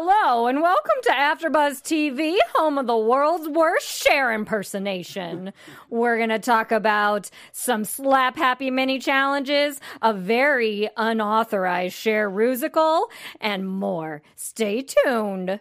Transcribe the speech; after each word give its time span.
Hello 0.00 0.46
and 0.46 0.62
welcome 0.62 0.94
to 1.02 1.10
AfterBuzz 1.10 1.82
TV, 1.82 2.36
home 2.54 2.78
of 2.78 2.86
the 2.86 2.96
world's 2.96 3.48
worst 3.48 4.00
Cher 4.00 4.32
impersonation. 4.32 5.52
We're 5.90 6.18
going 6.18 6.28
to 6.28 6.38
talk 6.38 6.70
about 6.70 7.30
some 7.50 7.84
slap 7.84 8.36
happy 8.36 8.70
mini 8.70 9.00
challenges, 9.00 9.80
a 10.00 10.14
very 10.14 10.88
unauthorized 10.96 11.96
Cher 11.96 12.30
rusical, 12.30 13.06
and 13.40 13.68
more. 13.68 14.22
Stay 14.36 14.82
tuned. 14.82 15.58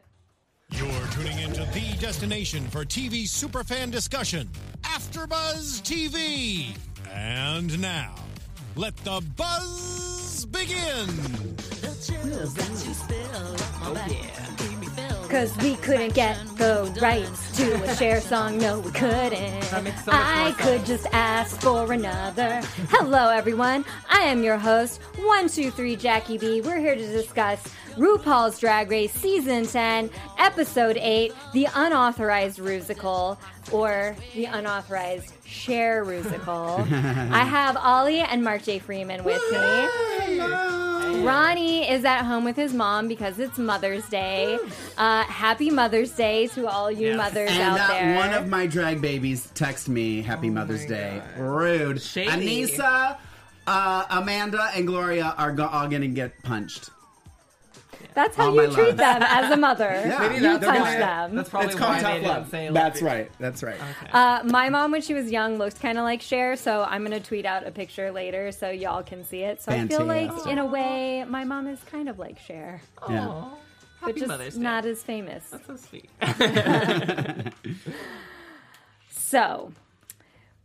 You're 0.69 1.07
tuning 1.13 1.39
into 1.39 1.65
the 1.73 1.97
destination 1.99 2.67
for 2.67 2.85
TV 2.85 3.23
superfan 3.23 3.89
discussion, 3.89 4.51
AfterBuzz 4.83 5.81
TV. 5.81 6.77
And 7.11 7.81
now, 7.81 8.13
let 8.77 8.95
the 8.97 9.23
buzz 9.35 10.45
begin. 10.45 11.07
Cause 15.29 15.57
we 15.57 15.75
couldn't 15.77 16.13
get 16.13 16.37
the 16.57 16.95
rights 17.01 17.57
to 17.57 17.83
a 17.83 17.95
Cher 17.95 18.21
song. 18.21 18.57
No, 18.59 18.79
we 18.79 18.91
couldn't. 18.91 19.61
That 19.71 19.83
makes 19.83 20.05
so 20.05 20.11
much 20.11 20.21
I 20.21 20.43
more 20.49 20.53
could 20.53 20.85
sense. 20.85 20.87
just 20.87 21.07
ask 21.11 21.59
for 21.59 21.91
another. 21.91 22.61
Hello, 22.89 23.29
everyone. 23.29 23.83
I 24.09 24.21
am 24.21 24.43
your 24.43 24.57
host, 24.57 25.01
123 25.15 25.95
Jackie 25.95 26.37
B. 26.37 26.61
We're 26.61 26.79
here 26.79 26.95
to 26.95 27.07
discuss 27.07 27.63
RuPaul's 27.97 28.59
Drag 28.59 28.91
Race 28.91 29.11
Season 29.13 29.65
10, 29.65 30.09
Episode 30.37 30.97
8, 30.99 31.33
The 31.53 31.67
Unauthorized 31.73 32.59
Rusical, 32.59 33.37
or 33.71 34.15
The 34.35 34.45
Unauthorized 34.45 35.33
Cher 35.45 36.05
Rusical. 36.05 36.79
I 37.31 37.43
have 37.43 37.75
Ollie 37.75 38.19
and 38.19 38.43
Mark 38.43 38.63
J. 38.63 38.77
Freeman 38.79 39.23
with 39.23 39.41
me. 39.51 40.37
Ronnie 41.23 41.89
is 41.89 42.05
at 42.05 42.23
home 42.23 42.43
with 42.43 42.55
his 42.55 42.73
mom 42.73 43.07
because 43.07 43.39
it's 43.39 43.57
Mother's 43.57 44.07
Day. 44.09 44.57
Uh, 44.97 45.21
happy 45.25 45.69
Mother's 45.69 46.09
Day 46.09 46.47
to 46.47 46.65
all 46.67 46.91
you 46.91 47.09
Yes. 47.09 47.17
mothers 47.17 47.51
And 47.51 47.61
out 47.61 47.77
that 47.77 47.89
there. 47.91 48.15
one 48.15 48.33
of 48.33 48.47
my 48.47 48.65
drag 48.65 48.99
babies 48.99 49.51
text 49.53 49.87
me 49.87 50.23
Happy 50.23 50.49
Mother's 50.49 50.87
Day. 50.87 51.21
Rude. 51.37 52.01
Shady. 52.01 52.63
Anissa, 52.65 53.15
uh, 53.67 54.03
Amanda, 54.09 54.71
and 54.75 54.87
Gloria 54.87 55.35
are 55.37 55.51
go- 55.51 55.67
all 55.67 55.87
going 55.87 56.01
to 56.01 56.07
get 56.07 56.41
punched. 56.41 56.89
That's 58.17 58.35
how 58.35 58.45
all 58.47 58.55
you 58.55 58.67
my 58.67 58.73
treat 58.73 58.87
love. 58.87 58.97
them 58.97 59.21
as 59.21 59.51
a 59.51 59.57
mother. 59.57 59.85
Yeah. 60.07 60.19
Maybe 60.19 60.35
you 60.35 60.41
that's 60.41 60.65
punch 60.65 60.79
why- 60.79 60.97
them. 60.97 61.35
That's 61.35 61.49
probably 61.49 61.67
it's 61.69 61.77
called 61.77 61.91
why 61.91 61.97
they 61.97 62.03
tough 62.03 62.13
didn't 62.15 62.27
love. 62.27 62.49
say 62.49 62.69
That's 62.71 63.01
lesbian. 63.01 63.13
right. 63.21 63.31
That's 63.39 63.63
right. 63.63 63.77
Uh, 64.11 64.43
my 64.45 64.69
mom, 64.69 64.91
when 64.91 65.01
she 65.01 65.13
was 65.13 65.29
young, 65.31 65.57
looked 65.59 65.79
kind 65.79 65.97
of 65.99 66.03
like 66.03 66.21
Cher, 66.23 66.55
so 66.55 66.83
I'm 66.89 67.05
going 67.05 67.11
to 67.21 67.25
tweet 67.25 67.45
out 67.45 67.67
a 67.67 67.71
picture 67.71 68.11
later 68.11 68.51
so 68.51 68.69
y'all 68.71 69.03
can 69.03 69.23
see 69.23 69.43
it. 69.43 69.61
So 69.61 69.71
I 69.71 69.87
feel 69.87 70.03
like, 70.03 70.27
Fantastic. 70.29 70.51
in 70.51 70.57
a 70.57 70.65
way, 70.65 71.23
my 71.27 71.43
mom 71.43 71.67
is 71.67 71.79
kind 71.91 72.09
of 72.09 72.17
like 72.17 72.39
Cher, 72.39 72.81
Yeah. 73.07 73.27
Aw. 73.27 73.49
but 74.01 74.07
Happy 74.07 74.19
just 74.19 74.27
Mother's 74.29 74.55
Day. 74.55 74.61
not 74.61 74.85
as 74.85 75.03
famous. 75.03 75.43
That's 75.51 75.67
so 75.67 75.75
sweet. 75.75 76.09
So, 79.09 79.73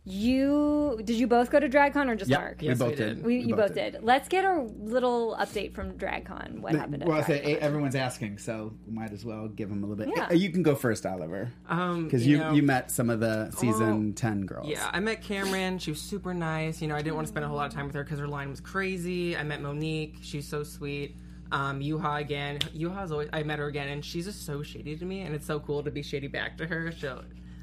you 0.05 1.01
did 1.05 1.17
you 1.17 1.27
both 1.29 1.51
go 1.51 1.61
to 1.61 1.69
DragCon 1.69 2.09
or 2.09 2.17
just 2.17 2.31
Yep, 2.31 2.41
Mark? 2.41 2.61
we 2.61 2.67
Yes, 2.69 2.79
both 2.79 2.91
we 2.91 2.97
did. 2.97 3.15
did. 3.17 3.25
We, 3.25 3.39
you 3.39 3.55
both 3.55 3.75
did. 3.75 3.93
did. 3.93 4.03
Let's 4.05 4.29
get 4.29 4.45
a 4.45 4.63
little 4.79 5.37
update 5.39 5.75
from 5.75 5.93
DragCon. 5.93 6.59
What 6.61 6.75
happened? 6.75 7.03
At 7.03 7.09
Well, 7.09 7.19
I 7.19 7.23
say 7.23 7.41
everyone's 7.57 7.95
asking, 7.95 8.39
so 8.39 8.73
we 8.87 8.93
might 8.93 9.13
as 9.13 9.25
well 9.25 9.47
give 9.49 9.69
them 9.69 9.85
a 9.85 9.87
little 9.87 10.05
bit. 10.05 10.13
Yeah. 10.17 10.33
You 10.33 10.51
can 10.51 10.63
go 10.65 10.75
first, 10.75 11.07
Oliver, 11.07 11.53
Um, 11.69 12.05
because 12.05 12.27
you 12.27 12.39
know, 12.39 12.53
you 12.53 12.63
met 12.63 12.91
some 12.91 13.11
of 13.11 13.21
the 13.21 13.51
season 13.53 14.05
Well, 14.07 14.13
ten 14.15 14.45
girls. 14.45 14.69
Yeah, 14.69 14.91
I 14.93 14.99
met 14.99 15.23
Kameron. 15.23 15.81
She 15.81 15.93
was 15.93 16.01
super 16.01 16.35
nice. 16.35 16.83
You 16.83 16.89
know, 16.89 16.97
I 16.97 17.03
didn't 17.03 17.15
want 17.15 17.27
to 17.29 17.33
spend 17.33 17.45
a 17.45 17.49
whole 17.49 17.57
lot 17.57 17.67
of 17.67 17.73
time 17.75 17.87
with 17.87 17.95
her 17.95 18.03
because 18.03 18.19
her 18.19 18.29
line 18.29 18.51
was 18.51 18.61
crazy. 18.61 19.37
I 19.37 19.45
met 19.45 19.63
Monique. 19.63 20.17
She's 20.21 20.49
so 20.49 20.65
sweet. 20.65 21.17
Um, 21.53 21.81
Yuhua 21.81 22.21
again. 22.21 22.59
Yuhua's 22.75 23.13
always. 23.13 23.29
I 23.33 23.43
met 23.45 23.59
her 23.61 23.67
again, 23.67 23.89
and 23.89 24.05
she's 24.05 24.25
just 24.25 24.45
so 24.47 24.63
shady 24.63 24.97
to 24.97 25.05
me, 25.05 25.21
and 25.21 25.35
it's 25.35 25.47
so 25.47 25.61
cool 25.61 25.83
to 25.85 25.91
be 25.91 26.03
shady 26.03 26.27
back 26.27 26.57
to 26.59 26.67
her. 26.67 26.91
So 26.93 27.23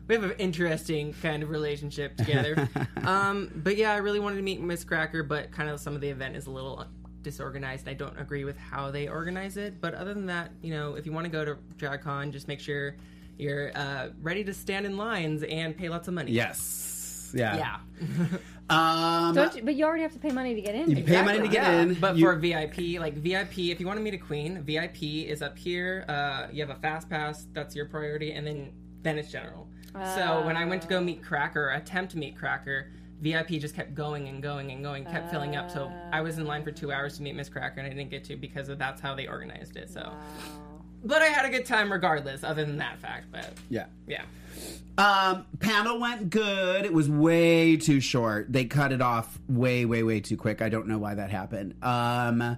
we 0.10 0.16
have 0.16 0.24
an 0.24 0.34
interesting 0.40 1.14
kind 1.22 1.44
of 1.44 1.52
relationship 1.52 2.18
together. 2.18 2.68
um, 3.04 3.52
but 3.58 3.78
yeah, 3.78 3.94
I 3.94 3.98
really 3.98 4.20
wanted 4.20 4.38
to 4.38 4.42
meet 4.42 4.60
Miz 4.60 4.83
Cracker, 4.83 5.22
but 5.22 5.52
kind 5.52 5.70
of 5.70 5.80
some 5.80 5.94
of 5.94 6.02
the 6.02 6.10
event 6.10 6.36
is 6.36 6.48
a 6.48 6.52
little 6.52 6.83
disorganized. 7.22 7.88
I 7.88 7.94
don't 7.94 8.20
agree 8.20 8.44
with 8.44 8.58
how 8.58 8.89
they 8.89 9.08
organize 9.08 9.56
it. 9.56 9.80
But 9.80 9.94
other 9.94 10.16
than 10.16 10.26
that, 10.26 10.52
you 10.64 10.72
know, 10.72 10.95
if 10.95 11.06
you 11.06 11.11
want 11.11 11.26
to 11.26 11.32
go 11.32 11.45
to 11.45 11.58
DragCon, 11.78 12.32
just 12.32 12.48
make 12.48 12.60
sure 12.60 12.95
you're 13.38 13.72
uh, 13.78 14.10
ready 14.20 14.44
to 14.45 14.54
stand 14.54 14.88
in 14.88 14.98
lines 14.98 15.44
and 15.44 15.78
pay 15.78 15.89
lots 15.89 16.08
of 16.08 16.16
money. 16.16 16.32
Yes. 16.32 17.32
Yeah. 17.33 17.56
Yeah. 17.56 18.28
Um, 18.72 19.33
Don't 19.33 19.56
you, 19.56 19.64
but 19.64 19.73
you 19.73 19.83
already 19.83 20.04
have 20.04 20.14
to 20.14 20.20
pay 20.20 20.30
money 20.30 20.54
to 20.54 20.62
get 20.62 20.76
in. 20.76 20.92
You 20.92 21.04
pay 21.04 21.23
money 21.23 21.39
to 21.39 21.48
get 21.48 21.64
Yeah, 21.64 21.82
in, 21.82 21.95
But 21.95 22.16
you- 22.17 22.23
for 22.23 22.36
VIP, 22.36 23.00
like 23.00 23.16
VIP, 23.16 23.72
if 23.72 23.80
you 23.80 23.88
want 23.88 23.98
to 23.98 24.04
meet 24.04 24.14
a 24.14 24.20
queen, 24.20 24.62
VIP 24.62 25.26
is 25.26 25.42
up 25.42 25.58
here. 25.58 26.06
Uh, 26.08 26.50
you 26.52 26.64
have 26.64 26.70
a 26.70 26.80
fast 26.80 27.10
pass, 27.10 27.48
that's 27.52 27.76
your 27.76 27.88
priority, 27.88 28.33
and 28.33 28.45
then 28.45 28.72
then 29.02 29.17
it's 29.17 29.32
general. 29.32 29.67
So 30.15 30.43
when 30.45 30.58
I 30.58 30.65
went 30.65 30.82
to 30.83 30.87
go 30.87 31.02
meet 31.02 31.23
Cracker, 31.23 31.70
attempt 31.70 32.11
to 32.14 32.17
meet 32.17 32.37
Cracker, 32.37 32.87
VIP 33.21 33.49
just 33.49 33.76
kept 33.76 33.93
going 33.93 34.27
and 34.27 34.42
going 34.42 34.71
and 34.71 34.83
going, 34.83 35.05
kept 35.05 35.30
filling 35.30 35.55
up. 35.55 35.70
So 35.70 35.92
I 36.11 36.21
was 36.21 36.37
in 36.37 36.45
line 36.45 36.64
for 36.64 36.71
two 36.71 36.92
hours 36.92 37.17
to 37.17 37.23
meet 37.23 37.36
Miz 37.36 37.49
Cracker, 37.49 37.80
and 37.80 37.86
I 37.86 37.89
didn't 37.89 38.09
get 38.09 38.23
to 38.26 38.36
because 38.36 38.70
of 38.70 38.77
that's 38.77 39.02
how 39.02 39.14
they 39.14 39.27
organized 39.27 39.76
it. 39.76 39.89
So, 39.89 40.11
but 41.04 41.21
I 41.21 41.26
had 41.26 41.45
a 41.45 41.49
good 41.49 41.65
time 41.65 41.92
regardless. 41.92 42.43
Other 42.43 42.65
than 42.65 42.77
that 42.77 42.99
fact, 42.99 43.26
but 43.32 43.52
yeah. 43.70 43.86
yeah. 44.08 44.23
Um, 44.98 45.45
panel 45.59 45.99
went 45.99 46.30
good. 46.30 46.86
It 46.86 46.93
was 46.93 47.09
way 47.09 47.77
too 47.77 47.99
short. 48.02 48.52
They 48.52 48.65
cut 48.65 48.92
it 48.92 49.02
off 49.02 49.39
way, 49.48 49.86
way, 49.86 50.04
way 50.04 50.20
too 50.20 50.36
quick. 50.36 50.61
I 50.61 50.70
don't 50.70 50.88
know 50.88 50.98
why 50.98 51.15
that 51.15 51.30
happened. 51.30 51.76
Um, 51.82 52.58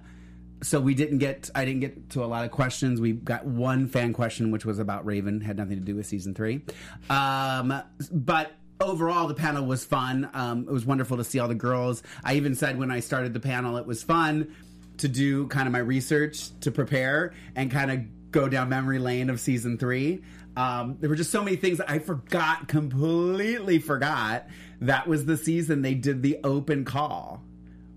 so 0.62 0.80
we 0.80 0.94
didn't 0.94 1.18
get. 1.18 1.50
I 1.54 1.64
didn't 1.64 1.80
get 1.80 2.10
to 2.10 2.24
a 2.24 2.26
lot 2.26 2.44
of 2.44 2.50
questions. 2.50 3.00
We 3.00 3.12
got 3.12 3.44
one 3.44 3.88
fan 3.88 4.12
question, 4.12 4.50
which 4.50 4.64
was 4.64 4.78
about 4.78 5.04
Raven. 5.04 5.40
Had 5.40 5.56
nothing 5.56 5.78
to 5.78 5.84
do 5.84 5.96
with 5.96 6.06
season 6.06 6.34
three. 6.34 6.62
Um, 7.10 7.82
but 8.10 8.52
overall, 8.80 9.26
the 9.28 9.34
panel 9.34 9.66
was 9.66 9.84
fun. 9.84 10.30
Um, 10.34 10.60
it 10.68 10.72
was 10.72 10.84
wonderful 10.84 11.16
to 11.16 11.24
see 11.24 11.38
all 11.38 11.48
the 11.48 11.54
girls. 11.54 12.02
I 12.24 12.34
even 12.34 12.54
said 12.54 12.78
when 12.78 12.90
I 12.90 13.00
started 13.00 13.34
the 13.34 13.40
panel, 13.40 13.76
it 13.76 13.86
was 13.86 14.02
fun 14.02 14.54
to 14.98 15.08
do 15.08 15.46
kind 15.48 15.66
of 15.66 15.72
my 15.72 15.78
research 15.78 16.50
to 16.60 16.70
prepare 16.70 17.32
and 17.56 17.70
kind 17.70 17.90
of 17.90 18.30
go 18.30 18.48
down 18.48 18.68
memory 18.68 18.98
lane 18.98 19.30
of 19.30 19.40
season 19.40 19.78
three. 19.78 20.22
Um, 20.56 20.98
there 21.00 21.08
were 21.08 21.16
just 21.16 21.30
so 21.30 21.42
many 21.42 21.56
things 21.56 21.80
I 21.80 21.98
forgot, 21.98 22.68
completely 22.68 23.78
forgot. 23.78 24.46
That 24.80 25.06
was 25.06 25.24
the 25.24 25.36
season 25.36 25.82
they 25.82 25.94
did 25.94 26.22
the 26.22 26.38
open 26.44 26.84
call 26.84 27.42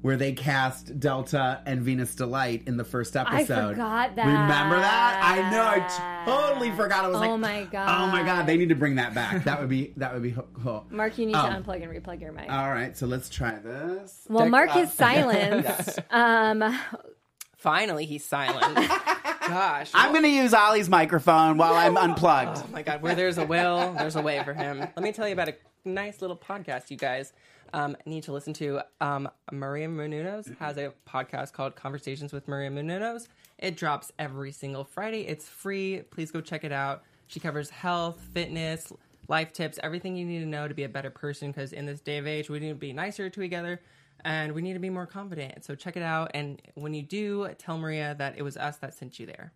where 0.05 0.17
they 0.17 0.33
cast 0.33 0.99
Delta 0.99 1.63
and 1.65 1.81
Venus 1.81 2.13
D-Lite 2.13 2.67
in 2.67 2.77
the 2.77 2.83
first 2.83 3.15
episode. 3.17 3.51
I 3.51 3.69
forgot 3.71 4.15
that. 4.15 4.25
Remember 4.27 4.75
that? 4.79 5.19
I 5.23 5.49
know. 5.49 5.63
I 5.65 6.23
totally 6.25 6.69
forgot. 6.75 7.05
I 7.05 7.07
was 7.07 7.17
Oh 7.17 7.19
like, 7.21 7.39
my 7.39 7.63
God. 7.63 7.89
Oh 7.89 8.11
my 8.11 8.21
god! 8.21 8.45
They 8.45 8.55
need 8.55 8.69
to 8.69 8.75
bring 8.75 8.97
that 8.97 9.15
back. 9.15 9.43
That 9.45 9.59
would 9.59 9.67
be 9.69 9.93
that 9.97 10.13
would 10.13 10.21
be 10.21 10.29
ho- 10.29 10.45
cool. 10.61 10.85
Mark, 10.91 11.17
you 11.17 11.25
need 11.25 11.33
Oh. 11.35 11.41
to 11.49 11.55
unplug 11.59 11.81
and 11.81 11.91
replug 11.91 12.21
your 12.21 12.31
mic. 12.33 12.51
All 12.51 12.69
right, 12.69 12.95
so 12.95 13.07
let's 13.07 13.29
try 13.29 13.55
this. 13.57 14.27
well, 14.29 14.43
Dick 14.45 14.51
Mark 14.51 14.69
up. 14.75 14.77
is 14.83 14.93
silenced. 14.93 15.99
um, 16.11 16.79
Finally, 17.57 18.05
he's 18.05 18.23
silent. 18.23 18.75
Gosh. 19.47 19.89
I'm 19.95 20.11
going 20.11 20.23
to 20.23 20.29
use 20.29 20.53
Ollie's 20.53 20.87
microphone 20.89 21.57
while 21.57 21.73
I'm 21.73 21.97
unplugged. 21.97 22.59
Oh 22.63 22.67
my 22.71 22.83
god, 22.83 23.01
where 23.01 23.15
there's 23.15 23.39
a 23.39 23.45
will, 23.45 23.93
there's 23.93 24.15
a 24.15 24.21
way 24.21 24.43
for 24.43 24.53
him. 24.53 24.79
Let 24.79 24.97
me 25.01 25.11
tell 25.11 25.27
you 25.27 25.33
about 25.33 25.49
a 25.49 25.55
nice 25.83 26.21
little 26.21 26.37
podcast 26.37 26.91
you 26.91 26.97
guys 26.97 27.33
um, 27.75 27.97
need 28.05 28.23
to 28.23 28.31
listen 28.31 28.53
to. 28.53 28.79
Um, 29.01 29.29
Maria 29.51 29.87
Menounos 29.87 30.57
has 30.59 30.77
a 30.77 30.93
podcast 31.07 31.51
called 31.51 31.75
Conversations 31.75 32.31
with 32.31 32.47
Maria 32.47 32.69
Menounos. 32.69 33.27
It 33.59 33.75
drops 33.75 34.13
every 34.17 34.53
single 34.53 34.85
Friday. 34.85 35.27
It's 35.27 35.47
free. 35.47 36.03
Please 36.09 36.31
go 36.31 36.39
check 36.39 36.63
it 36.63 36.71
out. 36.71 37.03
She 37.27 37.41
covers 37.41 37.69
health, 37.69 38.19
fitness, 38.33 38.93
life 39.27 39.51
tips, 39.51 39.77
everything 39.83 40.15
you 40.15 40.25
need 40.25 40.39
to 40.39 40.45
know 40.45 40.67
to 40.69 40.73
be 40.73 40.83
a 40.83 40.89
better 40.89 41.09
person 41.09 41.51
because 41.51 41.73
in 41.73 41.85
this 41.85 41.99
day 41.99 42.17
of 42.17 42.25
age, 42.25 42.49
we 42.49 42.59
need 42.59 42.69
to 42.69 42.75
be 42.75 42.93
nicer 42.93 43.29
to 43.29 43.41
each 43.41 43.53
other 43.53 43.81
and 44.23 44.53
we 44.53 44.61
need 44.61 44.73
to 44.73 44.79
be 44.79 44.89
more 44.89 45.05
confident. 45.05 45.65
So 45.65 45.75
check 45.75 45.97
it 45.97 46.03
out. 46.03 46.31
And 46.33 46.61
when 46.75 46.93
you 46.93 47.03
do, 47.03 47.49
tell 47.57 47.77
Maria 47.77 48.15
that 48.17 48.37
it 48.37 48.41
was 48.43 48.55
us 48.55 48.77
that 48.77 48.93
sent 48.93 49.19
you 49.19 49.25
there. 49.25 49.51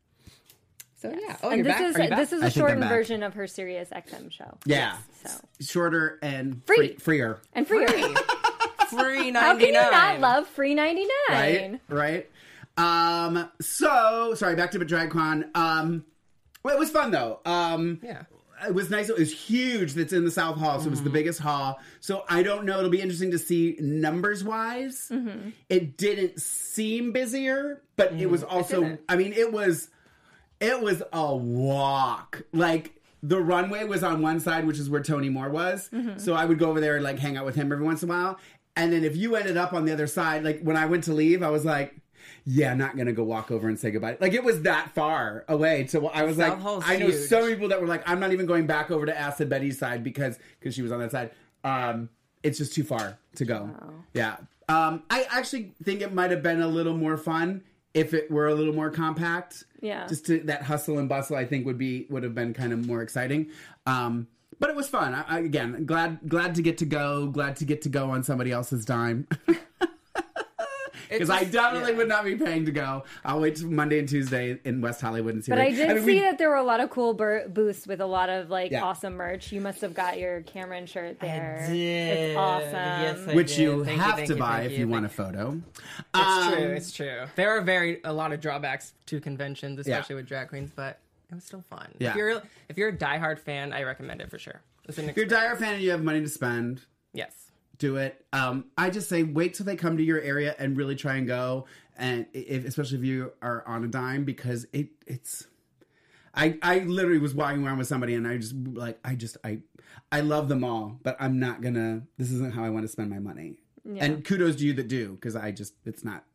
So 1.02 1.10
yeah. 1.10 1.38
Oh, 1.42 1.50
and 1.50 1.58
you're 1.58 1.64
this 1.66 1.74
back. 1.76 1.82
is 1.90 1.96
Are 1.96 2.04
you 2.04 2.10
back? 2.10 2.20
this 2.20 2.34
is 2.34 2.44
I 2.44 2.48
a 2.48 2.52
shortened 2.52 2.84
version 2.86 3.24
of 3.24 3.34
her 3.36 3.48
Sirius 3.48 3.90
XM 3.90 4.32
show. 4.32 4.58
Yeah. 4.66 4.98
So 5.26 5.30
Shorter 5.62 6.20
and 6.22 6.62
Free. 6.66 6.96
freer. 6.96 7.40
and 7.54 7.68
free. 7.68 7.86
free 8.90 9.32
ninety 9.32 9.32
nine. 9.32 9.44
How 9.44 9.58
can 9.58 9.68
you 9.68 9.74
not 9.74 10.20
love 10.20 10.48
free 10.48 10.74
ninety 10.74 11.06
nine? 11.30 11.80
Right? 11.90 12.28
Right? 12.28 12.30
Um, 12.78 13.50
so, 13.60 14.34
sorry, 14.36 14.56
back 14.56 14.72
to 14.72 14.80
DragCon. 14.80 15.56
Um, 15.56 16.06
well, 16.64 16.76
it 16.76 16.80
was 16.80 16.90
fun, 16.90 17.12
though. 17.12 17.40
Um, 17.46 18.00
Yeah. 18.04 18.24
It 18.68 18.74
was 18.74 18.90
nice. 18.90 19.08
It 19.08 19.18
was 19.18 19.32
huge. 19.34 19.94
That's 19.94 20.12
in 20.12 20.26
the 20.26 20.32
South 20.32 20.58
Hall, 20.58 20.80
so 20.82 20.88
it 20.88 20.90
was 20.90 21.00
Mm-hmm. 21.00 21.06
the 21.06 21.10
biggest 21.14 21.40
hall. 21.40 21.80
So 22.02 22.26
I 22.28 22.44
don't 22.44 22.66
know. 22.66 22.78
It'll 22.80 22.90
be 22.90 23.00
interesting 23.02 23.32
to 23.32 23.40
see 23.40 23.78
numbers 23.80 24.44
wise. 24.44 25.08
Mm-hmm. 25.10 25.52
It 25.70 25.96
didn't 25.98 26.42
seem 26.42 27.14
busier, 27.14 27.82
but 27.96 28.12
it 28.14 28.26
was 28.30 28.44
also. 28.44 28.82
didn't. 28.82 29.02
I 29.08 29.16
mean, 29.16 29.32
it 29.32 29.54
was. 29.54 29.88
It 30.60 30.82
was 30.82 31.02
a 31.14 31.36
walk. 31.36 32.44
Like 32.52 32.96
the 33.24 33.40
runway 33.40 33.84
was 33.86 34.04
on 34.04 34.22
one 34.22 34.40
side, 34.40 34.66
which 34.66 34.80
is 34.80 34.90
where 34.90 35.02
Tony 35.02 35.30
Moore 35.30 35.50
was. 35.50 35.90
Mm-hmm. 35.94 36.20
So 36.20 36.34
I 36.34 36.46
would 36.46 36.60
go 36.60 36.70
over 36.70 36.80
there 36.80 36.96
and 36.96 37.04
like 37.04 37.20
hang 37.20 37.38
out 37.38 37.46
with 37.46 37.56
him 37.56 37.72
every 37.72 37.86
once 37.86 38.04
in 38.04 38.10
a 38.10 38.14
while. 38.14 38.40
And 38.76 38.94
then 38.94 39.04
if 39.04 39.16
you 39.16 39.36
ended 39.36 39.58
up 39.58 39.74
on 39.74 39.86
the 39.86 39.92
other 39.92 40.08
side, 40.08 40.44
like 40.44 40.62
when 40.62 40.78
I 40.78 40.86
went 40.86 41.04
to 41.06 41.14
leave, 41.14 41.44
I 41.44 41.50
was 41.50 41.66
like, 41.66 41.96
yeah, 42.46 42.74
not 42.74 42.96
gonna 42.96 43.12
go 43.14 43.24
walk 43.24 43.52
over 43.52 43.68
and 43.68 43.78
say 43.78 43.92
goodbye. 43.92 44.18
Like 44.20 44.34
it 44.34 44.44
was 44.44 44.62
that 44.62 44.94
far 44.96 45.44
away. 45.48 45.88
So 45.88 46.08
I 46.08 46.24
was 46.24 46.38
South 46.38 46.50
like, 46.50 46.62
Hall's 46.62 46.84
I 46.88 46.98
know 46.98 47.08
huge. 47.08 47.28
so 47.28 47.42
many 47.42 47.54
people 47.54 47.70
that 47.70 47.82
were 47.82 47.88
like, 47.88 48.08
I'm 48.08 48.20
not 48.20 48.32
even 48.32 48.46
going 48.46 48.66
back 48.68 48.92
over 48.92 49.06
to 49.06 49.18
Acid 49.18 49.50
Betty's 49.50 49.78
side 49.78 50.04
because 50.04 50.40
because 50.60 50.74
she 50.74 50.82
was 50.82 50.92
on 50.92 51.00
that 51.00 51.12
side. 51.12 51.32
Um, 51.64 52.10
it's 52.42 52.58
just 52.58 52.74
too 52.74 52.84
far 52.84 53.18
to 53.36 53.46
go. 53.46 53.70
Yeah. 54.14 54.38
Um, 54.70 55.04
I 55.10 55.28
actually 55.30 55.74
think 55.84 56.02
it 56.02 56.14
might 56.14 56.32
have 56.32 56.44
been 56.44 56.62
a 56.62 56.68
little 56.68 56.96
more 56.96 57.18
fun 57.18 57.64
if 57.94 58.14
it 58.14 58.30
were 58.30 58.48
a 58.48 58.56
little 58.56 58.74
more 58.74 58.90
compact. 58.90 59.64
Yeah. 59.82 60.08
Just 60.08 60.26
to, 60.28 60.40
that 60.42 60.64
hustle 60.64 61.00
and 61.00 61.10
bustle, 61.10 61.36
I 61.36 61.46
think 61.46 61.66
would 61.66 61.78
be 61.78 62.06
would 62.10 62.24
have 62.24 62.36
been 62.36 62.54
kind 62.54 62.74
of 62.74 62.86
more 62.86 63.02
exciting. 63.02 63.52
Um, 63.86 64.28
but 64.60 64.70
it 64.70 64.76
was 64.76 64.90
fun. 64.90 65.14
I, 65.14 65.24
I, 65.28 65.40
again, 65.40 65.86
glad 65.86 66.20
glad 66.28 66.56
to 66.56 66.62
get 66.62 66.80
to 66.80 66.86
go. 66.86 67.28
Glad 67.28 67.56
to 67.58 67.66
get 67.66 67.82
to 67.84 67.90
go 67.90 68.10
on 68.12 68.24
somebody 68.24 68.52
else's 68.52 68.86
dime. 68.86 69.28
Because 71.10 71.30
I 71.30 71.44
definitely 71.44 71.92
yeah. 71.94 71.98
would 71.98 72.08
not 72.08 72.24
be 72.24 72.36
paying 72.36 72.66
to 72.66 72.72
go. 72.72 73.04
I'll 73.26 73.40
wait 73.40 73.56
till 73.56 73.70
Monday 73.70 74.00
and 74.00 74.08
Tuesday 74.08 74.60
in 74.64 74.80
West 74.82 75.02
Hollywood 75.02 75.34
and 75.34 75.44
see. 75.44 75.52
But 75.52 75.60
I 75.60 75.72
they- 75.72 75.76
did 75.76 75.88
mean, 75.96 76.06
see 76.06 76.14
we- 76.16 76.20
that 76.20 76.38
there 76.38 76.50
were 76.50 76.56
a 76.56 76.64
lot 76.64 76.80
of 76.80 76.90
cool 76.90 77.14
bur- 77.14 77.48
booths 77.48 77.88
with 77.88 78.00
a 78.02 78.06
lot 78.06 78.30
of 78.30 78.50
like 78.50 78.72
Yeah. 78.72 78.84
awesome 78.84 79.14
merch. 79.16 79.52
You 79.52 79.62
must 79.62 79.82
have 79.82 79.94
got 79.94 80.20
your 80.20 80.42
Kameron 80.44 80.88
shirt 80.88 81.20
there. 81.20 81.66
did. 81.68 81.76
It's 81.78 82.38
awesome. 82.38 82.72
Yes, 82.74 83.28
I 83.28 83.34
which 83.36 83.56
did. 83.56 83.60
you 83.64 83.86
Thank 83.86 84.00
have 84.02 84.16
thank 84.18 84.28
to 84.28 84.36
buy 84.36 84.62
if 84.62 84.78
you 84.78 84.88
want 84.88 85.06
a 85.06 85.10
photo. 85.10 85.60
It's 85.88 86.08
Um, 86.14 86.54
true. 86.54 86.64
It's 86.68 86.92
true. 86.92 87.26
There 87.36 87.50
are 87.58 87.62
very 87.62 88.02
a 88.04 88.14
lot 88.14 88.32
of 88.32 88.40
drawbacks 88.40 88.94
to 89.08 89.20
conventions, 89.20 89.80
Yeah. 89.88 89.96
especially 89.96 90.16
with 90.16 90.28
drag 90.28 90.50
queens, 90.50 90.72
but 90.76 91.00
it 91.32 91.36
was 91.36 91.44
still 91.44 91.64
fun. 91.70 91.88
Yeah. 92.00 92.12
If 92.12 92.16
you're 92.16 92.42
if 92.70 92.78
you're 92.78 92.90
a 92.90 92.96
diehard 92.98 93.40
fan, 93.40 93.74
I 93.74 93.84
recommend 93.84 94.22
it 94.22 94.30
for 94.30 94.38
sure. 94.38 94.62
It's 94.88 94.98
an 95.00 95.10
If 95.10 95.16
you're 95.18 95.26
a 95.26 95.30
dire 95.30 95.56
fan 95.56 95.74
and 95.76 95.84
you 95.84 95.92
have 95.92 96.04
money 96.04 96.22
to 96.22 96.30
spend, 96.30 96.82
yes. 97.14 97.49
Do 97.80 97.96
it. 97.98 98.24
Um, 98.32 98.66
I 98.78 98.90
just 98.90 99.10
say 99.10 99.24
wait 99.24 99.56
till 99.56 99.66
they 99.66 99.76
come 99.76 99.98
to 99.98 100.04
your 100.04 100.22
area 100.22 100.56
and 100.60 100.78
really 100.78 100.96
try 100.96 101.16
and 101.16 101.26
go, 101.26 101.66
and 101.98 102.28
if, 102.34 102.66
especially 102.66 103.00
if 103.00 103.04
you 103.04 103.34
are 103.42 103.64
on 103.68 103.84
a 103.84 103.88
dime 103.88 104.26
because 104.26 104.68
it 104.72 104.90
it's. 105.08 105.48
I 106.36 106.60
I 106.62 106.80
literally 106.80 107.18
was 107.18 107.34
walking 107.34 107.66
around 107.66 107.80
with 107.80 107.88
somebody 107.88 108.14
and 108.14 108.28
I 108.28 108.38
just 108.38 108.54
like 108.54 109.00
I 109.04 109.16
just 109.16 109.38
I 109.44 109.60
I 110.12 110.22
love 110.22 110.48
them 110.48 110.64
all, 110.64 111.00
but 111.02 111.18
I'm 111.20 111.40
not 111.40 111.62
gonna. 111.62 112.04
This 112.18 112.32
isn't 112.32 112.54
how 112.54 112.64
I 112.64 112.70
want 112.70 112.84
to 112.84 112.88
spend 112.88 113.10
my 113.10 113.20
money. 113.20 113.56
And 114.06 114.24
kudos 114.24 114.58
to 114.58 114.66
you 114.66 114.74
that 114.74 114.88
do 114.88 115.14
because 115.14 115.36
I 115.36 115.52
just 115.52 115.74
it's 115.86 116.04
not. 116.04 116.26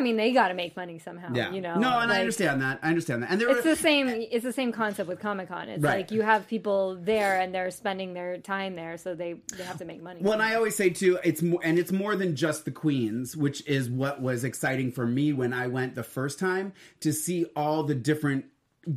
I 0.00 0.02
mean, 0.02 0.16
they 0.16 0.32
got 0.32 0.48
to 0.48 0.54
make 0.54 0.74
money 0.76 0.98
somehow. 0.98 1.32
Yeah. 1.34 1.52
You 1.52 1.60
know. 1.60 1.74
No, 1.78 1.98
and 1.98 2.10
I 2.10 2.20
understand 2.20 2.62
that. 2.62 2.80
I 2.82 2.88
understand 2.88 3.22
that. 3.22 3.30
And 3.30 3.40
there 3.40 3.48
It's 3.50 3.64
were 3.64 3.70
the 3.70 3.76
same. 3.90 4.08
It's 4.08 4.44
the 4.44 4.52
same 4.52 4.72
concept 4.72 5.08
with 5.08 5.20
Comic 5.20 5.48
Con. 5.48 5.68
It's 5.68 5.82
Right. 5.82 5.98
like 5.98 6.10
you 6.10 6.22
have 6.22 6.46
people 6.48 6.96
there 7.00 7.38
and 7.40 7.54
they're 7.54 7.70
spending 7.70 8.14
their 8.14 8.38
time 8.38 8.74
there, 8.76 8.96
so 8.96 9.14
they 9.14 9.34
they 9.56 9.64
have 9.64 9.78
to 9.78 9.84
make 9.84 10.02
money. 10.02 10.20
Well, 10.22 10.32
and 10.32 10.42
I 10.42 10.54
always 10.54 10.74
say 10.74 10.90
too, 10.90 11.18
it's 11.22 11.42
more, 11.42 11.60
and 11.62 11.78
it's 11.78 11.92
more 11.92 12.16
than 12.16 12.34
just 12.34 12.64
the 12.64 12.70
queens, 12.70 13.36
which 13.36 13.66
is 13.68 13.90
what 13.90 14.20
was 14.22 14.42
exciting 14.44 14.90
for 14.92 15.06
me 15.06 15.32
when 15.32 15.52
I 15.52 15.66
went 15.66 15.94
the 15.94 16.02
first 16.02 16.38
time 16.38 16.72
to 17.00 17.12
see 17.12 17.44
all 17.54 17.82
the 17.82 17.94
different 17.94 18.46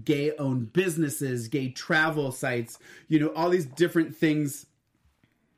gay-owned 0.06 0.72
businesses, 0.74 1.48
gay 1.50 1.70
travel 1.70 2.32
sites, 2.32 2.80
you 3.10 3.20
know, 3.20 3.28
all 3.36 3.50
these 3.50 3.66
different 3.66 4.16
things 4.16 4.66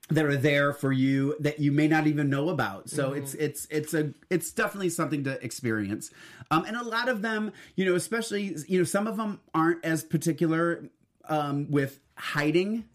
that 0.10 0.26
are 0.26 0.38
there 0.38 0.72
for 0.72 0.92
you 0.92 1.36
that 1.40 1.60
you 1.60 1.72
may 1.72 1.88
not 1.88 2.06
even 2.06 2.30
know 2.30 2.50
about. 2.50 2.90
So 2.90 3.14
it's 3.14 3.34
it's 3.34 3.68
it's 3.72 3.94
a 3.94 4.14
it's 4.30 4.52
definitely 4.52 4.90
something 4.90 5.24
to 5.24 5.44
experience. 5.44 6.12
Um, 6.52 6.64
and 6.66 6.76
a 6.76 6.84
lot 6.84 7.10
of 7.10 7.22
them, 7.24 7.52
you 7.76 7.86
know, 7.86 7.96
especially 7.96 8.56
you 8.68 8.78
know, 8.78 8.84
some 8.84 9.08
of 9.08 9.18
them 9.18 9.40
aren't 9.54 9.84
as 9.84 10.04
particular 10.04 10.90
um, 11.28 11.70
with 11.72 12.00
hiding. 12.16 12.86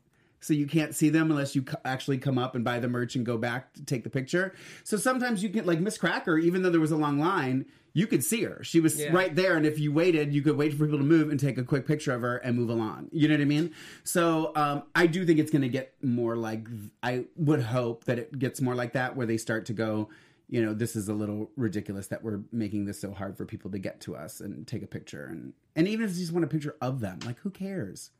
So 0.43 0.55
you 0.55 0.67
can't 0.67 0.95
see 0.95 1.11
them 1.11 1.31
unless 1.31 1.55
you 1.55 1.65
actually 1.85 2.17
come 2.17 2.39
up 2.39 2.55
and 2.55 2.65
buy 2.65 2.79
the 2.79 2.89
merch 2.89 3.15
and 3.15 3.27
go 3.27 3.37
back 3.37 3.75
to 3.75 3.85
take 3.85 4.05
the 4.05 4.11
picture. 4.11 4.55
So 4.85 4.97
sometimes 4.97 5.43
you 5.43 5.51
can, 5.51 5.67
like 5.67 5.81
Miz 5.81 5.99
Cracker, 5.99 6.39
even 6.39 6.63
though 6.63 6.71
there 6.71 6.81
was 6.81 6.93
a 6.93 6.97
long 6.97 7.19
line, 7.19 7.67
you 7.93 8.07
could 8.07 8.23
see 8.25 8.43
her. 8.45 8.63
She 8.63 8.81
was 8.81 8.99
Yeah. 9.01 9.13
right 9.13 9.35
there, 9.35 9.57
and 9.57 9.67
if 9.67 9.79
you 9.79 9.93
waited, 9.93 10.33
you 10.33 10.43
could 10.43 10.57
wait 10.57 10.75
for 10.75 10.85
people 10.85 10.99
to 10.99 11.05
move 11.05 11.31
and 11.31 11.39
take 11.41 11.59
a 11.59 11.65
quick 11.65 11.87
picture 11.87 12.13
of 12.13 12.23
her 12.23 12.37
and 12.39 12.57
move 12.57 12.71
along. 12.71 13.09
You 13.13 13.29
know 13.29 13.35
what 13.35 13.41
I 13.41 13.47
mean? 13.47 13.73
So 14.05 14.53
um, 14.55 14.83
I 14.95 15.07
do 15.07 15.25
think 15.27 15.39
it's 15.39 15.51
going 15.51 15.63
to 15.63 15.69
get 15.69 15.95
more 16.03 16.37
like 16.37 16.67
I 17.03 17.25
would 17.37 17.63
hope 17.63 18.05
that 18.05 18.19
it 18.19 18.39
gets 18.39 18.61
more 18.61 18.75
like 18.75 18.93
that, 18.93 19.17
where 19.17 19.27
they 19.27 19.37
start 19.37 19.67
to 19.67 19.73
go. 19.73 20.09
You 20.49 20.65
know, 20.65 20.75
this 20.75 20.97
is 20.97 21.09
a 21.09 21.15
little 21.15 21.51
ridiculous 21.57 22.09
that 22.09 22.25
we're 22.25 22.41
making 22.51 22.85
this 22.85 23.01
so 23.01 23.13
hard 23.13 23.37
for 23.37 23.45
people 23.45 23.71
to 23.71 23.79
get 23.79 24.01
to 24.01 24.17
us 24.17 24.41
and 24.41 24.67
take 24.67 24.83
a 24.83 24.87
picture, 24.89 25.27
and 25.27 25.53
and 25.77 25.87
even 25.87 26.05
if 26.05 26.13
you 26.15 26.21
just 26.21 26.33
want 26.33 26.45
a 26.45 26.49
picture 26.49 26.77
of 26.81 27.01
them, 27.01 27.21
like 27.25 27.39
who 27.41 27.51
cares? 27.51 28.11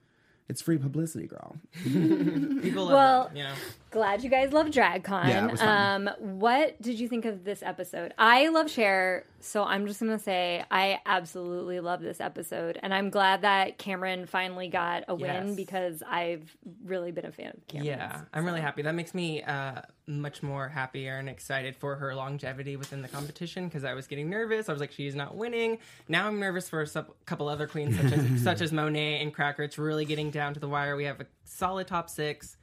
It's 0.51 0.61
free 0.61 0.79
publicity, 0.79 1.27
girl. 1.29 1.57
People 1.85 2.85
love 2.87 2.93
Well, 2.93 3.25
them, 3.29 3.37
you 3.37 3.43
know. 3.45 3.53
Glad 3.93 4.23
you 4.23 4.31
guys 4.31 4.53
love 4.53 4.67
DragCon. 4.69 5.29
Yeah, 5.29 5.47
it 5.47 5.51
was 5.51 5.61
fun. 5.61 6.09
Um, 6.09 6.39
what 6.39 6.81
did 6.81 7.01
you 7.01 7.09
think 7.09 7.25
of 7.25 7.43
this 7.45 7.61
episode? 7.63 8.15
I 8.19 8.49
love 8.49 8.71
Cher, 8.71 9.25
so 9.41 9.65
I'm 9.65 9.87
just 9.89 9.99
gonna 10.01 10.19
say 10.19 10.65
I 10.71 11.01
absolutely 11.07 11.81
love 11.81 12.01
this 12.01 12.21
episode, 12.21 12.79
and 12.83 12.95
I'm 12.95 13.11
glad 13.11 13.43
that 13.43 13.79
Kameron 13.79 14.29
finally 14.29 14.69
got 14.69 15.05
a 15.09 15.15
win 15.17 15.49
Yes. 15.49 15.57
because 15.57 16.03
I've 16.09 16.57
really 16.85 17.11
been 17.11 17.27
a 17.27 17.33
fan 17.33 17.53
of 17.57 17.67
Kameron. 17.67 17.85
Yeah, 17.85 18.21
I'm 18.33 18.45
really 18.45 18.61
happy. 18.61 18.83
That 18.83 18.95
makes 18.95 19.13
me 19.13 19.43
uh, 19.43 19.83
much 20.07 20.41
more 20.41 20.69
happier 20.69 21.17
and 21.19 21.29
excited 21.29 21.75
for 21.75 21.97
her 21.97 22.15
longevity 22.15 22.77
within 22.77 23.03
the 23.03 23.09
competition 23.09 23.65
because 23.67 23.83
I 23.85 23.95
was 23.95 24.07
getting 24.07 24.31
nervous. 24.31 24.69
I 24.69 24.73
was 24.73 24.81
like, 24.81 24.93
she's 24.93 25.17
not 25.17 25.35
winning. 25.37 25.79
Now 26.09 26.29
I'm 26.29 26.39
nervous 26.39 26.69
for 26.69 26.83
a 26.83 26.87
sub- 26.87 27.13
couple 27.27 27.49
other 27.49 27.67
queens 27.67 27.97
such 27.97 28.13
as 28.13 28.43
such 28.45 28.61
as 28.61 28.71
Monet 28.73 29.21
and 29.21 29.35
Cracker. 29.35 29.65
It's 29.65 29.79
really 29.79 30.05
getting 30.05 30.31
down 30.31 30.40
to 30.55 30.61
the 30.61 30.69
wire. 30.69 30.97
We 30.97 31.05
have 31.05 31.21
a 31.21 31.27
solid 31.45 31.87
top 31.87 32.09
six. 32.11 32.57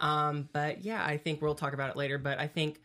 Um, 0.00 0.48
but 0.52 0.84
yeah, 0.84 1.04
I 1.04 1.16
think 1.16 1.42
we'll 1.42 1.54
talk 1.54 1.72
about 1.72 1.90
it 1.90 1.96
later. 1.96 2.18
But 2.18 2.38
I 2.38 2.46
think 2.46 2.80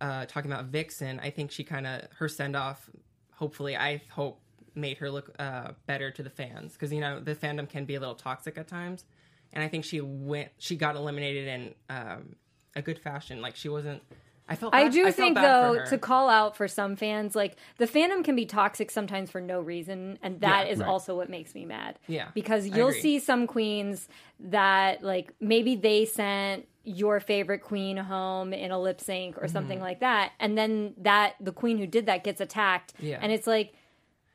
uh, 0.00 0.26
talking 0.26 0.50
about 0.50 0.66
Vixen, 0.66 1.20
I 1.20 1.30
think 1.30 1.50
she 1.50 1.64
kind 1.64 1.86
of 1.86 2.02
her 2.18 2.28
send 2.28 2.56
off. 2.56 2.88
Hopefully, 3.32 3.76
I 3.76 4.02
hope 4.10 4.40
made 4.74 4.98
her 4.98 5.10
look 5.10 5.34
uh, 5.38 5.72
better 5.86 6.10
to 6.10 6.22
the 6.22 6.30
fans 6.30 6.74
because 6.74 6.92
you 6.92 7.00
know 7.00 7.20
the 7.20 7.34
fandom 7.34 7.68
can 7.68 7.84
be 7.84 7.94
a 7.94 8.00
little 8.00 8.14
toxic 8.14 8.58
at 8.58 8.68
times, 8.68 9.04
and 9.52 9.62
I 9.62 9.68
think 9.68 9.84
she 9.84 10.00
went 10.00 10.50
she 10.58 10.76
got 10.76 10.96
eliminated 10.96 11.48
in 11.48 11.74
um, 11.90 12.36
a 12.74 12.82
good 12.82 12.98
fashion. 12.98 13.40
Like 13.40 13.56
she 13.56 13.68
wasn't. 13.68 14.02
I 14.48 14.54
felt. 14.54 14.74
I 14.74 14.88
do 14.88 15.04
felt 15.04 15.16
think 15.16 15.36
though 15.36 15.84
to 15.86 15.98
call 15.98 16.28
out 16.28 16.56
for 16.56 16.68
some 16.68 16.94
fans, 16.96 17.34
like 17.34 17.56
the 17.78 17.86
fandom 17.86 18.24
can 18.24 18.36
be 18.36 18.46
toxic 18.46 18.90
sometimes 18.90 19.30
for 19.30 19.40
no 19.40 19.60
reason, 19.60 20.18
and 20.22 20.40
that 20.40 20.66
Yeah, 20.66 20.72
is 20.72 20.78
right. 20.78 20.88
also 20.88 21.16
what 21.16 21.28
makes 21.28 21.54
me 21.54 21.64
mad. 21.64 21.98
Yeah, 22.06 22.28
because 22.34 22.66
you'll 22.68 22.92
see 22.92 23.18
some 23.18 23.46
queens 23.46 24.08
that 24.38 25.02
like 25.02 25.32
maybe 25.40 25.74
they 25.74 26.04
sent 26.04 26.66
your 26.84 27.18
favorite 27.18 27.62
queen 27.62 27.96
home 27.96 28.52
in 28.52 28.70
a 28.70 28.80
lip 28.80 29.00
sync 29.00 29.36
or 29.36 29.40
mm-hmm. 29.40 29.52
something 29.52 29.80
like 29.80 30.00
that, 30.00 30.32
and 30.38 30.56
then 30.56 30.94
that 30.98 31.34
the 31.40 31.52
queen 31.52 31.78
who 31.78 31.86
did 31.86 32.06
that 32.06 32.22
gets 32.22 32.40
attacked, 32.40 32.94
Yeah. 33.00 33.18
and 33.20 33.32
it's 33.32 33.48
like 33.48 33.74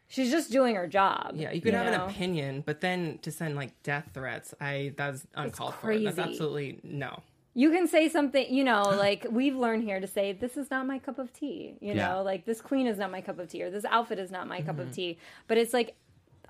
she's 0.10 0.30
just 0.30 0.52
doing 0.52 0.75
her 0.75 0.88
job. 0.88 1.31
Yeah, 1.36 1.52
you 1.52 1.62
could 1.62 1.74
have 1.74 1.86
know? 1.86 2.04
an 2.04 2.10
opinion, 2.10 2.63
but 2.66 2.81
then 2.81 3.19
to 3.22 3.31
send 3.31 3.56
like 3.56 3.81
death 3.84 4.10
threats, 4.13 4.53
I 4.60 4.94
that's 4.98 5.25
uncalled 5.36 5.75
for. 5.75 5.98
That's 5.98 6.20
absolutely 6.20 6.80
no. 6.84 7.22
You 7.53 7.70
can 7.72 7.88
say 7.88 8.08
something, 8.08 8.53
you 8.53 8.63
know, 8.63 8.84
like 8.84 9.25
we've 9.29 9.55
learned 9.55 9.84
here 9.84 10.00
to 10.00 10.08
say, 10.08 10.31
this 10.31 10.55
is 10.55 10.72
not 10.72 10.88
my 10.88 11.00
cup 11.00 11.20
of 11.20 11.34
tea. 11.34 11.75
You 11.81 11.93
Yeah. 11.93 12.13
know, 12.13 12.24
like 12.24 12.46
this 12.46 12.62
queen 12.62 12.88
is 12.88 12.98
not 12.98 13.12
my 13.12 13.20
cup 13.22 13.39
of 13.39 13.50
tea, 13.50 13.63
or 13.63 13.70
this 13.70 13.84
outfit 13.86 14.20
is 14.20 14.31
not 14.31 14.48
my 14.48 14.62
cup 14.62 14.77
Mm-hmm. 14.77 14.88
of 14.89 14.93
tea. 14.96 15.17
But 15.48 15.58
it's 15.58 15.74
like, 15.74 15.96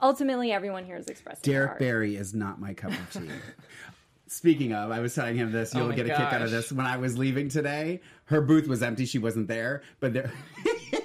ultimately, 0.02 0.52
everyone 0.52 0.86
here 0.86 0.98
is 0.98 1.08
expressing 1.08 1.42
their 1.52 1.54
Derrick 1.62 1.70
art. 1.72 1.80
Barry 1.80 2.16
is 2.16 2.34
not 2.36 2.60
my 2.62 2.74
cup 2.76 2.92
of 2.92 3.12
tea. 3.14 3.30
Speaking 4.28 4.74
of, 4.74 4.92
I 4.92 5.00
was 5.00 5.14
telling 5.16 5.36
him 5.36 5.52
this. 5.52 5.74
You'll 5.74 5.88
Oh 5.88 5.92
get 5.92 6.06
a 6.06 6.10
kick 6.10 6.20
out 6.20 6.42
of 6.42 6.52
this. 6.52 6.72
When 6.72 6.86
I 6.86 6.96
was 6.98 7.18
leaving 7.18 7.50
today, 7.50 8.00
her 8.26 8.40
booth 8.40 8.68
was 8.68 8.82
empty. 8.82 9.06
She 9.06 9.18
wasn't 9.20 9.48
there, 9.48 9.82
but 10.00 10.14
there. 10.14 10.32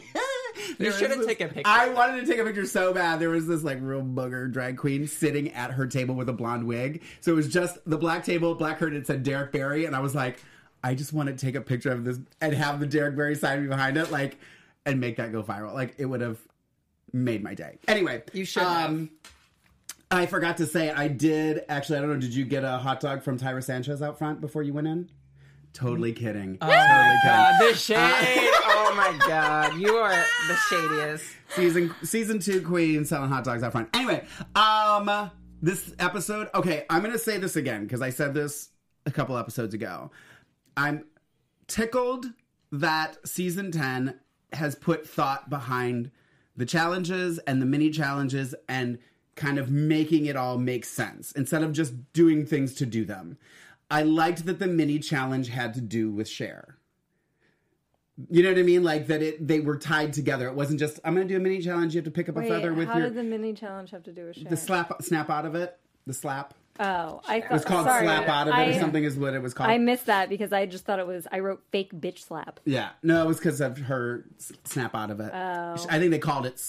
You 0.79 0.93
should 0.93 1.11
have 1.11 1.25
taken 1.25 1.51
a 1.51 1.53
picture. 1.53 1.71
I 1.71 1.89
wanted 1.89 2.21
to 2.21 2.27
take 2.27 2.41
a 2.41 2.45
picture 2.45 2.67
so 2.67 2.93
bad. 2.93 3.21
There 3.21 3.31
was 3.31 3.47
this 3.47 3.63
like 3.63 3.79
real 3.81 4.03
booger 4.03 4.51
drag 4.53 4.77
queen 4.77 5.07
sitting 5.07 5.53
at 5.53 5.71
her 5.73 5.87
table 5.87 6.15
with 6.15 6.29
a 6.29 6.33
blonde 6.33 6.67
wig. 6.67 7.03
So 7.21 7.33
it 7.33 7.37
was 7.37 7.49
just 7.49 7.79
the 7.87 7.99
black 7.99 8.25
table, 8.25 8.55
black 8.55 8.79
curtain. 8.79 8.99
It 8.99 9.07
said 9.07 9.23
Derrick 9.23 9.53
Barry, 9.53 9.85
and 9.85 9.97
I 9.97 10.01
was 10.01 10.15
like, 10.15 10.43
I 10.83 10.95
just 10.95 11.13
want 11.13 11.29
to 11.29 11.35
take 11.35 11.55
a 11.55 11.61
picture 11.61 11.91
of 11.91 12.05
this 12.05 12.19
and 12.41 12.55
have 12.55 12.81
the 12.81 12.87
Derrick 12.87 13.17
Barry 13.17 13.35
sign 13.35 13.63
me 13.63 13.69
behind 13.69 13.97
it, 13.97 14.11
like, 14.11 14.39
and 14.85 15.01
make 15.01 15.17
that 15.17 15.33
go 15.33 15.43
viral. 15.43 15.75
Like 15.75 15.95
it 15.99 16.07
would 16.07 16.21
have 16.21 16.39
made 17.13 17.43
my 17.43 17.55
day. 17.55 17.79
Anyway, 17.89 18.23
You 18.33 18.45
should 18.45 18.63
um, 18.63 19.11
I 20.11 20.27
forgot 20.27 20.59
to 20.59 20.67
say, 20.67 20.91
I 20.91 21.09
did 21.09 21.65
actually. 21.69 21.99
I 21.99 22.01
don't 22.03 22.11
know. 22.11 22.21
Did 22.21 22.35
you 22.35 22.45
get 22.45 22.65
a 22.65 22.79
hot 22.79 23.01
dog 23.01 23.23
from 23.23 23.39
Tyra 23.39 23.63
Sanchez 23.63 24.03
out 24.03 24.19
front 24.19 24.41
before 24.41 24.63
you 24.63 24.73
went 24.73 24.87
in? 24.87 25.11
Totally 25.73 26.13
kidding. 26.13 26.57
totally 26.59 26.77
kidding. 26.77 27.19
God, 27.25 27.55
the 27.61 27.75
shade! 27.75 27.97
oh 27.99 28.95
my 28.97 29.27
god, 29.27 29.79
you 29.79 29.95
are 29.97 30.25
the 30.49 30.55
shadiest. 30.71 31.25
season 31.51 31.95
season 32.03 32.39
two 32.39 32.63
queen 32.63 33.05
selling 33.05 33.29
hot 33.29 33.45
dogs 33.45 33.63
out 33.63 33.73
front. 33.73 33.89
Anyway, 33.95 34.25
um, 34.55 35.31
this 35.61 35.93
episode. 35.99 36.49
Okay, 36.55 36.85
I'm 36.89 37.03
gonna 37.03 37.19
say 37.19 37.37
this 37.39 37.57
again 37.57 37.83
because 37.85 38.01
I 38.01 38.11
said 38.11 38.33
this 38.33 38.71
a 39.05 39.11
couple 39.11 39.37
episodes 39.37 39.75
ago. 39.75 40.11
I'm 40.77 41.05
tickled 41.67 42.27
that 42.73 43.19
season 43.29 43.71
ten 43.71 44.19
has 44.53 44.75
put 44.75 45.07
thought 45.07 45.51
behind 45.51 46.11
the 46.57 46.67
challenges 46.67 47.39
and 47.41 47.61
the 47.61 47.67
mini 47.67 47.91
challenges 47.91 48.55
and 48.69 48.99
kind 49.35 49.59
of 49.59 49.71
making 49.71 50.25
it 50.27 50.37
all 50.37 50.57
make 50.57 50.85
sense 50.85 51.33
instead 51.33 51.63
of 51.63 51.73
just 51.73 51.93
doing 52.15 52.47
things 52.47 52.75
to 52.75 52.87
do 52.87 53.05
them. 53.05 53.37
I 53.91 54.03
liked 54.03 54.47
that 54.47 54.59
the 54.59 54.67
mini 54.67 54.99
challenge 54.99 55.49
had 55.49 55.75
to 55.75 55.81
do 55.81 56.11
with 56.11 56.29
Cher 56.29 56.77
You 58.31 58.43
know 58.43 58.51
what 58.51 58.59
I 58.59 58.63
mean? 58.63 58.83
Like 58.83 59.07
that 59.09 59.23
it 59.23 59.47
they 59.47 59.61
were 59.61 59.77
tied 59.79 60.13
together. 60.13 60.49
It 60.49 60.55
wasn't 60.55 60.81
just 60.81 60.99
I'm 61.05 61.15
going 61.15 61.29
to 61.29 61.35
do 61.35 61.39
a 61.39 61.43
mini 61.43 61.61
challenge. 61.61 61.95
You 61.95 61.99
have 61.99 62.05
to 62.07 62.11
pick 62.11 62.29
up 62.29 62.37
a 62.37 62.43
feather 62.43 62.73
with 62.73 62.89
how 62.89 62.99
your 62.99 63.09
did 63.09 63.17
the 63.17 63.23
mini 63.23 63.53
challenge 63.53 63.91
have 63.91 64.03
to 64.05 64.13
do 64.13 64.27
with 64.27 64.37
Cher? 64.37 64.51
the 64.51 64.57
slap 64.57 65.03
snap 65.03 65.31
out 65.31 65.47
of 65.47 65.55
it. 65.55 65.79
The 66.07 66.15
slap. 66.15 66.55
oh, 66.79 67.21
I 67.27 67.41
thought 67.41 67.51
It 67.51 67.53
was 67.53 67.65
called 67.65 67.87
sorry, 67.87 68.07
slap 68.07 68.29
out 68.29 68.47
of 68.49 68.55
it 68.55 68.59
I, 68.59 68.65
or 68.67 68.79
something 68.79 69.03
is 69.03 69.17
what 69.17 69.35
it 69.35 69.43
was 69.43 69.55
called. 69.55 69.71
I 69.71 69.79
missed 69.79 70.07
that 70.07 70.29
because 70.29 70.53
I 70.53 70.67
just 70.67 70.85
thought 70.85 70.99
it 71.01 71.07
was. 71.07 71.27
I 71.33 71.41
wrote 71.41 71.63
fake 71.73 71.93
bitch 71.93 72.21
slap. 72.21 72.61
yeah. 72.65 72.91
No, 73.03 73.23
it 73.23 73.27
was 73.27 73.39
because 73.39 73.61
of 73.61 73.79
her 73.79 74.25
snap 74.65 74.95
out 74.95 75.11
of 75.11 75.19
it. 75.21 75.33
Oh. 75.35 75.87
I 75.91 75.99
think 75.99 76.11
they 76.13 76.19
called 76.19 76.47
it 76.47 76.63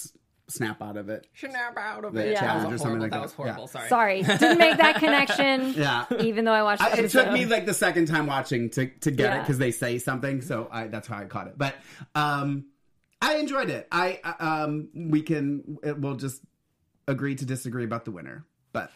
snap 0.49 0.81
out 0.81 0.97
of 0.97 1.09
it. 1.09 1.27
Snap 1.35 1.77
out 1.77 2.05
of 2.05 2.13
The 2.13 2.31
it. 2.31 2.37
challenge 2.37 2.63
that 2.63 2.67
or 2.67 2.71
was 2.71 2.81
something 2.81 2.99
horrible. 2.99 3.01
like 3.01 3.11
that 3.11 3.17
that. 3.17 3.21
was 3.23 3.33
horrible. 3.33 3.69
Yeah. 3.75 3.87
Sorry. 3.89 4.23
Sorry, 4.23 4.37
didn't 4.37 4.57
make 4.57 4.77
that 4.77 4.95
connection. 4.95 5.73
Yeah. 5.77 6.05
Even 6.19 6.45
though 6.45 6.53
I 6.53 6.63
watched. 6.63 6.81
The 6.81 6.87
I, 6.87 7.05
it 7.05 7.11
took 7.11 7.31
me 7.31 7.45
like 7.45 7.65
the 7.65 7.73
second 7.73 8.07
time 8.07 8.25
watching 8.27 8.69
to 8.71 8.87
to 8.87 9.11
get 9.11 9.37
it 9.37 9.39
because 9.41 9.57
they 9.57 9.71
say 9.71 9.97
something, 9.99 10.41
so 10.41 10.67
I, 10.71 10.87
that's 10.87 11.07
how 11.07 11.17
I 11.17 11.25
caught 11.25 11.47
it. 11.47 11.57
But 11.57 11.75
um, 12.15 12.65
I 13.21 13.35
enjoyed 13.37 13.69
it. 13.69 13.87
I 13.91 14.19
uh, 14.23 14.33
um, 14.65 14.89
we 14.95 15.21
can 15.21 15.77
we'll 15.83 16.15
just 16.15 16.41
agree 17.07 17.35
to 17.35 17.45
disagree 17.45 17.83
about 17.83 18.05
the 18.05 18.11
winner, 18.11 18.45
but 18.73 18.91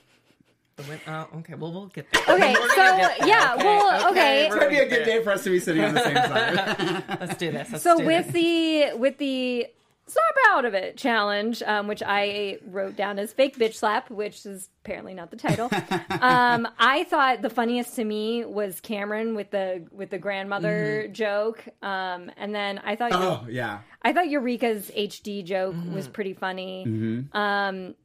The 0.78 0.84
win- 0.84 1.00
oh, 1.08 1.28
okay. 1.38 1.54
Well, 1.56 1.72
we'll 1.72 1.88
get 1.88 2.08
there. 2.12 2.24
Okay, 2.36 2.54
so 2.54 2.68
get 2.76 3.18
there, 3.20 3.28
yeah, 3.28 3.54
okay? 3.56 3.64
well, 3.66 4.12
okay. 4.12 4.46
it's 4.46 4.56
gonna 4.56 4.70
be 4.70 4.78
a 4.80 4.88
good 4.90 5.04
day 5.06 5.24
for 5.24 5.32
us 5.32 5.44
to 5.44 5.50
be 5.50 5.60
sitting 5.60 5.84
on 5.84 5.94
the 5.94 6.04
same 6.04 6.16
side. 6.16 7.20
Let's 7.20 7.38
do 7.38 7.52
this. 7.52 7.72
Let's 7.72 7.84
So 7.84 7.98
do 7.98 8.06
with 8.06 8.26
this. 8.32 8.34
the 8.34 8.98
with 8.98 9.18
the 9.18 9.68
slap 10.08 10.36
out 10.50 10.66
of 10.66 10.74
it 10.74 10.98
challenge, 10.98 11.64
um, 11.64 11.88
which 11.88 12.04
I 12.06 12.58
wrote 12.66 12.96
down 12.96 13.20
as 13.20 13.32
fake 13.32 13.58
bitch 13.58 13.76
slap, 13.76 14.10
which 14.10 14.46
is 14.46 14.70
apparently 14.84 15.14
not 15.14 15.32
the 15.32 15.38
title. 15.38 15.70
um, 16.22 16.68
I 16.78 17.06
thought 17.06 17.42
the 17.42 17.50
funniest 17.50 17.96
to 17.96 18.04
me 18.04 18.44
was 18.46 18.82
Kameron 18.82 19.36
with 19.36 19.52
the 19.52 19.86
with 19.92 20.10
the 20.10 20.18
grandmother 20.18 21.08
joke, 21.12 21.64
um, 21.82 22.32
and 22.38 22.54
then 22.54 22.80
I 22.84 22.96
thought 22.96 23.12
oh 23.14 23.46
yeah, 23.50 23.80
I 24.02 24.14
thought 24.14 24.30
Eureka's 24.30 24.92
HD 24.96 25.44
joke 25.44 25.76
was 25.94 26.08
pretty 26.08 26.34
funny. 26.34 27.26
Um, 27.34 27.96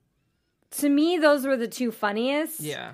to 0.73 0.88
me, 0.88 1.19
those 1.19 1.47
were 1.47 1.57
the 1.57 1.69
two 1.69 1.91
funniest. 1.91 2.61
yeah, 2.61 2.93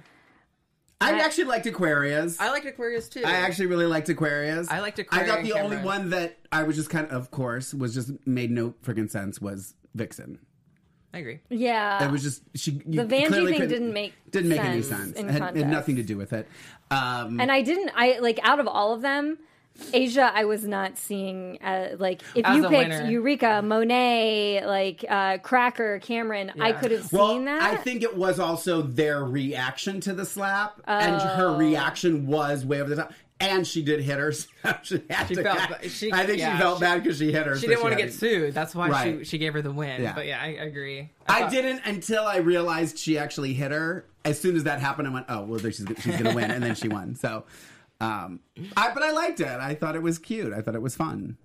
I 1.02 1.14
I- 1.16 1.18
actually 1.20 1.44
liked 1.44 1.66
Aquaria. 1.66 2.28
I 2.38 2.50
liked 2.50 2.66
Aquaria 2.66 3.00
too. 3.02 3.22
I 3.24 3.32
actually 3.32 3.66
really 3.66 3.86
liked 3.86 4.08
Aquaria. 4.08 4.64
I 4.70 4.80
liked 4.80 4.98
Aquaria. 4.98 5.24
I 5.24 5.26
Aquaria 5.26 5.26
thought 5.28 5.38
and 5.38 5.46
the 5.48 5.76
only 5.76 5.76
one 5.84 6.10
that 6.10 6.38
I 6.50 6.62
was 6.62 6.76
just 6.76 6.90
kind 6.90 7.06
of, 7.06 7.12
of 7.12 7.30
course, 7.30 7.74
was 7.74 7.94
just 7.94 8.10
made 8.26 8.50
no 8.50 8.74
freaking 8.84 9.10
sense 9.10 9.40
was 9.40 9.74
Vixen. 9.94 10.38
I 11.14 11.18
agree. 11.18 11.40
Yeah, 11.50 12.02
It 12.06 12.10
was 12.10 12.22
just 12.22 12.42
she. 12.54 12.80
You 12.86 13.04
the 13.04 13.14
Vanjie 13.14 13.58
thing 13.58 13.68
didn't 13.68 13.92
make 13.92 14.14
didn't 14.30 14.48
make 14.48 14.60
any 14.60 14.80
sense 14.80 15.08
sense. 15.08 15.18
in 15.18 15.28
It 15.28 15.32
had, 15.32 15.56
had 15.56 15.68
nothing 15.68 15.96
to 15.96 16.02
do 16.02 16.16
with 16.16 16.32
it. 16.32 16.48
Um, 16.90 17.38
and 17.38 17.52
I 17.52 17.60
didn't. 17.60 17.90
I 17.94 18.18
like 18.20 18.40
out 18.42 18.60
of 18.60 18.66
all 18.66 18.94
of 18.94 19.02
them, 19.02 19.38
Asia. 19.92 20.30
I 20.34 20.44
was 20.44 20.64
not 20.66 20.98
seeing 20.98 21.58
uh, 21.62 21.96
like 21.98 22.22
if 22.34 22.44
As 22.46 22.56
you 22.56 22.68
picked 22.68 22.90
winner. 22.90 23.10
Eureka, 23.10 23.62
Monet, 23.62 24.64
like 24.66 25.04
uh, 25.08 25.38
Cracker, 25.38 26.00
Kameron, 26.00 26.52
I 26.60 26.72
could 26.72 26.90
have 26.90 27.12
well, 27.12 27.28
seen 27.30 27.44
that. 27.46 27.62
I 27.62 27.76
think 27.76 28.02
it 28.02 28.16
was 28.16 28.38
also 28.38 28.82
their 28.82 29.24
reaction 29.24 30.00
to 30.02 30.12
the 30.12 30.24
slap, 30.24 30.80
and 30.86 31.20
her 31.20 31.48
Oh. 31.48 31.56
reaction 31.56 32.26
was 32.26 32.64
way 32.64 32.80
over 32.80 32.90
the 32.90 32.96
top. 33.02 33.12
And 33.40 33.66
she 33.66 33.82
did 33.82 34.00
hit 34.02 34.18
her. 34.20 34.30
so 34.32 34.46
she 34.84 35.02
had 35.10 35.26
She 35.26 35.34
to- 35.34 35.42
felt 35.42 35.68
ba- 35.68 35.88
she- 35.88 36.12
I 36.12 36.24
think 36.26 36.38
yeah, 36.38 36.54
she 36.56 36.62
felt 36.62 36.78
she- 36.78 36.80
bad 36.84 37.02
because 37.02 37.18
she 37.18 37.32
hit 37.32 37.44
her. 37.44 37.56
She 37.56 37.62
so 37.62 37.66
didn't 37.68 37.82
want 37.82 37.94
to 37.96 38.00
had 38.00 38.10
get 38.10 38.14
sued. 38.16 38.54
That's 38.54 38.72
why 38.72 38.86
she 38.86 38.92
Right. 38.92 39.26
she 39.26 39.38
gave 39.38 39.52
her 39.54 39.62
the 39.62 39.72
win. 39.72 40.00
Yeah. 40.00 40.12
But 40.14 40.26
yeah, 40.26 40.38
I, 40.40 40.46
I 40.46 40.64
agree. 40.64 41.10
I 41.26 41.40
thought- 41.40 41.50
didn't 41.50 41.80
until 41.84 42.22
I 42.24 42.36
realized 42.36 42.98
she 42.98 43.18
actually 43.18 43.52
hit 43.54 43.72
her. 43.72 44.04
As 44.24 44.40
soon 44.40 44.54
as 44.54 44.62
that 44.64 44.78
happened, 44.78 45.08
I 45.08 45.10
went, 45.12 45.26
"Oh, 45.28 45.42
well, 45.42 45.58
she's 45.58 45.84
she's 46.00 46.16
gonna 46.16 46.32
win," 46.36 46.52
and 46.52 46.62
then 46.62 46.76
she 46.76 46.86
won. 46.86 47.16
So, 47.16 47.42
um, 48.02 48.40
I 48.76 48.92
but 48.92 49.02
I 49.02 49.12
liked 49.12 49.40
it. 49.40 49.46
I 49.46 49.74
thought 49.74 49.94
it 49.96 50.02
was 50.02 50.18
cute. 50.18 50.52
I 50.52 50.60
thought 50.60 50.74
it 50.74 50.82
was 50.82 50.94
fun. 50.96 51.36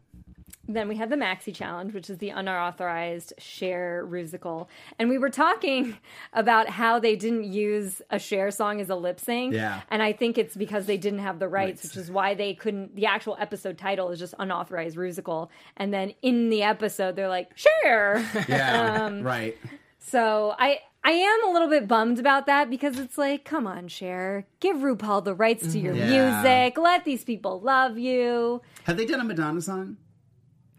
Then 0.70 0.90
we 0.90 0.98
had 0.98 1.10
the 1.10 1.16
Maxi 1.16 1.56
Challenge, 1.56 1.94
which 1.94 2.10
is 2.10 2.18
the 2.18 2.30
unauthorized 2.32 3.32
Cher 3.38 4.06
rusical. 4.06 4.68
And 5.00 5.08
we 5.08 5.18
were 5.18 5.30
talking 5.30 5.96
about 6.34 6.68
how 6.68 7.00
they 7.00 7.16
didn't 7.16 7.46
use 7.46 8.02
a 8.10 8.20
Cher 8.20 8.52
song 8.52 8.82
as 8.82 8.90
a 8.90 8.96
lip 8.96 9.18
sync. 9.18 9.54
Yeah. 9.54 9.80
And 9.90 10.04
I 10.04 10.12
think 10.12 10.38
it's 10.38 10.58
because 10.58 10.86
they 10.86 10.98
didn't 10.98 11.20
have 11.20 11.40
the 11.40 11.48
rights, 11.48 11.84
Rights. 11.84 11.96
which 11.96 11.96
is 12.04 12.12
why 12.12 12.34
they 12.34 12.54
couldn't. 12.54 12.98
The 12.98 13.06
actual 13.06 13.38
episode 13.40 13.78
title 13.78 14.10
is 14.10 14.20
just 14.20 14.34
unauthorized 14.40 14.98
rusical. 14.98 15.48
And 15.78 15.94
then 15.94 16.14
in 16.22 16.50
the 16.50 16.64
episode, 16.64 17.16
they're 17.16 17.30
like, 17.30 17.52
Cher. 17.56 18.26
Yeah, 18.50 19.04
Um, 19.06 19.24
right. 19.24 19.56
so 20.00 20.54
I. 20.60 20.80
I 21.08 21.12
am 21.12 21.48
a 21.48 21.54
little 21.54 21.70
bit 21.70 21.88
bummed 21.88 22.20
about 22.20 22.48
that 22.48 22.70
because 22.70 23.00
it's 23.00 23.18
like, 23.18 23.46
come 23.46 23.66
on, 23.66 23.88
Cher, 23.88 24.46
give 24.60 24.76
RuPaul 24.78 25.24
the 25.24 25.34
rights 25.34 25.72
to 25.72 25.80
your 25.80 25.94
Mm-hmm. 25.96 26.12
Yeah. 26.12 26.42
music. 26.66 26.78
Let 26.78 27.06
these 27.06 27.24
people 27.24 27.62
love 27.62 27.98
you. 27.98 28.62
Have 28.84 28.98
they 28.98 29.06
done 29.06 29.22
a 29.22 29.24
Madonna 29.24 29.62
song? 29.62 29.96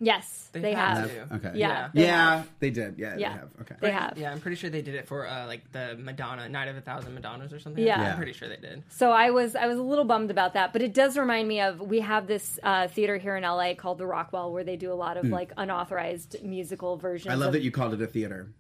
Yes, 0.01 0.51
they, 0.53 0.61
They 0.61 0.75
have. 0.75 1.11
have. 1.11 1.33
Okay. 1.33 1.53
Yeah, 1.59 1.69
Yeah. 1.69 1.89
they 1.95 2.03
yeah, 2.05 2.43
they 2.61 2.71
did. 2.71 2.99
Yeah, 2.99 3.17
Yeah. 3.17 3.33
they 3.33 3.39
have. 3.41 3.49
Okay. 3.63 3.75
They 3.81 3.91
have. 3.91 4.19
Yeah, 4.19 4.31
I'm 4.31 4.41
pretty 4.41 4.57
sure 4.57 4.69
they 4.71 4.83
did 4.83 4.95
it 4.95 5.09
for 5.09 5.27
uh, 5.27 5.47
like 5.47 5.73
the 5.73 5.97
Madonna 5.99 6.49
Night 6.49 6.69
of 6.69 6.77
a 6.77 6.81
Thousand 6.83 7.15
Madonnas 7.15 7.53
or 7.53 7.59
something. 7.59 7.83
Yeah. 7.83 8.01
Yeah. 8.01 8.11
I'm 8.11 8.17
pretty 8.17 8.33
sure 8.35 8.49
they 8.49 8.57
did. 8.59 8.83
So 8.91 9.11
I 9.11 9.31
was 9.31 9.57
I 9.57 9.67
was 9.67 9.79
a 9.79 9.83
little 9.83 10.05
bummed 10.05 10.31
about 10.31 10.53
that, 10.55 10.73
but 10.75 10.83
it 10.83 10.93
does 10.95 11.17
remind 11.17 11.49
me 11.49 11.61
of 11.63 11.81
we 11.81 12.01
have 12.01 12.27
this 12.29 12.61
uh, 12.63 12.87
theater 12.89 13.17
here 13.17 13.37
in 13.37 13.43
LA 13.45 13.75
called 13.75 13.97
the 13.99 14.07
Rockwell 14.07 14.53
where 14.53 14.63
they 14.63 14.77
do 14.77 14.93
a 14.93 14.95
lot 14.95 15.17
of 15.17 15.25
like 15.25 15.53
unauthorized 15.57 16.37
musical 16.45 16.97
versions. 16.99 17.33
I 17.33 17.37
love 17.37 17.49
of, 17.49 17.53
that 17.55 17.63
you 17.63 17.71
called 17.73 17.95
it 17.95 18.03
a 18.03 18.07
theater. 18.07 18.53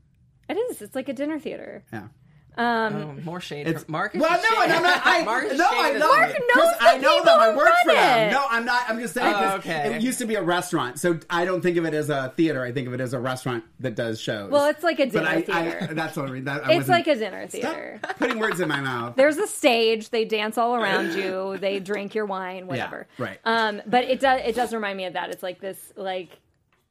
It 0.49 0.55
is. 0.57 0.83
It's 0.83 0.95
like 0.95 1.09
a 1.09 1.12
dinner 1.12 1.38
theater. 1.38 1.85
Yeah. 1.93 2.09
Oh, 2.61 3.14
more 3.25 3.40
shade. 3.40 3.69
It's- 3.69 3.85
From 3.85 3.93
Mark 3.93 4.17
is 4.17 4.21
Well, 4.21 4.31
no, 4.50 4.62
and 4.62 4.73
I'm 4.73 4.83
not. 4.83 5.00
I, 5.05 5.23
Mark 5.23 5.45
is 5.45 5.57
no, 5.59 5.69
I 5.71 5.93
know. 5.93 6.09
Mark 6.09 6.31
it. 6.35 6.43
knows 6.57 6.64
'Cause 6.64 6.78
the 6.78 6.85
I 6.88 6.97
know 6.97 7.19
people 7.19 7.25
them. 7.26 7.40
I 7.40 7.49
work 7.57 7.69
for 7.85 7.88
run 7.90 7.97
them. 7.97 8.28
it. 8.28 8.33
No, 8.33 8.45
I'm 8.50 8.64
not. 8.64 8.83
I'm 8.90 8.99
just 8.99 9.14
saying. 9.14 9.33
Oh, 9.33 9.38
'cause 9.38 9.59
okay. 9.61 9.95
It 9.95 10.02
used 10.02 10.19
to 10.19 10.26
be 10.26 10.35
a 10.35 10.43
restaurant, 10.43 10.99
so 10.99 11.21
I 11.31 11.45
don't 11.45 11.61
think 11.61 11.76
of 11.76 11.85
it 11.85 11.95
as 11.95 12.11
a 12.11 12.33
theater. 12.37 12.64
I 12.64 12.73
think 12.73 12.88
of 12.88 12.95
it 12.95 13.00
as 13.00 13.12
a 13.12 13.21
restaurant 13.21 13.62
that 13.78 13.95
does 13.95 14.21
shows. 14.21 14.50
Well, 14.50 14.64
it's 14.67 14.83
like 14.83 14.99
a 14.99 15.05
but 15.05 15.12
dinner 15.12 15.28
I, 15.28 15.43
theater. 15.43 15.78
I, 15.83 15.87
that's 15.95 16.17
what 16.17 16.28
I 16.28 16.33
mean. 16.33 16.47
That, 16.47 16.67
I 16.67 16.73
it's 16.73 16.88
like 16.88 17.07
a 17.07 17.14
dinner 17.14 17.47
Stop 17.49 17.61
theater. 17.62 18.00
putting 18.19 18.40
words 18.40 18.59
in 18.59 18.67
my 18.69 18.81
mouth. 18.81 19.14
There's 19.14 19.37
a 19.38 19.47
stage. 19.47 20.11
They 20.11 20.25
dance 20.25 20.59
all 20.59 20.75
around 20.75 21.12
you. 21.14 21.59
They 21.59 21.78
drink 21.78 22.17
your 22.17 22.26
wine, 22.26 22.67
whatever. 22.67 23.07
right. 23.19 23.38
Um, 23.45 23.83
but 23.87 24.02
it 24.02 24.19
does. 24.19 24.40
It 24.45 24.57
does 24.57 24.75
remind 24.75 24.97
me 24.97 25.05
of 25.05 25.12
that. 25.12 25.31
It's 25.31 25.45
like 25.45 25.61
this, 25.61 25.93
like 25.95 26.31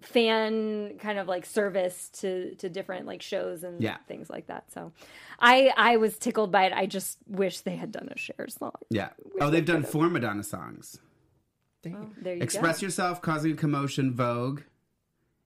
fan 0.08 0.98
kind 1.00 1.20
of 1.20 1.28
like 1.28 1.46
service 1.46 2.10
to 2.22 2.56
to 2.56 2.70
different 2.70 3.06
like 3.06 3.22
shows 3.22 3.64
and 3.64 3.82
Yeah. 3.82 3.98
things 4.08 4.30
like 4.30 4.48
that. 4.48 4.72
So, 4.72 4.92
I 5.40 5.72
I 5.76 5.98
was 5.98 6.18
tickled 6.18 6.52
by 6.52 6.66
it. 6.66 6.74
I 6.74 6.86
just 6.86 7.18
wish 7.28 7.60
they 7.62 7.76
had 7.76 7.92
done 7.92 8.10
a 8.12 8.18
Cher 8.18 8.48
song. 8.48 8.72
Yeah. 8.90 9.10
Oh, 9.42 9.50
they've 9.50 9.66
done 9.66 9.84
four 9.84 10.10
Madonna 10.10 10.44
songs: 10.44 11.00
Dang. 11.84 12.16
There 12.22 12.36
you 12.36 12.42
"Express 12.42 12.80
go. 12.82 12.86
Yourself," 12.88 13.22
"Causing 13.22 13.52
a 13.52 13.56
Commotion," 13.56 14.14
"Vogue," 14.14 14.62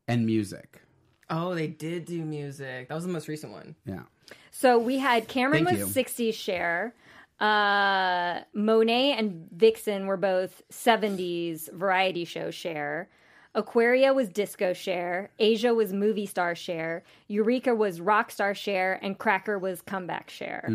and 0.08 0.26
"Music." 0.26 0.82
Oh, 1.30 1.56
they 1.56 1.68
did 1.68 2.06
do 2.06 2.24
music. 2.26 2.90
That 2.90 2.96
was 2.96 3.06
the 3.06 3.12
most 3.12 3.28
recent 3.30 3.54
one. 3.54 3.76
Yeah. 3.86 4.04
So 4.52 4.78
we 4.78 4.98
had 4.98 5.28
Kameron 5.30 5.64
Thank 5.66 5.70
was 5.72 5.80
you. 5.80 5.86
60s 6.04 6.34
Cher. 6.34 6.94
Uh, 7.40 8.42
Monet 8.54 9.14
and 9.18 9.48
Vixen 9.52 10.06
were 10.08 10.18
both 10.18 10.62
70s 10.72 11.72
variety 11.74 12.24
show 12.26 12.52
Cher. 12.52 13.10
Aquaria 13.54 14.14
was 14.14 14.30
disco 14.30 14.72
Cher. 14.74 15.30
Asia 15.40 15.74
was 15.74 15.92
movie 15.92 16.26
star 16.26 16.56
Cher. 16.56 17.04
Eureka 17.28 17.76
was 17.76 18.00
rock 18.00 18.32
star 18.32 18.54
Cher. 18.56 18.98
And 19.02 19.18
Cracker 19.18 19.60
was 19.60 19.82
comeback 19.82 20.30
Cher. 20.30 20.66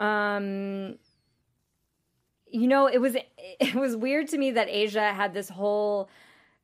Um, 0.00 0.96
you 2.50 2.66
know, 2.66 2.86
it 2.86 2.98
was 3.00 3.16
it 3.38 3.74
was 3.74 3.96
weird 3.96 4.28
to 4.28 4.38
me 4.38 4.52
that 4.52 4.68
Asia 4.70 5.12
had 5.12 5.34
this 5.34 5.48
whole 5.48 6.08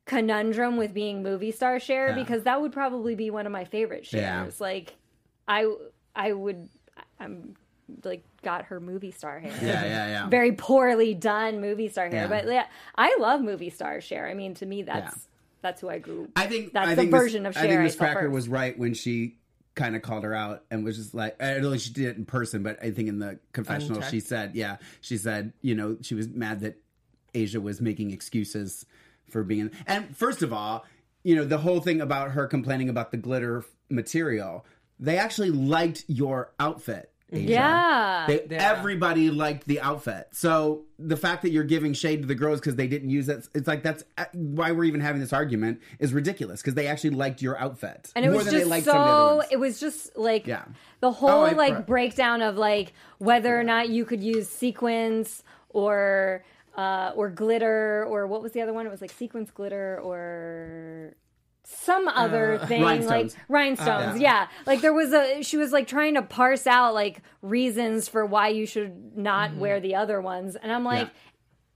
conundrum 0.06 0.76
with 0.76 0.94
being 0.94 1.22
movie 1.22 1.50
star 1.50 1.78
Cher 1.80 2.08
Yeah. 2.08 2.14
because 2.14 2.44
that 2.44 2.60
would 2.60 2.72
probably 2.72 3.14
be 3.14 3.30
one 3.30 3.44
of 3.46 3.52
my 3.52 3.64
favorite 3.64 4.10
Yeah. 4.12 4.44
shares. 4.44 4.60
Like, 4.60 4.94
I 5.46 5.70
I 6.14 6.32
would 6.32 6.68
I'm 7.20 7.54
like 8.04 8.24
got 8.46 8.66
her 8.66 8.78
movie 8.78 9.10
star 9.10 9.40
hair. 9.40 9.52
Yeah. 9.60 9.84
Yeah. 9.84 10.06
Yeah. 10.08 10.28
Very 10.28 10.52
poorly 10.52 11.14
done 11.14 11.60
movie 11.60 11.88
star 11.88 12.04
hair, 12.08 12.22
Yeah. 12.22 12.28
but 12.28 12.46
yeah, 12.46 12.66
I 12.96 13.16
love 13.20 13.40
movie 13.40 13.70
star 13.70 14.00
Cher. 14.00 14.28
I 14.28 14.34
mean, 14.34 14.54
to 14.54 14.66
me, 14.66 14.82
that's 14.82 15.16
Yeah. 15.16 15.22
that's 15.62 15.80
who 15.80 15.88
I 15.90 15.98
grew. 15.98 16.28
I 16.36 16.46
think 16.46 16.72
That's 16.72 16.86
I 16.86 16.94
the 16.94 17.00
think 17.02 17.10
Miss- 17.12 17.20
version 17.22 17.44
of 17.46 17.56
I 17.56 17.62
think 17.66 17.80
Miss 17.80 17.94
saw 17.94 17.98
Cracker 18.04 18.20
first. 18.20 18.32
was 18.32 18.48
right 18.48 18.78
when 18.78 18.94
she 18.94 19.36
kind 19.74 19.96
of 19.96 20.02
called 20.02 20.22
her 20.24 20.32
out 20.32 20.64
and 20.70 20.84
was 20.84 20.96
just 20.96 21.12
like, 21.12 21.42
I 21.42 21.54
don't 21.54 21.62
know 21.62 21.76
she 21.76 21.92
did 21.92 22.06
it 22.06 22.16
in 22.16 22.24
person, 22.24 22.62
but 22.62 22.78
I 22.82 22.92
think 22.92 23.08
in 23.08 23.18
the 23.18 23.38
confessional 23.52 23.96
Unchecked. 23.96 24.10
she 24.12 24.20
said, 24.20 24.54
yeah, 24.54 24.76
she 25.00 25.16
said, 25.18 25.52
you 25.60 25.74
know, 25.74 25.96
she 26.00 26.14
was 26.14 26.28
mad 26.28 26.60
that 26.60 26.76
Asia 27.34 27.60
was 27.60 27.80
making 27.80 28.12
excuses 28.12 28.86
for 29.28 29.42
being. 29.42 29.70
And 29.88 30.16
first 30.16 30.42
of 30.42 30.52
all, 30.52 30.86
you 31.24 31.34
know, 31.34 31.44
the 31.44 31.58
whole 31.58 31.80
thing 31.80 32.00
about 32.00 32.30
her 32.30 32.46
complaining 32.46 32.88
about 32.88 33.10
the 33.10 33.16
glitter 33.18 33.64
material, 33.90 34.64
they 35.00 35.18
actually 35.18 35.50
liked 35.50 36.04
your 36.06 36.52
outfit. 36.60 37.12
Asia. 37.32 37.50
Yeah. 37.52 38.24
They, 38.28 38.46
Yeah. 38.50 38.70
Everybody 38.76 39.30
liked 39.30 39.66
the 39.66 39.80
outfit. 39.80 40.28
So 40.32 40.84
the 40.98 41.16
fact 41.16 41.42
that 41.42 41.50
you're 41.50 41.64
giving 41.64 41.92
shade 41.92 42.22
to 42.22 42.26
the 42.28 42.34
girls 42.36 42.60
because 42.60 42.76
they 42.76 42.86
didn't 42.86 43.10
use 43.10 43.28
it, 43.28 43.48
it's 43.54 43.66
like 43.66 43.82
that's 43.82 44.04
uh, 44.16 44.26
why 44.32 44.70
we're 44.72 44.84
even 44.84 45.00
having 45.00 45.20
this 45.20 45.32
argument 45.32 45.80
is 45.98 46.12
ridiculous 46.12 46.60
because 46.62 46.74
they 46.74 46.86
actually 46.86 47.10
liked 47.10 47.42
your 47.42 47.58
outfit 47.58 48.12
and 48.14 48.24
it 48.24 48.28
more 48.28 48.36
was 48.38 48.44
than 48.46 48.54
they 48.54 48.60
just 48.60 48.70
liked 48.70 48.84
some 48.86 48.96
of 48.96 49.42
so 49.42 49.48
it 49.50 49.56
was 49.58 49.80
just 49.80 50.16
like 50.16 50.46
Yeah. 50.46 50.64
the 51.00 51.10
whole 51.10 51.30
Oh, 51.30 51.42
I- 51.42 51.52
like 51.52 51.74
right. 51.74 51.86
breakdown 51.86 52.42
of 52.42 52.56
like 52.56 52.92
whether 53.18 53.58
or 53.58 53.64
not 53.64 53.88
you 53.88 54.04
could 54.04 54.22
use 54.22 54.48
sequins 54.48 55.42
or 55.70 56.44
uh, 56.76 57.10
or 57.16 57.30
glitter, 57.30 58.04
or 58.06 58.26
what 58.26 58.42
was 58.42 58.52
the 58.52 58.60
other 58.60 58.74
one? 58.74 58.84
It 58.86 58.90
was 58.90 59.00
like 59.00 59.10
sequence 59.10 59.50
glitter 59.50 59.98
or 60.02 61.14
some 61.68 62.06
uh, 62.06 62.12
other 62.14 62.58
thing 62.66 62.80
Rhinestones. 62.82 63.34
like 63.34 63.44
rhinestones 63.48 64.14
uh, 64.14 64.18
yeah. 64.20 64.46
like 64.66 64.80
there 64.82 64.92
was 64.92 65.12
a 65.12 65.42
she 65.42 65.56
was 65.56 65.72
like 65.72 65.88
trying 65.88 66.14
to 66.14 66.22
parse 66.22 66.64
out 66.64 66.94
like 66.94 67.22
reasons 67.42 68.08
for 68.08 68.24
why 68.24 68.48
you 68.48 68.66
should 68.66 69.16
not 69.16 69.50
mm-hmm. 69.50 69.60
wear 69.60 69.80
the 69.80 69.96
other 69.96 70.20
ones 70.20 70.54
and 70.54 70.70
i'm 70.70 70.84
like 70.84 71.08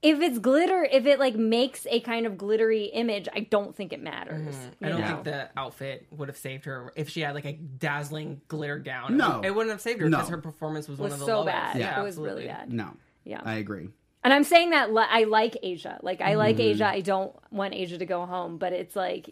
if 0.01 0.21
it's 0.21 0.39
glitter 0.39 0.87
if 0.89 1.05
it 1.05 1.19
like 1.19 1.35
makes 1.35 1.85
a 1.89 1.99
kind 1.99 2.25
of 2.25 2.37
glittery 2.37 2.85
image 2.85 3.27
i 3.35 3.41
don't 3.41 3.75
think 3.75 3.91
it 3.91 4.01
matters 4.01 4.55
mm-hmm. 4.55 4.85
I 4.85 4.89
don't 4.89 5.01
know? 5.01 5.07
think 5.07 5.23
the 5.25 5.49
outfit 5.57 6.07
would 6.11 6.29
have 6.29 6.37
saved 6.37 6.63
her 6.63 6.93
if 6.95 7.09
she 7.09 7.19
had 7.19 7.35
like 7.35 7.45
a 7.45 7.53
dazzling 7.53 8.41
glitter 8.47 8.79
gown. 8.79 9.17
No. 9.17 9.41
it 9.43 9.53
wouldn't 9.53 9.71
have 9.71 9.81
saved 9.81 9.99
her 10.01 10.09
No. 10.09 10.17
because 10.17 10.29
her 10.29 10.37
performance 10.37 10.87
was, 10.87 10.99
one 10.99 11.11
of 11.11 11.19
the 11.19 11.25
so 11.25 11.41
lowest. 11.41 11.47
bad 11.47 11.77
Yeah, 11.77 11.99
it 11.99 12.03
was 12.03 12.17
really 12.17 12.47
bad 12.47 12.71
No. 12.71 12.95
Yeah. 13.25 13.41
I 13.43 13.55
agree. 13.55 13.89
And 14.23 14.33
I'm 14.33 14.43
saying 14.43 14.71
that 14.71 14.93
li- 14.93 15.05
I 15.07 15.25
like 15.25 15.57
Asia. 15.61 15.99
Like 16.01 16.21
I 16.21 16.35
like 16.35 16.55
mm-hmm. 16.55 16.71
Asia. 16.71 16.87
I 16.87 17.01
don't 17.01 17.35
want 17.51 17.73
Asia 17.73 17.97
to 17.97 18.05
go 18.05 18.25
home, 18.25 18.57
but 18.57 18.73
it's 18.73 18.95
like 18.95 19.29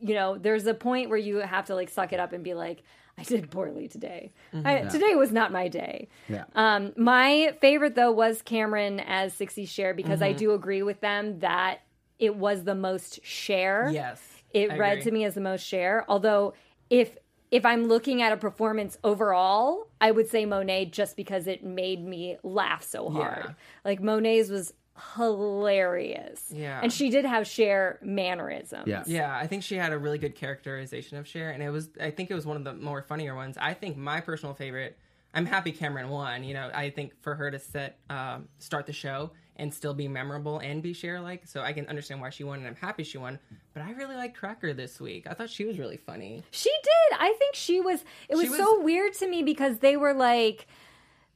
you 0.00 0.14
know, 0.14 0.38
there's 0.38 0.66
a 0.66 0.74
point 0.74 1.08
where 1.10 1.18
you 1.18 1.36
have 1.36 1.66
to 1.66 1.74
like 1.74 1.88
suck 1.90 2.12
it 2.12 2.20
up 2.20 2.32
and 2.32 2.42
be 2.44 2.54
like, 2.54 2.82
I 3.18 3.24
did 3.24 3.50
poorly 3.50 3.88
today. 3.88 4.32
I, 4.54 4.82
Today 4.82 5.16
was 5.16 5.32
not 5.32 5.50
my 5.50 5.66
day. 5.66 6.08
Mm-hmm. 6.30 6.34
Yeah. 6.34 6.44
Um, 6.54 6.92
my 6.96 7.56
favorite 7.60 7.96
though 7.96 8.12
was 8.12 8.42
Kameron 8.42 9.02
as 9.06 9.34
60 9.34 9.66
Cher 9.66 9.92
because 9.92 10.20
Mm-hmm. 10.20 10.24
I 10.24 10.32
do 10.34 10.52
agree 10.52 10.82
with 10.82 11.00
them 11.00 11.40
that 11.40 11.80
it 12.20 12.36
was 12.36 12.62
the 12.62 12.76
most 12.76 13.18
Cher. 13.24 13.90
Yes, 13.92 14.22
It 14.52 14.70
I 14.70 14.76
read 14.78 14.98
agree. 14.98 15.04
to 15.04 15.10
me 15.10 15.24
as 15.24 15.34
the 15.34 15.40
most 15.40 15.62
Cher. 15.66 16.04
Although 16.08 16.54
if 16.90 17.16
if 17.50 17.64
I'm 17.66 17.86
looking 17.88 18.20
at 18.22 18.30
a 18.32 18.36
performance 18.36 18.98
overall, 19.02 19.88
I 20.00 20.10
would 20.10 20.28
say 20.28 20.44
Monet 20.44 20.86
just 20.86 21.16
because 21.16 21.46
it 21.46 21.64
made 21.64 22.04
me 22.04 22.36
laugh 22.44 22.84
so 22.84 23.08
hard. 23.10 23.44
Yeah. 23.46 23.52
Like 23.84 24.00
Monet's 24.00 24.48
was 24.50 24.74
hilarious. 25.16 26.44
Yeah. 26.50 26.80
And 26.82 26.92
she 26.92 27.10
did 27.10 27.24
have 27.24 27.46
Cher 27.46 27.98
mannerisms. 28.02 28.86
Yeah. 28.86 29.02
Yeah, 29.06 29.36
I 29.36 29.46
think 29.46 29.62
she 29.62 29.76
had 29.76 29.92
a 29.92 29.98
really 29.98 30.18
good 30.18 30.34
characterization 30.34 31.18
of 31.18 31.26
Cher, 31.26 31.50
and 31.50 31.62
it 31.62 31.70
was 31.70 31.88
I 32.00 32.10
think 32.10 32.30
it 32.30 32.34
was 32.34 32.46
one 32.46 32.56
of 32.56 32.64
the 32.64 32.74
more 32.74 33.02
funnier 33.02 33.34
ones. 33.34 33.56
I 33.60 33.74
think 33.74 33.96
my 33.96 34.20
personal 34.20 34.54
favorite. 34.54 34.98
I'm 35.34 35.44
happy 35.44 35.72
Kameron 35.72 36.08
won. 36.08 36.42
You 36.42 36.54
know, 36.54 36.70
I 36.72 36.90
think 36.90 37.12
for 37.22 37.34
her 37.34 37.50
to 37.50 37.58
set 37.58 37.98
um, 38.08 38.48
start 38.58 38.86
the 38.86 38.92
show 38.94 39.30
and 39.56 39.74
still 39.74 39.92
be 39.92 40.08
memorable 40.08 40.58
and 40.60 40.82
be 40.82 40.92
Cher 40.92 41.20
like, 41.20 41.46
so 41.46 41.60
I 41.60 41.72
can 41.72 41.86
understand 41.86 42.20
why 42.20 42.30
she 42.30 42.44
won, 42.44 42.60
and 42.60 42.66
I'm 42.66 42.76
happy 42.76 43.02
she 43.04 43.18
won. 43.18 43.38
But 43.74 43.82
I 43.82 43.90
really 43.92 44.16
liked 44.16 44.36
Cracker 44.38 44.72
this 44.72 45.00
week. 45.00 45.26
I 45.28 45.34
thought 45.34 45.50
she 45.50 45.64
was 45.64 45.78
really 45.78 45.96
funny. 45.96 46.44
She 46.50 46.70
did. 46.70 47.18
I 47.18 47.34
think 47.38 47.54
she 47.54 47.80
was 47.80 48.04
it 48.28 48.36
was, 48.36 48.48
was- 48.48 48.58
so 48.58 48.80
weird 48.80 49.12
to 49.14 49.28
me 49.28 49.42
because 49.42 49.78
they 49.78 49.96
were 49.96 50.14
like 50.14 50.66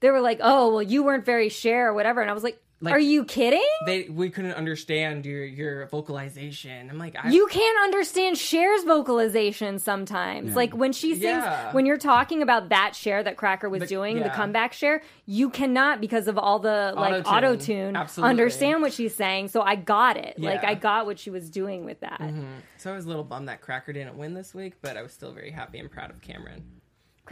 they 0.01 0.11
were 0.11 0.21
like, 0.21 0.39
"Oh, 0.43 0.73
well 0.73 0.83
you 0.83 1.03
weren't 1.03 1.25
very 1.27 1.49
Cher 1.49 1.89
or 1.89 1.95
whatever." 1.95 2.21
And 2.23 2.31
I 2.31 2.35
was 2.35 2.43
like, 2.45 2.62
Like- 2.83 2.95
"Are 2.95 2.99
you 2.99 3.25
kidding?" 3.25 3.63
They 3.87 4.05
we 4.11 4.29
couldn't 4.29 4.53
understand 4.55 5.25
your 5.25 5.45
your 5.45 5.87
vocalization. 5.87 6.91
I'm 6.91 6.99
like, 6.99 7.17
I, 7.23 7.31
You 7.31 7.47
can't 7.47 7.79
understand 7.85 8.37
Cher's 8.37 8.85
vocalization 8.85 9.79
sometimes. 9.79 10.55
Like 10.57 10.75
when 10.75 10.93
she 10.93 11.13
sings, 11.13 11.23
Yeah. 11.23 11.73
when 11.73 11.87
you're 11.87 11.97
talking 11.97 12.43
about 12.43 12.69
that 12.71 12.95
Cher 12.97 13.23
that 13.23 13.37
Cracker 13.37 13.69
was 13.69 13.81
The- 13.81 13.87
doing, 13.87 14.21
the 14.21 14.31
comeback 14.31 14.73
Cher, 14.73 15.03
you 15.27 15.49
cannot 15.51 16.01
because 16.01 16.27
of 16.29 16.37
all 16.39 16.59
the 16.59 16.93
like 16.97 17.27
Auto-tune. 17.27 17.97
Absolutely. 17.97 18.31
understand 18.31 18.83
what 18.83 18.93
she's 18.93 19.15
saying. 19.15 19.49
So 19.49 19.63
I 19.63 19.77
got 19.77 20.17
it. 20.17 20.39
Like 20.39 20.65
I 20.65 20.75
got 20.75 21.07
what 21.07 21.19
she 21.19 21.31
was 21.31 21.49
doing 21.51 21.85
with 21.85 22.01
that. 22.01 22.21
Mm-hmm. 22.21 22.45
so 22.79 22.93
I 22.93 22.97
was 22.97 23.05
a 23.05 23.09
little 23.09 23.25
bummed 23.25 23.49
that 23.49 23.61
Cracker 23.61 23.93
didn't 23.93 24.17
win 24.17 24.35
this 24.35 24.55
week, 24.55 24.75
but 24.83 24.97
I 24.97 25.03
was 25.03 25.13
still 25.13 25.33
very 25.33 25.51
happy 25.51 25.79
and 25.79 25.91
proud 25.91 26.11
of 26.11 26.21
Kameron. 26.21 26.63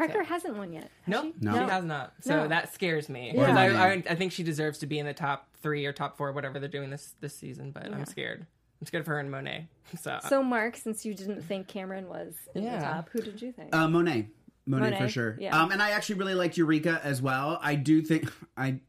Cracker 0.06 0.22
hasn't 0.24 0.56
won 0.56 0.72
yet. 0.72 0.84
has 0.84 0.90
No, 1.08 1.22
she? 1.22 1.34
No. 1.40 1.52
she 1.52 1.58
has 1.58 1.84
not. 1.84 2.12
So 2.20 2.36
No. 2.42 2.48
that 2.48 2.72
scares 2.74 3.08
me. 3.08 3.32
Yeah. 3.34 3.46
'Cause 3.46 3.56
I, 3.56 3.66
I, 3.68 3.92
I 4.10 4.14
think 4.14 4.32
she 4.32 4.42
deserves 4.42 4.78
to 4.78 4.86
be 4.86 4.98
in 4.98 5.06
the 5.06 5.14
top 5.14 5.48
three 5.62 5.84
or 5.86 5.92
top 5.92 6.16
four, 6.16 6.32
whatever 6.32 6.58
they're 6.58 6.68
doing 6.68 6.90
this 6.90 7.14
this 7.20 7.36
season. 7.36 7.70
But 7.70 7.92
I'm 7.92 8.06
scared. 8.06 8.46
I'm 8.80 8.86
scared 8.86 9.04
for 9.04 9.12
her 9.12 9.18
and 9.20 9.30
Monet. 9.30 9.68
So, 10.00 10.18
So 10.28 10.42
Mark, 10.42 10.76
since 10.76 11.04
you 11.04 11.14
didn't 11.14 11.42
think 11.42 11.66
Kameron 11.68 12.06
was 12.06 12.34
in 12.54 12.62
the 12.64 12.70
Yeah. 12.70 12.80
top, 12.80 13.08
who 13.10 13.20
did 13.20 13.42
you 13.42 13.52
think? 13.52 13.74
Uh, 13.74 13.88
Monet. 13.88 14.28
Monet. 14.66 14.84
Monet, 14.90 14.98
for 15.00 15.08
sure. 15.08 15.36
yeah. 15.40 15.60
Um, 15.60 15.72
and 15.72 15.82
I 15.82 15.90
actually 15.90 16.14
really 16.16 16.34
liked 16.34 16.56
Eureka 16.56 17.00
as 17.02 17.20
well. 17.20 17.58
I 17.62 17.74
do 17.74 18.00
think 18.02 18.30
I. 18.56 18.80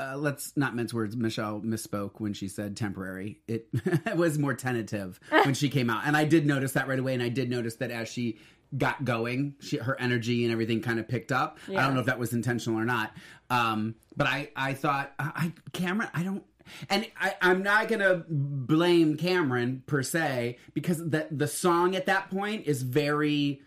Uh, 0.00 0.16
let's 0.16 0.56
not 0.56 0.74
mince 0.74 0.92
words. 0.92 1.16
Michelle 1.16 1.60
misspoke 1.60 2.18
when 2.18 2.32
she 2.32 2.48
said 2.48 2.76
temporary. 2.76 3.38
It 3.46 3.68
was 4.16 4.38
more 4.40 4.52
tentative 4.54 5.20
when 5.30 5.54
she 5.54 5.68
came 5.68 5.88
out, 5.88 6.02
and 6.04 6.16
I 6.16 6.24
did 6.24 6.46
notice 6.46 6.72
that 6.72 6.88
right 6.88 6.98
away. 6.98 7.14
And 7.14 7.22
I 7.22 7.28
did 7.28 7.48
notice 7.48 7.76
that 7.76 7.92
as 7.92 8.08
she 8.08 8.38
got 8.76 9.04
going, 9.04 9.54
she, 9.60 9.76
her 9.78 9.98
energy 10.00 10.44
and 10.44 10.52
everything 10.52 10.80
kind 10.82 10.98
of 10.98 11.08
picked 11.08 11.32
up. 11.32 11.58
I 11.68 11.72
don't 11.84 11.94
know 11.94 12.00
if 12.00 12.06
that 12.06 12.18
was 12.18 12.32
intentional 12.32 12.78
or 12.78 12.84
not, 12.84 13.12
um, 13.50 13.94
but 14.16 14.26
I 14.26 14.50
I 14.56 14.74
thought 14.74 15.12
I 15.18 15.30
I- 15.34 15.52
Kameron 15.72 16.10
I 16.14 16.22
don't. 16.22 16.44
And 16.88 17.06
I, 17.20 17.34
I'm 17.42 17.62
not 17.62 17.88
gonna 17.88 18.24
blame 18.28 19.16
Kameron 19.18 19.84
per 19.86 20.02
se 20.02 20.58
because 20.72 20.98
the 20.98 21.28
the 21.30 21.46
song 21.46 21.94
at 21.94 22.06
that 22.06 22.30
point 22.30 22.66
is 22.66 22.82
very 22.82 23.60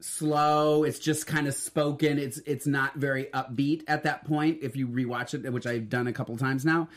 slow. 0.00 0.82
It's 0.84 0.98
just 0.98 1.26
kind 1.26 1.46
of 1.46 1.54
spoken. 1.54 2.18
It's 2.18 2.38
it's 2.38 2.66
not 2.66 2.96
very 2.96 3.26
upbeat 3.26 3.82
at 3.88 4.02
that 4.04 4.24
point. 4.24 4.58
If 4.62 4.76
you 4.76 4.88
rewatch 4.88 5.34
it, 5.34 5.50
which 5.52 5.66
I've 5.66 5.88
done 5.88 6.06
a 6.06 6.12
couple 6.12 6.36
times 6.36 6.64
now, 6.64 6.88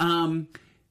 um, 0.00 0.48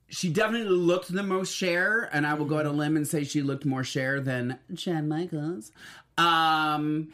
she 0.09 0.29
definitely 0.29 0.69
looked 0.69 1.11
the 1.11 1.23
most 1.23 1.53
Cher, 1.53 2.09
and 2.11 2.25
I 2.25 2.35
will 2.35 2.45
go 2.45 2.59
out 2.59 2.65
a 2.65 2.71
limb 2.71 2.95
and 2.95 3.07
say 3.07 3.23
she 3.23 3.41
looked 3.41 3.65
more 3.65 3.83
Cher 3.83 4.19
than 4.19 4.59
Chad 4.75 5.07
Michaels. 5.07 5.71
Um, 6.17 7.09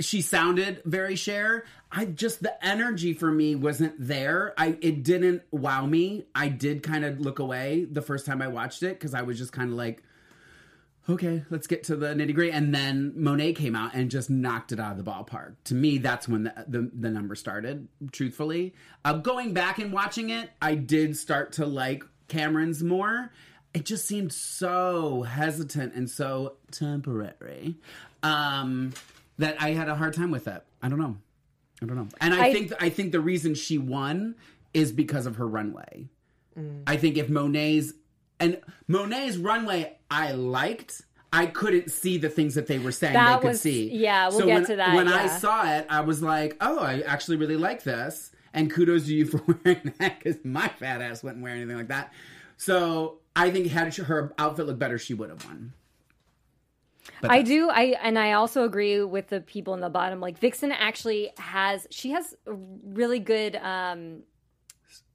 she 0.00 0.20
sounded 0.20 0.82
very 0.84 1.16
Cher. 1.16 1.64
I 1.90 2.04
just 2.04 2.42
the 2.42 2.64
energy 2.64 3.14
for 3.14 3.30
me 3.30 3.54
wasn't 3.54 3.94
there. 3.98 4.54
I 4.58 4.76
it 4.80 5.02
didn't 5.02 5.42
wow 5.50 5.86
me. 5.86 6.26
I 6.34 6.48
did 6.48 6.82
kind 6.82 7.04
of 7.04 7.20
look 7.20 7.38
away 7.38 7.86
the 7.90 8.02
first 8.02 8.26
time 8.26 8.42
I 8.42 8.48
watched 8.48 8.82
it 8.82 8.98
because 8.98 9.14
I 9.14 9.22
was 9.22 9.38
just 9.38 9.52
kind 9.52 9.70
of 9.70 9.76
like 9.76 10.02
okay, 11.08 11.44
let's 11.50 11.66
get 11.66 11.84
to 11.84 11.96
the 11.96 12.08
nitty 12.08 12.34
gritty. 12.34 12.52
And 12.52 12.74
then 12.74 13.12
Monet 13.16 13.52
came 13.52 13.76
out 13.76 13.94
and 13.94 14.10
just 14.10 14.28
knocked 14.28 14.72
it 14.72 14.80
out 14.80 14.98
of 14.98 15.04
the 15.04 15.08
ballpark. 15.08 15.54
To 15.64 15.74
me, 15.74 15.98
that's 15.98 16.28
when 16.28 16.44
the 16.44 16.64
the, 16.66 16.90
the 16.92 17.10
number 17.10 17.34
started. 17.34 17.88
Truthfully, 18.12 18.74
uh, 19.04 19.14
going 19.14 19.54
back 19.54 19.78
and 19.78 19.92
watching 19.92 20.30
it, 20.30 20.50
I 20.60 20.74
did 20.74 21.16
start 21.16 21.52
to 21.52 21.66
like 21.66 22.04
Kameron's 22.28 22.82
more. 22.82 23.32
It 23.74 23.84
just 23.84 24.06
seemed 24.06 24.32
so 24.32 25.22
hesitant 25.22 25.94
and 25.94 26.08
so 26.10 26.54
temporary 26.70 27.76
um, 28.22 28.92
that 29.38 29.60
I 29.60 29.70
had 29.70 29.88
a 29.88 29.94
hard 29.94 30.14
time 30.14 30.30
with 30.30 30.48
it. 30.48 30.62
I 30.82 30.88
don't 30.88 30.98
know. 30.98 31.16
I 31.82 31.86
don't 31.86 31.96
know. 31.96 32.08
And 32.20 32.32
I, 32.34 32.46
I- 32.46 32.52
think 32.52 32.72
I 32.80 32.88
think 32.88 33.12
the 33.12 33.20
reason 33.20 33.54
she 33.54 33.76
won 33.78 34.34
is 34.72 34.92
because 34.92 35.26
of 35.26 35.36
her 35.36 35.46
runway. 35.46 36.08
I 36.86 36.96
think 36.96 37.18
if 37.18 37.28
Monet's 37.28 37.92
and 38.40 38.58
Monet's 38.88 39.36
runway 39.36 39.98
I 40.10 40.32
liked, 40.32 41.02
I 41.30 41.44
couldn't 41.44 41.90
see 41.90 42.16
the 42.16 42.30
things 42.30 42.54
that 42.54 42.66
they 42.66 42.78
were 42.78 42.92
saying 42.92 43.12
That 43.12 43.36
they 43.36 43.42
could 43.42 43.48
was- 43.48 43.60
see. 43.60 43.90
yeah, 43.94 44.28
we'll 44.30 44.38
so 44.40 44.46
get 44.46 44.54
when, 44.54 44.64
to 44.66 44.76
that, 44.76 44.94
When 44.94 45.06
I 45.08 45.26
saw 45.26 45.70
it, 45.76 45.84
I 45.90 46.00
was 46.00 46.22
like, 46.22 46.56
oh, 46.62 46.78
I 46.78 47.00
actually 47.00 47.36
really 47.36 47.58
like 47.58 47.82
this. 47.82 48.32
And 48.56 48.70
kudos 48.70 49.04
to 49.04 49.14
you 49.14 49.26
for 49.26 49.42
wearing 49.64 49.92
that 49.98 50.18
because 50.18 50.44
my 50.44 50.66
fat 50.66 51.00
ass 51.00 51.22
wouldn't 51.22 51.42
wear 51.42 51.54
anything 51.54 51.76
like 51.76 51.88
that. 51.88 52.12
So 52.56 53.18
I 53.36 53.50
think 53.50 53.68
had 53.68 53.94
her 53.94 54.32
outfit 54.38 54.66
looked 54.66 54.78
better, 54.78 54.98
she 54.98 55.14
would 55.14 55.30
have 55.30 55.44
won. 55.44 55.74
But 57.20 57.30
I 57.30 57.42
do. 57.42 57.68
I 57.70 57.96
and 58.02 58.18
I 58.18 58.32
also 58.32 58.64
agree 58.64 59.02
with 59.02 59.28
the 59.28 59.40
people 59.40 59.74
in 59.74 59.80
the 59.80 59.88
bottom. 59.88 60.20
Like 60.20 60.38
Vixen 60.38 60.72
actually 60.72 61.30
has 61.38 61.86
she 61.90 62.10
has 62.10 62.34
really 62.46 63.20
good 63.20 63.56
um 63.56 64.22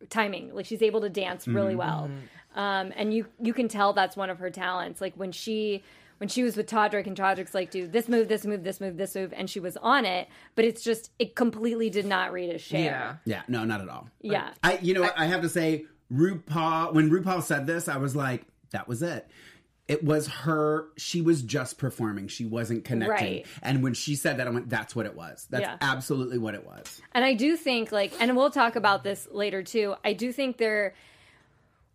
timing. 0.10 0.54
Like 0.54 0.66
she's 0.66 0.82
able 0.82 1.02
to 1.02 1.10
dance 1.10 1.48
really 1.48 1.76
well. 1.76 2.10
Um 2.56 2.94
and 2.96 3.14
you 3.14 3.26
you 3.42 3.54
can 3.54 3.68
tell 3.68 3.94
that's 3.94 4.16
one 4.16 4.30
of 4.30 4.40
her 4.40 4.50
talents. 4.50 5.02
Like 5.02 5.16
when 5.16 5.32
she 5.32 5.84
when 6.22 6.30
she 6.30 6.44
was 6.44 6.56
with 6.56 6.68
Todrick 6.70 7.08
and 7.08 7.18
Todrick's 7.18 7.56
like, 7.56 7.72
do 7.72 7.88
this 7.88 8.08
move, 8.08 8.28
this 8.28 8.46
move, 8.46 8.64
this 8.64 8.80
move, 8.80 8.96
this 8.96 9.16
move, 9.16 9.34
and 9.36 9.50
she 9.50 9.60
was 9.60 9.76
on 9.78 10.06
it, 10.06 10.28
but 10.54 10.66
it's 10.66 10.84
just 10.84 11.10
it 11.18 11.36
completely 11.36 11.90
did 11.90 12.06
not 12.06 12.32
read 12.32 12.52
as 12.54 12.62
Cher. 12.62 12.80
yeah. 12.80 13.16
Yeah, 13.26 13.42
no, 13.48 13.66
not 13.66 13.82
at 13.82 13.90
all. 13.90 14.08
Yeah. 14.22 14.52
I, 14.64 14.78
you 14.84 14.94
know, 14.94 15.02
what, 15.02 15.18
I 15.18 15.26
have 15.26 15.42
to 15.42 15.50
say, 15.50 15.86
RuPaul. 16.14 16.94
When 16.94 17.10
RuPaul 17.10 17.42
said 17.42 17.66
this, 17.66 17.88
I 17.88 17.98
was 17.98 18.16
like, 18.16 18.46
that 18.70 18.88
was 18.88 19.02
it. 19.02 19.28
It 19.88 20.04
was 20.04 20.28
her. 20.28 20.90
She 20.96 21.22
was 21.24 21.42
just 21.42 21.80
performing. 21.80 22.28
She 22.28 22.46
wasn't 22.46 22.86
connecting. 22.86 23.28
Right. 23.38 23.46
And 23.64 23.82
when 23.82 23.96
she 23.96 24.16
said 24.16 24.38
that, 24.38 24.46
I 24.48 24.52
went, 24.52 24.70
"That's 24.70 24.96
what 24.96 25.08
it 25.08 25.16
was. 25.16 25.48
That's 25.50 25.64
Yeah. 25.64 25.78
absolutely 25.82 26.38
what 26.38 26.54
it 26.54 26.64
was." 26.66 27.02
And 27.14 27.26
I 27.26 27.34
do 27.34 27.58
think 27.58 27.92
like 27.92 28.14
and 28.20 28.38
we'll 28.38 28.52
talk 28.52 28.76
about 28.76 29.04
this 29.04 29.28
later 29.32 29.64
too. 29.64 29.96
I 30.06 30.14
do 30.14 30.32
think 30.32 30.58
there 30.58 30.94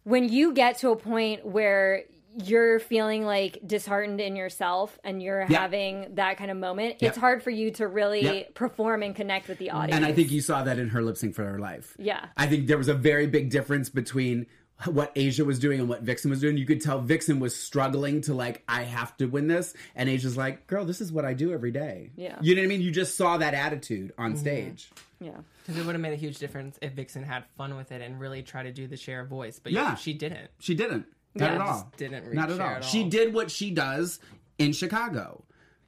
when 0.03 0.29
you 0.29 0.53
get 0.53 0.79
to 0.79 0.91
a 0.91 0.97
point 0.97 1.47
where 1.47 2.05
you're 2.45 2.79
feeling 2.79 3.25
like 3.25 3.59
disheartened 3.67 4.21
in 4.21 4.37
yourself 4.37 4.99
and 5.05 5.23
you're 5.23 5.47
Yeah. 5.49 5.61
having 5.61 6.15
that 6.17 6.37
kind 6.37 6.51
of 6.51 6.57
moment, 6.57 6.97
Yep. 7.01 7.09
it's 7.09 7.19
hard 7.19 7.43
for 7.43 7.51
you 7.51 7.71
to 7.73 7.87
really 7.89 8.23
Yep. 8.23 8.55
perform 8.55 9.03
and 9.03 9.15
connect 9.17 9.49
with 9.49 9.59
the 9.59 9.71
audience. 9.71 9.97
And 9.97 10.05
I 10.05 10.13
think 10.13 10.31
you 10.31 10.41
saw 10.41 10.63
that 10.65 10.79
in 10.79 10.91
her 10.91 11.03
lip 11.03 11.17
sync 11.17 11.35
for 11.35 11.45
her 11.45 11.59
life. 11.59 11.95
Yeah. 11.99 12.27
I 12.37 12.47
think 12.47 12.67
there 12.67 12.79
was 12.79 12.89
a 12.89 12.95
very 12.95 13.27
big 13.27 13.51
difference 13.51 13.89
between 13.89 14.47
what 14.85 15.11
Asia 15.17 15.43
was 15.43 15.59
doing 15.59 15.81
and 15.81 15.89
what 15.89 16.03
Vixen 16.03 16.31
was 16.31 16.41
doing. 16.41 16.59
You 16.59 16.67
could 16.67 16.83
tell 16.83 17.01
Vixen 17.01 17.41
was 17.41 17.57
struggling 17.57 18.21
to 18.23 18.35
like, 18.35 18.63
I 18.69 18.83
have 18.83 19.17
to 19.17 19.27
win 19.27 19.47
this, 19.47 19.73
and 19.95 20.07
Asia's 20.07 20.37
like, 20.37 20.67
girl, 20.67 20.85
this 20.85 21.01
is 21.01 21.11
what 21.11 21.25
I 21.25 21.33
do 21.33 21.53
every 21.53 21.71
day. 21.71 22.11
Yeah. 22.15 22.37
you 22.43 22.55
know 22.55 22.61
what 22.61 22.67
I 22.67 22.69
mean. 22.69 22.83
You 22.83 22.91
just 22.91 23.17
saw 23.17 23.39
that 23.39 23.55
attitude 23.55 24.13
on 24.19 24.33
mm-hmm. 24.33 24.41
stage. 24.41 24.91
Yeah. 25.19 25.31
Because 25.63 25.81
it 25.81 25.87
would 25.87 25.95
have 25.95 26.03
made 26.03 26.13
a 26.13 26.17
huge 26.17 26.37
difference 26.39 26.79
if 26.83 26.93
Vixen 26.93 27.23
had 27.23 27.45
fun 27.57 27.75
with 27.77 27.91
it 27.91 28.03
and 28.03 28.21
really 28.21 28.43
tried 28.43 28.65
to 28.65 28.73
do 28.73 28.87
the 28.87 28.99
Cher 28.99 29.23
of 29.23 29.29
voice. 29.29 29.59
But 29.59 29.73
Yeah. 29.73 29.89
yeah, 29.91 29.95
she 29.95 30.13
didn't. 30.13 30.51
She 30.59 30.75
didn't. 30.75 31.07
Not 31.37 31.51
Yeah. 31.51 31.55
at 31.55 31.61
all. 31.61 31.81
Just 31.83 31.97
didn't 31.97 32.25
reach 32.27 32.35
Not 32.35 32.51
at 32.51 32.57
Cher 32.57 32.67
all. 32.67 32.73
at 32.77 32.85
She 32.85 33.05
did 33.09 33.35
what 33.35 33.51
she 33.51 33.71
does 33.71 34.19
in 34.59 34.73
Chicago. 34.73 35.45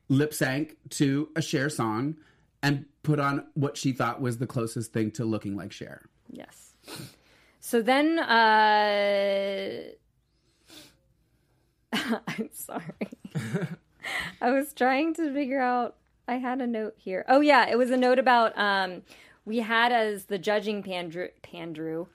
Lip 0.08 0.32
sync 0.32 0.76
to 0.90 1.28
a 1.37 1.42
Cher 1.42 1.68
song 1.68 2.16
and 2.62 2.87
put 3.02 3.20
on 3.20 3.46
what 3.54 3.76
she 3.76 3.92
thought 3.92 4.20
was 4.20 4.38
the 4.38 4.46
closest 4.46 4.92
thing 4.92 5.11
to 5.12 5.24
looking 5.24 5.56
like 5.56 5.72
Cher. 5.72 6.02
Yes. 6.30 6.74
So 7.61 7.82
then, 7.82 8.18
uh, 8.18 9.82
I'm 11.92 12.48
sorry. 12.52 12.82
I 14.40 14.50
was 14.50 14.72
trying 14.72 15.14
to 15.14 15.32
figure 15.32 15.61
out. 15.61 15.96
I 16.26 16.34
had 16.34 16.61
a 16.61 16.66
note 16.66 16.94
here. 16.98 17.24
Oh 17.28 17.40
yeah, 17.40 17.68
it 17.70 17.76
was 17.78 17.90
a 17.90 17.96
note 17.96 18.18
about 18.18 18.56
um, 18.58 19.02
we 19.46 19.58
had 19.61 19.92
as 19.92 20.26
the 20.26 20.37
judging 20.38 20.82
pandrew, 20.82 21.30
pandrew 21.42 22.06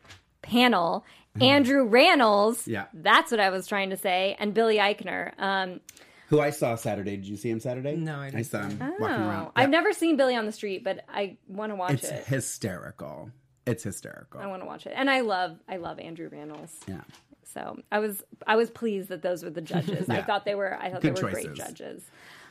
panel 0.43 1.04
Andrew 1.41 1.89
Rannells. 1.89 2.67
Yeah. 2.67 2.86
that's 2.93 3.32
what 3.32 3.39
I 3.39 3.50
was 3.50 3.67
trying 3.67 3.89
to 3.89 3.98
say, 3.98 4.36
and 4.39 4.54
Billy 4.54 4.78
Eichner. 4.78 5.34
Um, 5.39 5.80
Who 6.28 6.39
I 6.39 6.52
saw 6.52 6.76
Saturday. 6.76 7.15
Did 7.17 7.26
you 7.28 7.38
see 7.38 7.50
him 7.50 7.60
Saturday? 7.60 7.96
No, 7.96 8.17
I 8.19 8.26
didn't 8.26 8.39
I 8.39 8.43
saw 8.43 8.62
him 8.63 8.78
oh, 8.82 8.96
walking 9.00 9.15
around. 9.15 9.52
I've 9.56 9.67
Yeah. 9.69 9.72
never 9.72 9.93
seen 9.93 10.15
Billy 10.17 10.36
on 10.36 10.46
the 10.46 10.52
street, 10.52 10.84
but 10.84 11.04
I 11.10 11.38
want 11.48 11.72
to 11.72 11.76
watch 11.76 11.93
It's 11.93 12.04
it. 12.06 12.13
It's 12.13 12.28
hysterical. 12.28 13.32
It's 13.65 13.84
hysterical. 13.84 14.41
I 14.41 14.48
want 14.48 14.62
to 14.62 14.65
watch 14.65 14.86
it, 14.86 14.93
and 14.96 15.10
I 15.10 15.22
love 15.22 15.58
I 15.67 15.78
love 15.78 16.00
Andrew 16.00 16.30
Rannells. 16.30 16.72
yeah. 16.88 17.02
So 17.46 17.80
I 17.91 18.00
was 18.00 18.24
I 18.48 18.56
was 18.56 18.69
pleased 18.69 19.10
that 19.10 19.22
those 19.22 19.43
were 19.43 19.50
the 19.52 19.62
judges. 19.62 20.10
I 20.10 20.22
thought 20.22 20.43
they 20.46 20.56
were 20.56 20.76
I 20.80 20.89
thought 20.91 21.02
Good 21.02 21.15
they 21.15 21.24
were 21.24 21.32
great 21.32 21.54
judges. 21.54 22.04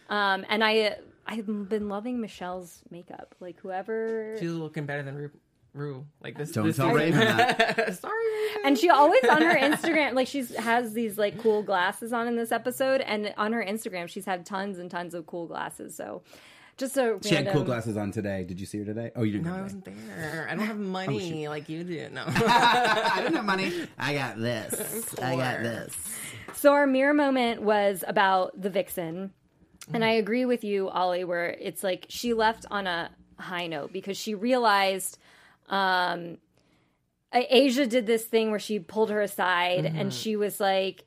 Um, 0.08 0.44
and 0.48 0.62
I 0.64 0.96
I've 1.26 1.46
been 1.68 1.88
loving 1.88 2.20
Michelle's 2.20 2.82
makeup. 2.90 3.34
Like 3.40 3.58
whoever 3.60 4.36
She's 4.38 4.52
looking 4.52 4.86
better 4.86 5.02
than 5.02 5.16
Ru. 5.16 5.30
Ru. 5.74 6.06
Like 6.22 6.36
this. 6.36 6.52
Don't 6.52 6.66
this 6.66 6.76
tell. 6.76 6.92
Raven 6.92 7.20
that. 7.20 7.76
Sorry. 8.00 8.14
Raven. 8.14 8.62
and 8.66 8.78
she 8.78 8.90
always 8.90 9.24
on 9.24 9.42
her 9.42 9.54
Instagram 9.58 10.14
like 10.14 10.28
she's 10.28 10.54
has 10.56 10.92
these 10.92 11.16
like 11.16 11.38
cool 11.40 11.62
glasses 11.62 12.12
on 12.12 12.28
in 12.28 12.36
this 12.36 12.52
episode 12.52 13.00
and 13.00 13.32
on 13.38 13.52
her 13.52 13.64
Instagram 13.64 14.08
she's 14.08 14.26
had 14.26 14.44
tons 14.44 14.78
and 14.78 14.90
tons 14.90 15.14
of 15.14 15.26
cool 15.26 15.46
glasses. 15.46 15.96
So 15.96 16.22
just 16.76 16.96
a 16.96 17.18
She 17.22 17.34
had 17.34 17.50
cool 17.52 17.64
glasses 17.64 17.96
on 17.96 18.10
today. 18.10 18.44
Did 18.44 18.60
you 18.60 18.66
see 18.66 18.78
her 18.78 18.84
today? 18.84 19.12
Oh, 19.16 19.22
you 19.22 19.32
didn't. 19.32 19.46
No, 19.46 19.54
I 19.54 19.62
wasn't 19.62 19.84
there. 19.84 20.48
I 20.50 20.54
don't 20.54 20.66
have 20.66 20.76
oh, 20.80 20.80
money 20.80 21.48
like 21.48 21.68
you 21.68 21.84
do. 21.84 22.08
No. 22.10 22.24
I 22.26 23.20
don't 23.22 23.34
have 23.34 23.44
money. 23.44 23.88
I 23.98 24.14
got 24.14 24.38
this. 24.38 25.14
I 25.20 25.36
got 25.36 25.62
this. 25.62 25.96
So 26.54 26.72
our 26.72 26.86
mirror 26.86 27.14
moment 27.14 27.62
was 27.62 28.04
about 28.06 28.60
the 28.60 28.70
vixen. 28.70 29.32
And 29.92 30.04
I 30.04 30.10
agree 30.10 30.44
with 30.44 30.64
you, 30.64 30.88
Ollie, 30.88 31.24
where 31.24 31.50
it's 31.50 31.82
like 31.82 32.06
she 32.08 32.34
left 32.34 32.66
on 32.70 32.86
a 32.86 33.10
high 33.36 33.66
note 33.66 33.92
because 33.92 34.16
she 34.16 34.34
realized 34.34 35.18
um 35.72 36.38
Asia 37.32 37.86
did 37.86 38.06
this 38.06 38.24
thing 38.24 38.50
where 38.50 38.60
she 38.60 38.78
pulled 38.78 39.10
her 39.10 39.20
aside 39.20 39.86
and 39.86 39.96
mm-hmm. 39.96 40.08
she 40.10 40.36
was 40.36 40.60
like 40.60 41.04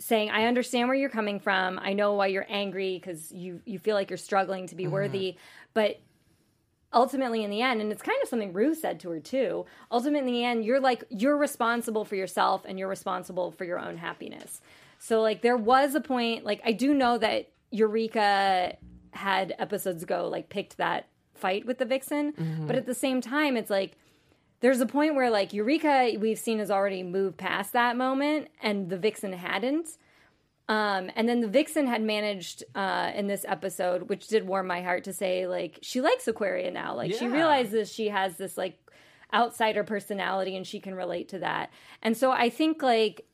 saying, 0.00 0.30
I 0.30 0.46
understand 0.46 0.88
where 0.88 0.96
you're 0.96 1.10
coming 1.10 1.38
from. 1.38 1.78
I 1.80 1.92
know 1.92 2.14
why 2.14 2.26
you're 2.26 2.46
angry 2.48 2.98
because 2.98 3.30
you 3.30 3.60
you 3.64 3.78
feel 3.78 3.94
like 3.94 4.10
you're 4.10 4.16
struggling 4.16 4.66
to 4.68 4.74
be 4.74 4.84
mm-hmm. 4.84 4.92
worthy, 4.92 5.36
but 5.74 6.00
ultimately 6.92 7.44
in 7.44 7.50
the 7.50 7.62
end 7.62 7.80
and 7.80 7.92
it's 7.92 8.02
kind 8.02 8.18
of 8.20 8.28
something 8.28 8.52
Ruth 8.52 8.78
said 8.78 8.98
to 8.98 9.10
her 9.10 9.20
too 9.20 9.64
ultimately 9.92 10.18
in 10.18 10.34
the 10.34 10.44
end 10.44 10.64
you're 10.64 10.80
like 10.80 11.04
you're 11.08 11.36
responsible 11.36 12.04
for 12.04 12.16
yourself 12.16 12.64
and 12.64 12.80
you're 12.80 12.88
responsible 12.88 13.52
for 13.52 13.64
your 13.64 13.78
own 13.78 13.96
happiness. 13.96 14.60
So 14.98 15.22
like 15.22 15.40
there 15.40 15.56
was 15.56 15.94
a 15.94 16.00
point 16.00 16.44
like 16.44 16.60
I 16.64 16.72
do 16.72 16.92
know 16.92 17.16
that 17.18 17.50
Eureka 17.70 18.76
had 19.12 19.54
episodes 19.58 20.02
ago 20.02 20.28
like 20.28 20.48
picked 20.48 20.78
that 20.78 21.06
fight 21.34 21.64
with 21.64 21.78
the 21.78 21.84
vixen 21.84 22.32
mm-hmm. 22.32 22.66
but 22.66 22.74
at 22.74 22.86
the 22.86 22.94
same 22.94 23.20
time 23.20 23.56
it's 23.56 23.70
like 23.70 23.92
there's 24.60 24.80
a 24.80 24.86
point 24.86 25.14
where 25.14 25.30
like 25.30 25.52
Eureka 25.52 26.12
we've 26.18 26.38
seen 26.38 26.58
has 26.58 26.70
already 26.70 27.02
moved 27.02 27.36
past 27.36 27.72
that 27.72 27.96
moment 27.96 28.48
and 28.62 28.88
the 28.88 28.98
vixen 28.98 29.32
hadn't 29.32 29.96
um, 30.70 31.10
and 31.16 31.28
then 31.28 31.40
the 31.40 31.48
vixen 31.48 31.88
had 31.88 32.00
managed 32.00 32.62
uh, 32.76 33.10
in 33.16 33.26
this 33.26 33.44
episode, 33.48 34.08
which 34.08 34.28
did 34.28 34.46
warm 34.46 34.68
my 34.68 34.82
heart 34.82 35.02
to 35.04 35.12
say, 35.12 35.48
like, 35.48 35.80
she 35.82 36.00
likes 36.00 36.28
Aquaria 36.28 36.70
now. 36.70 36.94
Like, 36.94 37.12
she 37.12 37.26
realizes 37.26 37.92
she 37.92 38.06
has 38.06 38.36
this, 38.36 38.56
like, 38.56 38.78
outsider 39.34 39.82
personality 39.82 40.54
and 40.54 40.64
she 40.64 40.78
can 40.78 40.94
relate 40.94 41.30
to 41.30 41.40
that. 41.40 41.70
And 42.02 42.16
so 42.16 42.30
I 42.30 42.50
think, 42.50 42.84
like, 42.84 43.26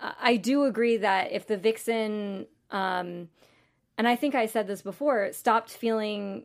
I 0.00 0.12
I 0.20 0.36
do 0.36 0.64
agree 0.64 0.98
that 0.98 1.32
if 1.32 1.46
the 1.46 1.56
vixen, 1.56 2.44
um, 2.70 3.30
and 3.96 4.06
I 4.06 4.14
think 4.14 4.34
I 4.34 4.44
said 4.44 4.66
this 4.66 4.82
before, 4.82 5.32
stopped 5.32 5.70
feeling 5.70 6.44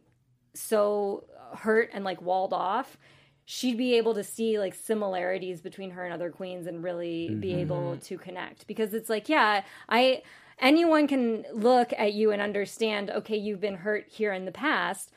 so 0.53 1.25
hurt 1.57 1.89
and, 1.91 2.05
like, 2.05 2.21
walled 2.21 2.53
off, 2.53 2.97
she'd 3.45 3.77
be 3.77 3.95
able 3.95 4.13
to 4.13 4.23
see 4.23 4.59
like 4.59 4.73
similarities 4.73 5.61
between 5.61 5.91
her 5.91 6.03
and 6.03 6.13
other 6.13 6.29
queens 6.29 6.67
and 6.67 6.83
really 6.83 7.29
be 7.35 7.51
mm-hmm. 7.51 7.59
able 7.59 7.97
to 7.97 8.17
connect. 8.17 8.67
Because 8.67 8.93
it's 8.93 9.09
like 9.09 9.29
yeah 9.29 9.63
i 9.89 10.21
anyone 10.59 11.07
can 11.07 11.43
look 11.53 11.93
at 11.97 12.13
you 12.13 12.31
and 12.31 12.41
understand 12.41 13.09
okay 13.09 13.35
you've 13.35 13.61
been 13.61 13.77
hurt 13.77 14.05
here 14.07 14.31
in 14.31 14.45
the 14.45 14.51
past 14.51 15.11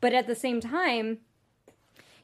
but 0.00 0.14
at 0.14 0.26
the 0.26 0.34
same 0.34 0.60
time 0.60 1.18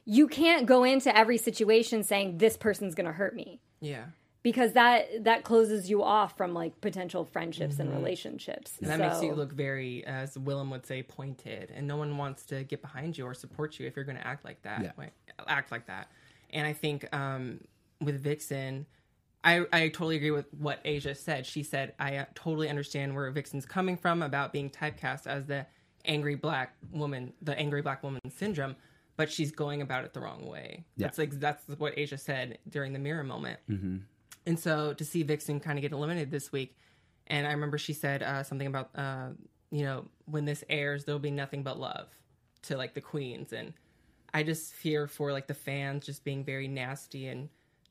you 0.05 0.27
can't 0.27 0.65
go 0.65 0.83
into 0.83 1.15
every 1.15 1.37
situation 1.37 2.03
saying 2.03 2.37
this 2.37 2.57
person's 2.57 2.95
going 2.95 3.05
to 3.05 3.13
hurt 3.13 3.35
me. 3.35 3.59
Yeah. 3.79 4.05
Because 4.43 4.73
that 4.73 5.23
that 5.23 5.43
closes 5.45 5.89
you 5.89 6.03
off 6.03 6.35
from 6.35 6.53
like 6.53 6.79
potential 6.81 7.23
friendships 7.23 7.79
and 7.79 7.89
relationships 7.93 8.77
And 8.81 8.89
that 8.89 8.99
makes 8.99 9.23
you 9.23 9.33
look 9.33 9.53
very, 9.53 10.05
as 10.05 10.37
Willam 10.37 10.69
would 10.71 10.85
say, 10.85 11.01
pointed. 11.01 11.71
And 11.73 11.87
no 11.87 11.95
one 11.95 12.17
wants 12.17 12.45
to 12.47 12.65
get 12.65 12.81
behind 12.81 13.17
you 13.17 13.25
or 13.25 13.33
support 13.33 13.79
you 13.79 13.87
if 13.87 13.95
you're 13.95 14.03
going 14.03 14.17
to 14.17 14.27
act 14.27 14.43
like 14.43 14.61
that. 14.63 14.83
Yeah. 14.83 14.91
Like, 14.97 15.13
act 15.47 15.71
like 15.71 15.87
that. 15.87 16.11
And 16.51 16.67
I 16.67 16.73
think 16.73 17.07
um, 17.15 17.61
with 18.01 18.21
Vixen, 18.21 18.85
I, 19.45 19.65
I 19.71 19.87
totally 19.87 20.17
agree 20.17 20.31
with 20.31 20.53
what 20.57 20.79
Asia 20.83 21.15
said. 21.15 21.45
She 21.45 21.63
said, 21.63 21.93
I 21.99 22.17
uh, 22.17 22.25
totally 22.35 22.69
understand 22.69 23.15
where 23.15 23.29
Vixen's 23.31 23.65
coming 23.65 23.97
from 23.97 24.21
about 24.21 24.51
being 24.51 24.69
typecast 24.69 25.25
as 25.25 25.45
the 25.45 25.65
angry 26.05 26.35
black 26.35 26.75
woman, 26.91 27.33
the 27.41 27.57
angry 27.57 27.81
black 27.81 28.03
woman 28.03 28.19
syndrome, 28.29 28.75
but 29.15 29.31
she's 29.31 29.51
going 29.51 29.81
about 29.81 30.03
it 30.03 30.13
the 30.13 30.19
wrong 30.19 30.45
way. 30.45 30.83
Yeah. 30.97 31.07
That's 31.07 31.17
like, 31.17 31.31
that's 31.39 31.63
what 31.77 31.93
Asia 31.97 32.17
said 32.17 32.57
during 32.69 32.93
the 32.93 32.99
mirror 32.99 33.23
moment. 33.23 33.59
And 34.45 34.59
so 34.59 34.93
to 34.93 35.05
see 35.05 35.23
Vixen 35.23 35.59
kind 35.59 35.77
of 35.77 35.81
get 35.81 35.91
eliminated 35.91 36.31
this 36.31 36.51
week, 36.51 36.75
and 37.27 37.47
I 37.47 37.51
remember 37.51 37.77
she 37.77 37.93
said 37.93 38.21
uh, 38.21 38.43
something 38.43 38.67
about, 38.67 38.89
uh, 38.95 39.29
you 39.71 39.83
know, 39.83 40.05
when 40.25 40.45
this 40.45 40.63
airs, 40.69 41.05
there'll 41.05 41.19
be 41.19 41.31
nothing 41.31 41.63
but 41.63 41.79
love 41.79 42.07
to 42.63 42.77
like 42.77 42.93
the 42.93 43.01
queens. 43.01 43.53
And 43.53 43.73
I 44.33 44.43
just 44.43 44.73
fear 44.73 45.07
for 45.07 45.31
like 45.31 45.47
the 45.47 45.53
fans 45.53 46.05
just 46.05 46.23
being 46.23 46.43
very 46.43 46.67
nasty 46.67 47.27
and 47.27 47.49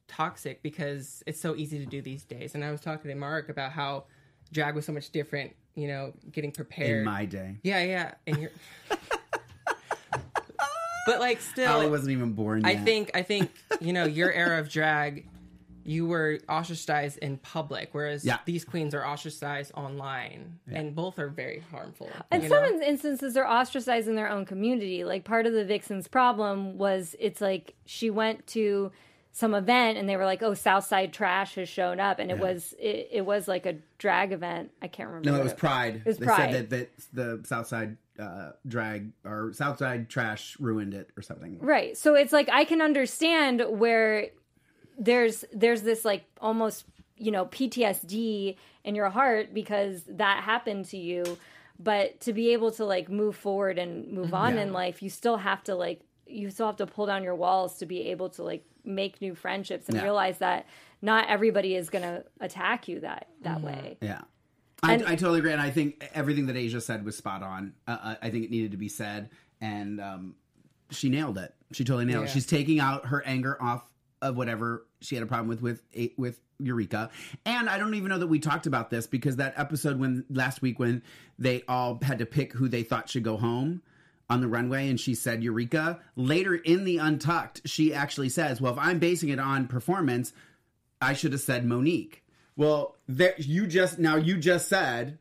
toxic 0.09 0.63
because 0.63 1.23
it's 1.27 1.41
so 1.41 1.57
easy 1.57 1.79
to 1.79 1.87
do 1.87 2.03
these 2.03 2.25
days. 2.25 2.55
And 2.55 2.65
I 2.65 2.71
was 2.71 2.81
talking 2.81 3.11
to 3.11 3.15
Mark 3.15 3.49
about 3.49 3.73
how 3.73 4.05
drag 4.53 4.75
was 4.75 4.85
so 4.85 4.93
much 4.93 5.11
different, 5.11 5.55
you 5.75 5.89
know, 5.89 6.13
getting 6.31 6.53
prepared. 6.53 6.99
In 6.99 7.05
my 7.05 7.25
day. 7.25 7.57
yeah, 7.63 7.83
yeah. 7.83 8.15
And 8.27 8.37
you're. 8.39 8.51
but 11.07 11.21
like 11.21 11.41
still. 11.41 11.69
Allie 11.69 11.89
wasn't 11.89 12.11
even 12.11 12.33
born 12.33 12.65
I 12.65 12.77
think 12.77 13.11
I 13.15 13.23
think 13.23 13.51
you 13.81 13.93
know 13.93 14.05
your 14.05 14.31
era 14.33 14.61
of 14.61 14.69
drag, 14.69 15.27
you 15.85 16.07
were 16.07 16.39
ostracized 16.49 17.19
in 17.19 17.39
public, 17.39 17.91
whereas 17.93 18.25
Yeah. 18.25 18.39
these 18.45 18.65
queens 18.65 18.95
are 18.95 19.05
ostracized 19.05 19.73
online, 19.75 20.59
and 20.71 20.95
both 20.95 21.19
are 21.19 21.29
very 21.29 21.63
harmful. 21.71 22.11
In 22.31 22.43
you 22.43 22.49
some 22.49 22.63
know? 22.63 22.85
instances, 22.85 23.35
they're 23.35 23.49
ostracized 23.49 24.09
in 24.09 24.15
their 24.15 24.29
own 24.29 24.45
community. 24.45 25.05
Like 25.05 25.25
part 25.25 25.47
of 25.47 25.53
the 25.53 25.65
Vixen's 25.65 26.09
problem 26.09 26.79
was 26.79 27.17
it's 27.19 27.41
like 27.41 27.75
she 27.87 28.11
went 28.11 28.47
to 28.49 28.93
some 29.35 29.55
event 29.55 29.97
and 29.97 30.07
they 30.09 30.17
were 30.17 30.27
like, 30.27 30.43
"Oh, 30.43 30.53
Southside 30.55 31.13
Trash 31.13 31.55
has 31.55 31.69
shown 31.69 31.99
up," 32.01 32.19
and 32.19 32.31
it 32.31 32.39
was 32.39 32.75
it, 32.79 33.09
it 33.13 33.27
was 33.27 33.49
like 33.49 33.65
a 33.65 33.77
drag 33.99 34.31
event. 34.33 34.71
I 34.83 34.89
can't 34.89 35.09
remember. 35.09 35.31
No, 35.31 35.41
it 35.41 35.43
was 35.45 35.55
Pride. 35.55 35.97
It 35.97 36.05
was 36.07 36.19
they 36.19 36.27
Pride. 36.27 36.53
said 36.53 36.71
that, 36.71 36.91
that 37.15 37.41
the 37.43 37.47
Southside 37.49 37.97
uh, 38.19 38.51
drag 38.69 39.11
or 39.25 39.53
Southside 39.55 40.11
trash 40.11 40.57
ruined 40.61 40.93
it 40.93 41.09
or 41.17 41.23
something. 41.23 41.59
Right. 41.61 41.97
So 41.97 42.15
it's 42.15 42.33
like 42.33 42.51
I 42.51 42.65
can 42.65 42.83
understand 42.83 43.63
where 43.69 44.29
there's 44.99 45.45
there's 45.53 45.83
this 45.83 46.05
like 46.05 46.25
almost 46.41 46.85
you 47.17 47.31
know 47.31 47.47
PTSD 47.47 48.57
in 48.85 48.95
your 48.95 49.11
heart 49.11 49.55
because 49.55 50.03
that 50.09 50.43
happened 50.43 50.87
to 50.87 50.97
you, 50.97 51.39
but 51.79 52.21
to 52.21 52.33
be 52.33 52.53
able 52.53 52.71
to 52.73 52.85
like 52.85 53.09
move 53.09 53.37
forward 53.37 53.79
and 53.79 54.13
move 54.13 54.35
on 54.35 54.57
Yeah. 54.57 54.63
in 54.63 54.73
life, 54.73 55.03
you 55.03 55.11
still 55.11 55.37
have 55.39 55.63
to 55.65 55.75
like 55.75 56.01
you 56.27 56.51
still 56.51 56.67
have 56.67 56.77
to 56.77 56.87
pull 56.87 57.07
down 57.07 57.23
your 57.23 57.35
walls 57.35 57.79
to 57.79 57.87
be 57.87 58.09
able 58.11 58.31
to 58.31 58.43
like 58.43 58.65
make 58.85 59.21
new 59.21 59.35
friendships 59.35 59.87
and 59.89 59.97
Yeah. 59.97 60.03
realize 60.05 60.39
that 60.39 60.67
not 61.03 61.29
everybody 61.29 61.75
is 61.77 61.91
going 61.91 62.03
to 62.03 62.25
attack 62.41 62.89
you 62.89 63.01
that 63.01 63.29
that 63.43 63.61
way. 63.61 63.99
Yeah. 64.01 64.23
I, 64.83 64.95
And- 64.95 65.05
I 65.05 65.15
totally 65.15 65.39
agree, 65.39 65.53
and 65.53 65.61
I 65.61 65.71
think 65.71 66.09
everything 66.13 66.47
that 66.47 66.57
Asia 66.57 66.81
said 66.81 67.05
was 67.05 67.17
spot 67.17 67.43
on. 67.45 67.75
Uh, 67.87 67.99
I- 68.21 68.27
I 68.27 68.31
think 68.31 68.45
it 68.45 68.51
needed 68.51 68.73
to 68.73 68.77
be 68.77 68.89
said, 68.89 69.31
and 69.61 70.01
um, 70.01 70.35
she 70.91 71.09
nailed 71.09 71.39
it. 71.39 71.55
She 71.71 71.85
totally 71.85 72.05
nailed 72.05 72.25
it. 72.25 72.31
She's 72.31 72.47
taking 72.47 72.81
out 72.81 73.07
her 73.07 73.23
anger 73.25 73.57
off 73.63 73.85
of 74.23 74.37
whatever 74.37 74.87
she 75.01 75.17
had 75.17 75.23
a 75.23 75.27
problem 75.27 75.49
with 75.49 75.61
with 75.61 75.83
eh, 75.95 76.09
with 76.17 76.41
Eureka. 76.59 77.11
And 77.45 77.69
I 77.69 77.77
don't 77.77 77.95
even 77.95 78.09
know 78.09 78.19
that 78.19 78.29
we 78.29 78.39
talked 78.39 78.67
about 78.67 78.89
this 78.89 79.07
because 79.07 79.37
that 79.37 79.53
episode 79.57 79.99
when 79.99 80.25
last 80.31 80.63
week 80.63 80.79
when 80.79 81.03
they 81.39 81.65
all 81.69 81.99
had 82.01 82.21
to 82.21 82.27
pick 82.27 82.53
who 82.55 82.69
they 82.69 82.85
thought 82.85 83.11
should 83.11 83.25
go 83.25 83.37
home. 83.37 83.83
on 84.31 84.41
the 84.41 84.49
runway 84.49 84.89
and 84.89 84.99
she 84.99 85.15
said 85.15 85.43
Eureka. 85.43 86.01
Later 86.17 86.55
in 86.55 86.85
the 86.85 86.97
Untucked, 86.97 87.69
she 87.69 87.93
actually 87.93 88.31
says, 88.31 88.61
"Well, 88.63 88.73
if 88.73 88.79
I'm 88.79 88.99
basing 88.99 89.29
it 89.29 89.39
on 89.39 89.67
performance, 89.67 90.33
I 91.03 91.13
should 91.13 91.33
have 91.33 91.43
said 91.43 91.67
Monique." 91.67 92.25
Well, 92.57 92.97
there, 93.09 93.35
you 93.37 93.67
just 93.67 93.99
now 93.99 94.17
you 94.17 94.39
just 94.39 94.69
said 94.69 95.19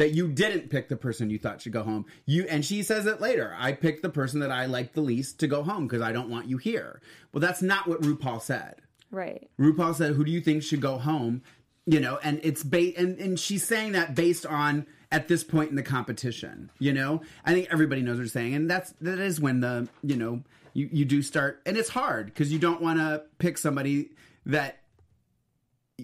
that 0.00 0.14
you 0.14 0.26
didn't 0.26 0.70
pick 0.70 0.88
the 0.88 0.96
person 0.96 1.28
you 1.28 1.38
thought 1.38 1.60
should 1.60 1.72
go 1.72 1.82
home. 1.82 2.06
You 2.24 2.46
and 2.48 2.64
she 2.64 2.82
says 2.82 3.04
it 3.04 3.20
later. 3.20 3.54
I 3.58 3.72
picked 3.72 4.00
the 4.00 4.08
person 4.08 4.40
that 4.40 4.50
I 4.50 4.64
liked 4.64 4.94
the 4.94 5.02
least 5.02 5.38
to 5.40 5.46
go 5.46 5.62
home 5.62 5.86
because 5.86 6.00
I 6.00 6.10
don't 6.10 6.30
want 6.30 6.48
you 6.48 6.56
here. 6.56 7.02
Well, 7.34 7.42
that's 7.42 7.60
not 7.60 7.86
what 7.86 8.00
RuPaul 8.00 8.40
said. 8.40 8.76
Right. 9.10 9.50
RuPaul 9.60 9.94
said, 9.94 10.14
"Who 10.14 10.24
do 10.24 10.30
you 10.30 10.40
think 10.40 10.62
should 10.62 10.80
go 10.80 10.96
home?" 10.96 11.42
You 11.84 12.00
know, 12.00 12.18
and 12.22 12.40
it's 12.42 12.62
ba- 12.62 12.96
and 12.96 13.18
and 13.18 13.38
she's 13.38 13.62
saying 13.62 13.92
that 13.92 14.14
based 14.14 14.46
on 14.46 14.86
at 15.12 15.28
this 15.28 15.44
point 15.44 15.68
in 15.68 15.76
the 15.76 15.82
competition. 15.82 16.70
You 16.78 16.94
know, 16.94 17.20
I 17.44 17.52
think 17.52 17.68
everybody 17.70 18.00
knows 18.00 18.16
what 18.16 18.24
she's 18.24 18.32
saying, 18.32 18.54
and 18.54 18.70
that's 18.70 18.94
that 19.02 19.18
is 19.18 19.38
when 19.38 19.60
the 19.60 19.86
you 20.02 20.16
know 20.16 20.40
you 20.72 20.88
you 20.90 21.04
do 21.04 21.20
start, 21.20 21.60
and 21.66 21.76
it's 21.76 21.90
hard 21.90 22.26
because 22.26 22.50
you 22.50 22.58
don't 22.58 22.80
want 22.80 23.00
to 23.00 23.24
pick 23.38 23.58
somebody 23.58 24.12
that 24.46 24.79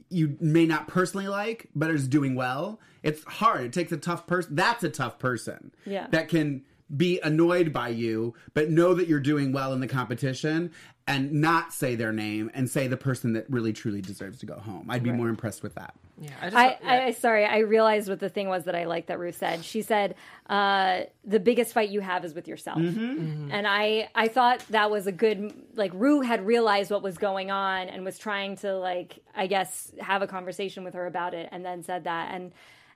you 0.09 0.37
may 0.41 0.67
not 0.67 0.89
personally 0.89 1.29
like, 1.29 1.69
but 1.75 1.91
is 1.91 2.09
doing 2.09 2.35
well. 2.35 2.81
It's 3.03 3.25
hard. 3.25 3.63
It 3.63 3.73
takes 3.73 3.93
a 3.93 3.97
tough 3.97 4.27
person. 4.27 4.55
That's 4.57 4.83
a 4.85 4.91
tough 4.91 5.19
person. 5.19 5.73
Yeah. 5.85 6.09
That 6.11 6.29
can 6.29 6.63
be 6.95 7.21
annoyed 7.21 7.73
by 7.73 7.89
you, 7.89 8.35
but 8.55 8.71
know 8.71 8.95
that 8.95 9.09
you're 9.09 9.21
doing 9.21 9.53
well 9.53 9.73
in 9.73 9.81
the 9.81 9.89
competition 9.89 10.71
and 11.09 11.33
not 11.33 11.73
say 11.73 11.95
their 11.95 12.13
name 12.13 12.51
and 12.55 12.69
say 12.69 12.89
the 12.89 12.97
person 12.97 13.33
that 13.35 13.49
really 13.49 13.73
truly 13.73 14.01
deserves 14.01 14.39
to 14.41 14.47
go 14.47 14.55
home. 14.59 14.87
I'd 14.89 15.03
be 15.05 15.13
more 15.13 15.29
impressed 15.29 15.63
with 15.63 15.75
that. 15.77 15.95
Yeah, 16.19 16.31
I 16.41 16.45
just 16.47 16.57
I, 16.57 16.67
yeah. 16.83 17.05
I 17.07 17.11
sorry, 17.13 17.45
I 17.45 17.59
realized 17.59 18.09
what 18.09 18.21
the 18.21 18.29
thing 18.31 18.49
was 18.49 18.65
that 18.65 18.75
I 18.75 18.85
liked 18.85 19.09
that 19.09 19.19
Ruth 19.19 19.37
said. 19.37 19.65
She 19.65 19.83
said, 19.83 20.15
uh, 20.49 21.03
"The 21.25 21.39
biggest 21.39 21.75
fight 21.75 21.91
you 21.91 22.01
have 22.01 22.25
is 22.25 22.33
with 22.33 22.49
yourself," 22.49 22.79
Mm-hmm. 22.79 23.51
and 23.53 23.67
I 23.67 24.09
I 24.15 24.29
thought 24.29 24.65
that 24.71 24.91
was 24.91 25.07
a 25.07 25.13
good 25.13 25.53
like 25.75 25.93
Ru 25.95 26.23
had 26.23 26.47
realized 26.47 26.91
what 26.91 27.03
was 27.03 27.19
going 27.19 27.51
on 27.51 27.89
and 27.89 28.03
was 28.03 28.19
trying 28.19 28.57
to 28.59 28.79
like 28.79 29.19
I 29.35 29.47
guess 29.47 29.93
have 30.01 30.23
a 30.23 30.27
conversation 30.27 30.85
with 30.85 30.95
her 30.95 31.07
about 31.07 31.35
it, 31.35 31.51
and 31.53 31.65
then 31.65 31.83
said 31.83 32.05
that 32.05 32.33
and 32.35 32.53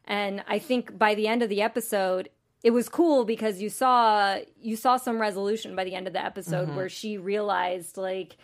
and 0.06 0.42
I 0.48 0.58
think 0.58 0.96
by 0.98 1.14
the 1.14 1.28
end 1.28 1.42
of 1.42 1.48
the 1.48 1.60
episode. 1.62 2.28
It 2.62 2.70
was 2.72 2.88
cool 2.88 3.24
because 3.24 3.62
you 3.62 3.70
saw 3.70 4.38
you 4.60 4.76
saw 4.76 4.96
some 4.98 5.20
resolution 5.20 5.74
by 5.74 5.84
the 5.84 5.94
end 5.94 6.06
of 6.06 6.12
the 6.12 6.24
episode 6.24 6.66
Mm-hmm. 6.68 6.76
where 6.76 6.88
she 6.88 7.16
realized 7.18 7.96
like 7.96 8.36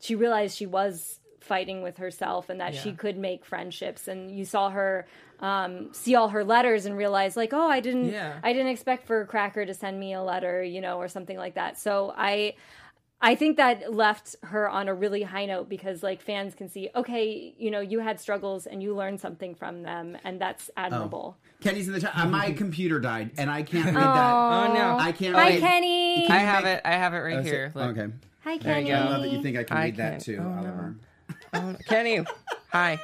she 0.00 0.14
realized 0.14 0.56
she 0.56 0.66
was 0.66 1.20
fighting 1.40 1.82
with 1.82 1.96
herself 1.96 2.48
and 2.50 2.60
that 2.60 2.72
she 2.74 2.92
could 2.92 3.16
make 3.18 3.44
friendships 3.44 4.06
and 4.08 4.30
you 4.30 4.44
saw 4.44 4.70
her 4.70 5.06
um, 5.40 5.92
see 5.92 6.14
all 6.14 6.28
her 6.28 6.44
letters 6.44 6.86
and 6.86 6.96
realize 6.96 7.36
like 7.36 7.52
oh 7.52 7.68
i 7.68 7.80
didn't 7.80 8.10
Yeah. 8.12 8.38
i 8.44 8.52
didn't 8.52 8.68
expect 8.68 9.06
for 9.08 9.24
cracker 9.26 9.66
to 9.66 9.74
send 9.74 9.98
me 9.98 10.12
a 10.12 10.22
letter 10.22 10.62
you 10.62 10.80
know 10.80 10.98
or 10.98 11.08
something 11.08 11.36
like 11.36 11.54
that 11.54 11.76
so 11.78 12.14
i 12.16 12.54
i 13.22 13.34
think 13.34 13.56
that 13.56 13.92
left 13.94 14.36
her 14.42 14.68
on 14.68 14.88
a 14.88 14.94
really 14.94 15.22
high 15.22 15.46
note 15.46 15.68
because 15.68 16.02
like 16.02 16.20
fans 16.20 16.54
can 16.54 16.68
see 16.68 16.90
okay 16.94 17.54
you 17.56 17.70
know 17.70 17.80
you 17.80 18.00
had 18.00 18.20
struggles 18.20 18.66
and 18.66 18.82
you 18.82 18.94
learned 18.94 19.20
something 19.20 19.54
from 19.54 19.82
them 19.82 20.16
and 20.24 20.40
that's 20.40 20.70
admirable 20.76 21.36
Kenny's 21.60 21.86
in 21.86 21.94
the 21.94 22.00
chat. 22.00 22.10
Uh, 22.16 22.26
my 22.26 22.50
computer 22.62 22.98
died 22.98 23.30
and 23.38 23.48
I 23.48 23.62
can't 23.62 23.86
read 23.86 23.94
that. 23.94 24.34
oh 24.34 24.74
no, 24.74 24.96
I 24.98 25.12
can't 25.12 25.34
hi 25.36 25.50
read. 25.50 25.60
kenny 25.60 26.28
I 26.28 26.38
have 26.38 26.64
it. 26.64 26.80
I 26.84 26.90
have 26.92 27.14
it 27.14 27.18
right 27.18 27.36
That's 27.36 27.46
here. 27.48 27.66
it. 27.66 27.76
Look. 27.78 27.96
Okay. 27.96 28.12
hi 28.40 28.58
There 28.58 28.80
you 28.80 28.86
kenny 28.86 28.90
go. 28.90 28.94
I 28.96 29.08
love 29.10 29.22
that 29.22 29.30
you 29.30 29.40
think 29.42 29.56
I 29.56 29.62
can 29.62 29.76
I 29.76 29.84
read 29.84 29.96
that 29.96 30.10
can't- 30.10 30.22
too, 30.24 30.38
oh, 30.40 30.42
no. 30.42 30.58
Oliver. 30.58 30.96
Oh, 31.54 31.76
Kenny, 31.86 32.20
hi. 32.70 32.98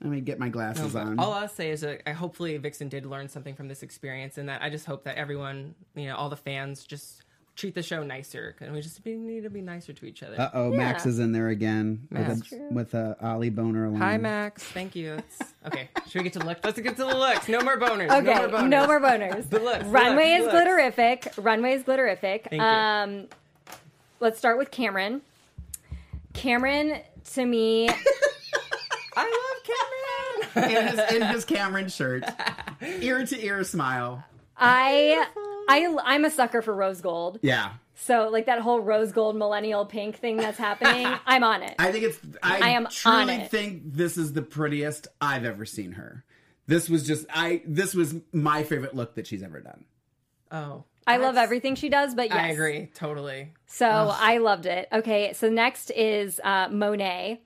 Let 0.00 0.10
me 0.10 0.20
get 0.20 0.38
my 0.38 0.48
glasses 0.48 0.94
on. 0.96 1.18
All 1.18 1.32
I'll 1.32 1.48
say 1.48 1.70
is 1.70 1.80
that 1.82 2.02
I 2.06 2.12
hopefully 2.12 2.56
Vixen 2.58 2.88
did 2.88 3.06
learn 3.06 3.28
something 3.28 3.54
from 3.54 3.68
this 3.68 3.82
experience, 3.82 4.36
and 4.36 4.48
that 4.48 4.62
I 4.62 4.68
just 4.68 4.84
hope 4.84 5.04
that 5.04 5.16
everyone, 5.16 5.74
you 5.94 6.06
know, 6.08 6.16
all 6.16 6.28
the 6.28 6.36
fans, 6.36 6.84
just 6.84 7.23
treat 7.56 7.74
the 7.74 7.82
show 7.82 8.02
nicer, 8.02 8.56
and 8.60 8.72
we 8.72 8.80
just 8.80 9.02
be, 9.04 9.14
need 9.16 9.44
to 9.44 9.50
be 9.50 9.60
nicer 9.62 9.92
to 9.92 10.06
each 10.06 10.22
other. 10.22 10.40
Uh 10.40 10.50
oh, 10.54 10.70
Max 10.72 11.06
is 11.06 11.18
in 11.18 11.32
there 11.32 11.48
again 11.48 12.06
Max. 12.10 12.50
with 12.50 12.60
a, 12.60 12.74
with 12.74 12.94
a 12.94 13.16
Ollie 13.22 13.50
boner 13.50 13.84
alarm. 13.86 14.00
Hi, 14.00 14.18
Max. 14.18 14.62
Thank 14.64 14.96
you. 14.96 15.16
That's, 15.16 15.54
okay, 15.66 15.88
should 16.08 16.18
we 16.20 16.24
get 16.24 16.32
to 16.34 16.38
the 16.40 16.46
looks? 16.46 16.60
Let's 16.64 16.80
get 16.80 16.96
to 16.96 17.04
the 17.04 17.16
looks. 17.16 17.48
No 17.48 17.60
more 17.60 17.78
boners. 17.78 18.10
Okay, 18.10 18.24
no 18.24 18.48
more 18.48 18.48
boners. 18.48 18.68
no 18.68 18.86
more 18.86 19.00
boners. 19.00 19.48
The 19.54 19.60
looks, 19.60 19.84
the 19.84 19.90
Runway 19.90 20.38
looks, 20.38 20.46
is 20.46 20.52
the 20.52 20.58
looks. 20.58 20.96
glitterific. 20.96 21.44
Runway 21.44 21.72
is 21.74 21.82
glitterific. 21.84 22.50
Thank 22.50 22.52
you. 22.54 22.60
Um, 22.60 23.26
let's 24.20 24.38
start 24.38 24.58
with 24.58 24.70
Kameron. 24.70 25.20
Kameron, 26.32 27.00
to 27.34 27.46
me, 27.46 27.88
I 29.16 29.54
love 30.54 30.64
Kameron. 30.64 30.76
in 30.76 30.86
his, 30.88 31.12
in 31.14 31.22
his 31.22 31.44
Kameron 31.44 31.94
shirt, 31.94 32.24
ear 33.00 33.24
to 33.24 33.44
ear 33.44 33.62
smile. 33.64 34.24
I, 34.56 35.26
I, 35.68 35.96
I'm 36.04 36.24
a 36.24 36.30
sucker 36.30 36.62
for 36.62 36.74
rose 36.74 37.00
gold. 37.00 37.38
Yeah, 37.42 37.72
So, 37.94 38.28
like 38.30 38.46
that 38.46 38.60
whole 38.60 38.80
rose 38.80 39.12
gold 39.12 39.36
millennial 39.36 39.86
pink 39.86 40.16
thing 40.16 40.36
that's 40.36 40.58
happening, 40.58 41.06
I'm 41.26 41.44
on 41.44 41.62
it. 41.62 41.74
I 41.78 41.92
think 41.92 42.04
it's. 42.04 42.18
I, 42.42 42.58
I 42.60 42.68
am 42.70 42.86
on 42.86 42.92
truly 42.92 43.34
it. 43.34 43.50
think 43.50 43.82
this 43.84 44.16
is 44.16 44.32
the 44.32 44.42
prettiest 44.42 45.08
I've 45.20 45.44
ever 45.44 45.64
seen 45.64 45.92
her. 45.92 46.24
This 46.66 46.88
was 46.88 47.06
just 47.06 47.26
I. 47.30 47.62
This 47.66 47.94
was 47.94 48.14
my 48.32 48.62
favorite 48.62 48.94
look 48.94 49.14
that 49.16 49.26
she's 49.26 49.42
ever 49.42 49.60
done. 49.60 49.84
oh, 50.50 50.84
I 51.06 51.18
love 51.18 51.36
everything 51.36 51.74
she 51.74 51.88
does, 51.88 52.14
but 52.14 52.28
yes. 52.28 52.38
I 52.38 52.48
agree 52.48 52.90
totally. 52.94 53.52
So 53.66 53.86
I 53.86 54.38
loved 54.38 54.66
it. 54.66 54.88
Okay, 54.92 55.32
so 55.34 55.50
next 55.50 55.90
is 55.90 56.40
uh, 56.42 56.68
Monet. 56.70 57.40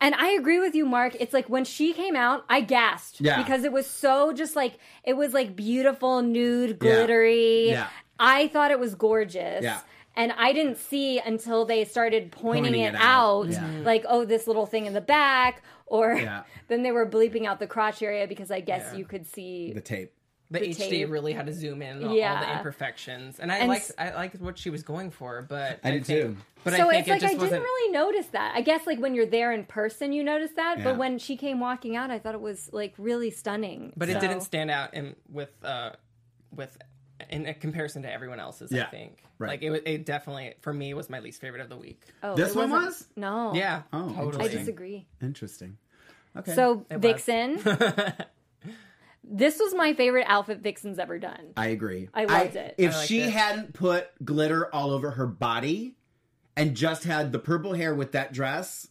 And 0.00 0.14
I 0.14 0.30
agree 0.30 0.58
with 0.58 0.74
you, 0.74 0.84
Mark. 0.84 1.16
It's 1.18 1.32
like 1.32 1.48
when 1.48 1.64
she 1.64 1.92
came 1.92 2.16
out, 2.16 2.44
I 2.48 2.60
gasped 2.60 3.20
Yeah. 3.20 3.38
because 3.42 3.64
it 3.64 3.72
was 3.72 3.86
so 3.86 4.32
just 4.32 4.54
like 4.56 4.78
it 5.04 5.14
was 5.14 5.32
like 5.32 5.56
beautiful, 5.56 6.20
nude, 6.22 6.78
glittery. 6.78 7.70
Yeah. 7.70 7.88
I 8.18 8.48
thought 8.48 8.70
it 8.70 8.78
was 8.78 8.94
gorgeous. 8.94 9.62
Yeah. 9.62 9.80
And 10.16 10.32
I 10.32 10.52
didn't 10.52 10.76
see 10.78 11.18
until 11.18 11.64
they 11.64 11.84
started 11.84 12.30
pointing, 12.30 12.64
Pointing 12.64 12.82
it, 12.82 12.94
it 12.94 13.00
out. 13.00 13.46
out, 13.46 13.48
Yeah. 13.50 13.68
like, 13.82 14.04
oh, 14.08 14.24
this 14.24 14.46
little 14.46 14.66
thing 14.66 14.86
in 14.86 14.92
the 14.92 15.00
back, 15.00 15.62
or 15.86 16.14
Yeah. 16.14 16.42
then 16.68 16.82
they 16.82 16.92
were 16.92 17.06
bleeping 17.08 17.46
out 17.46 17.58
the 17.58 17.66
crotch 17.66 18.00
area 18.02 18.26
because 18.28 18.50
I 18.50 18.60
guess 18.60 18.90
Yeah. 18.92 18.98
you 18.98 19.04
could 19.06 19.26
see. 19.26 19.72
The 19.72 19.80
tape. 19.80 20.12
The, 20.54 20.60
The 20.60 20.74
HD 20.74 20.88
tape. 20.90 21.10
really 21.10 21.32
had 21.32 21.46
to 21.46 21.52
zoom 21.52 21.82
in 21.82 21.98
on 21.98 22.08
all 22.08 22.14
the 22.14 22.52
imperfections, 22.56 23.38
and 23.40 23.52
I 23.52 23.58
And 23.58 23.68
liked 23.68 23.84
s- 23.90 23.92
I 23.98 24.14
liked 24.14 24.40
what 24.40 24.56
she 24.58 24.70
was 24.70 24.82
going 24.82 25.10
for, 25.10 25.42
but 25.42 25.80
I 25.84 25.90
did 25.90 26.06
think, 26.06 26.20
too. 26.22 26.36
But 26.64 26.74
so 26.74 26.88
I 26.88 26.92
think 26.92 26.98
it's 27.00 27.08
it 27.08 27.10
like 27.12 27.20
just 27.20 27.24
I 27.24 27.28
didn't 27.34 27.40
wasn't. 27.42 27.62
really 27.62 27.92
notice 27.92 28.26
that. 28.28 28.54
I 28.56 28.60
guess 28.62 28.86
like 28.86 28.98
when 28.98 29.14
you're 29.14 29.26
there 29.26 29.52
in 29.52 29.64
person, 29.64 30.12
you 30.12 30.24
notice 30.24 30.50
that. 30.56 30.78
Yeah. 30.78 30.84
But 30.84 30.96
when 30.98 31.18
she 31.18 31.36
came 31.36 31.60
walking 31.60 31.94
out, 31.96 32.10
I 32.10 32.18
thought 32.18 32.34
it 32.34 32.40
was 32.40 32.70
like 32.72 32.94
really 32.98 33.30
stunning. 33.30 33.92
But 33.96 34.08
it 34.08 34.20
didn't 34.20 34.40
stand 34.40 34.70
out 34.70 34.94
in 34.94 35.14
with 35.30 35.50
uh 35.62 35.90
with 36.54 36.76
in 37.30 37.46
a 37.46 37.54
comparison 37.54 38.02
to 38.02 38.12
everyone 38.12 38.40
else's. 38.40 38.72
Yeah, 38.72 38.84
I 38.84 38.90
think 38.90 39.22
right. 39.38 39.48
like 39.48 39.62
it 39.62 39.70
was 39.70 39.80
it 39.86 40.04
definitely 40.06 40.54
for 40.60 40.72
me 40.72 40.94
was 40.94 41.08
my 41.10 41.20
least 41.20 41.40
favorite 41.40 41.60
of 41.62 41.68
the 41.68 41.76
week. 41.76 42.02
Oh, 42.22 42.34
This 42.34 42.54
one 42.54 42.70
wasn't- 42.70 43.08
No. 43.16 43.52
Yeah, 43.54 43.82
Oh, 43.92 44.12
totally. 44.14 44.44
I 44.44 44.48
disagree. 44.48 45.06
Interesting. 45.22 45.76
Okay. 46.36 46.54
So 46.54 46.84
It. 46.90 46.98
Vixen, 46.98 47.58
this 49.26 49.58
was 49.58 49.74
my 49.74 49.94
favorite 49.94 50.26
outfit 50.28 50.60
Vixen's 50.60 50.98
ever 50.98 51.18
done. 51.18 51.52
I 51.56 51.68
agree. 51.68 52.08
I 52.14 52.24
loved 52.24 52.56
it. 52.56 52.74
If 52.78 52.94
she 52.94 53.20
it. 53.20 53.30
hadn't 53.30 53.72
put 53.74 54.08
glitter 54.24 54.72
all 54.74 54.90
over 54.90 55.12
her 55.12 55.26
body 55.26 55.96
and 56.56 56.76
just 56.76 57.04
had 57.04 57.32
the 57.32 57.38
purple 57.38 57.72
hair 57.74 57.94
with 57.94 58.12
that 58.12 58.32
dress, 58.32 58.88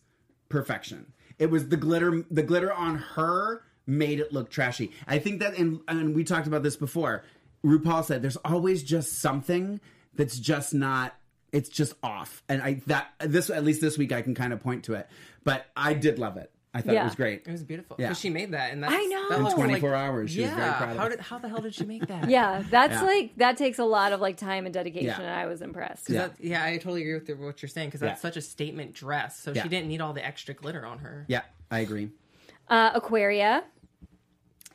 perfection. 0.49 1.13
It 1.39 1.49
was 1.49 1.69
the 1.69 1.77
glitter. 1.77 2.23
The 2.29 2.43
glitter 2.43 2.71
on 2.71 2.97
her 2.97 3.63
made 3.85 4.19
it 4.19 4.31
look 4.31 4.49
trashy. 4.49 4.91
I 5.07 5.19
think 5.19 5.39
that, 5.41 5.57
and, 5.57 5.81
and 5.87 6.15
we 6.15 6.23
talked 6.23 6.47
about 6.47 6.63
this 6.63 6.75
before. 6.75 7.23
RuPaul 7.65 8.03
said 8.03 8.21
there's 8.21 8.37
always 8.37 8.83
just 8.83 9.19
something 9.19 9.79
that's 10.13 10.37
just 10.37 10.73
not. 10.73 11.15
It's 11.51 11.69
just 11.69 11.93
off, 12.01 12.41
and 12.49 12.63
I 12.63 12.81
that 12.87 13.13
this 13.19 13.51
at 13.51 13.63
least 13.63 13.79
this 13.79 13.95
week 13.95 14.11
I 14.11 14.23
can 14.23 14.33
kind 14.33 14.53
of 14.53 14.59
point 14.59 14.85
to 14.85 14.95
it. 14.95 15.07
But 15.43 15.65
I 15.75 15.93
did 15.93 16.17
love 16.17 16.37
it. 16.37 16.51
I 16.75 16.81
thought 16.81 16.91
it 16.93 16.95
Yeah. 16.95 17.03
was 17.03 17.13
great. 17.15 17.43
It 17.45 17.51
was 17.51 17.63
beautiful 17.63 17.95
Yeah. 17.99 18.13
she 18.13 18.31
made 18.31 18.51
that, 18.53 18.71
and 18.73 18.83
that's, 18.83 18.93
I 18.93 19.05
know. 19.05 19.29
that 19.29 19.37
In 19.37 19.43
looks 19.43 19.53
24 19.53 19.91
like- 19.91 19.99
hours, 19.99 20.31
she 20.31 20.41
was 20.41 20.49
yeah, 20.49 20.55
very 20.55 20.73
proud 20.73 20.89
of 20.91 20.97
how 20.97 21.05
it. 21.05 21.09
did 21.09 21.19
how 21.19 21.37
the 21.37 21.47
hell 21.49 21.61
did 21.61 21.75
she 21.75 21.85
make 21.85 22.07
that? 22.07 22.27
Yeah, 22.29 22.63
that's 22.69 22.93
Yeah. 22.93 23.01
like 23.03 23.35
that 23.37 23.57
takes 23.57 23.77
a 23.77 23.83
lot 23.85 24.11
of 24.11 24.21
like 24.21 24.37
time 24.37 24.65
and 24.65 24.73
dedication, 24.73 25.05
Yeah. 25.07 25.19
and 25.21 25.29
I 25.29 25.45
was 25.45 25.61
impressed. 25.61 26.09
yeah. 26.09 26.15
Yeah. 26.21 26.27
That, 26.29 26.43
yeah, 26.43 26.63
I 26.65 26.77
totally 26.77 27.01
agree 27.01 27.13
with 27.13 27.29
what 27.39 27.61
you're 27.61 27.69
saying 27.69 27.89
because 27.89 28.01
that's 28.01 28.19
Yeah. 28.23 28.29
such 28.29 28.37
a 28.37 28.41
statement 28.41 28.93
dress. 28.93 29.39
So 29.39 29.51
Yeah. 29.53 29.61
she 29.63 29.69
didn't 29.69 29.87
need 29.87 30.01
all 30.01 30.13
the 30.13 30.25
extra 30.25 30.55
glitter 30.55 30.83
on 30.85 30.99
her. 30.99 31.25
Yeah, 31.27 31.41
I 31.69 31.79
agree. 31.79 32.09
Uh, 32.67 32.91
Aquaria, 32.95 33.63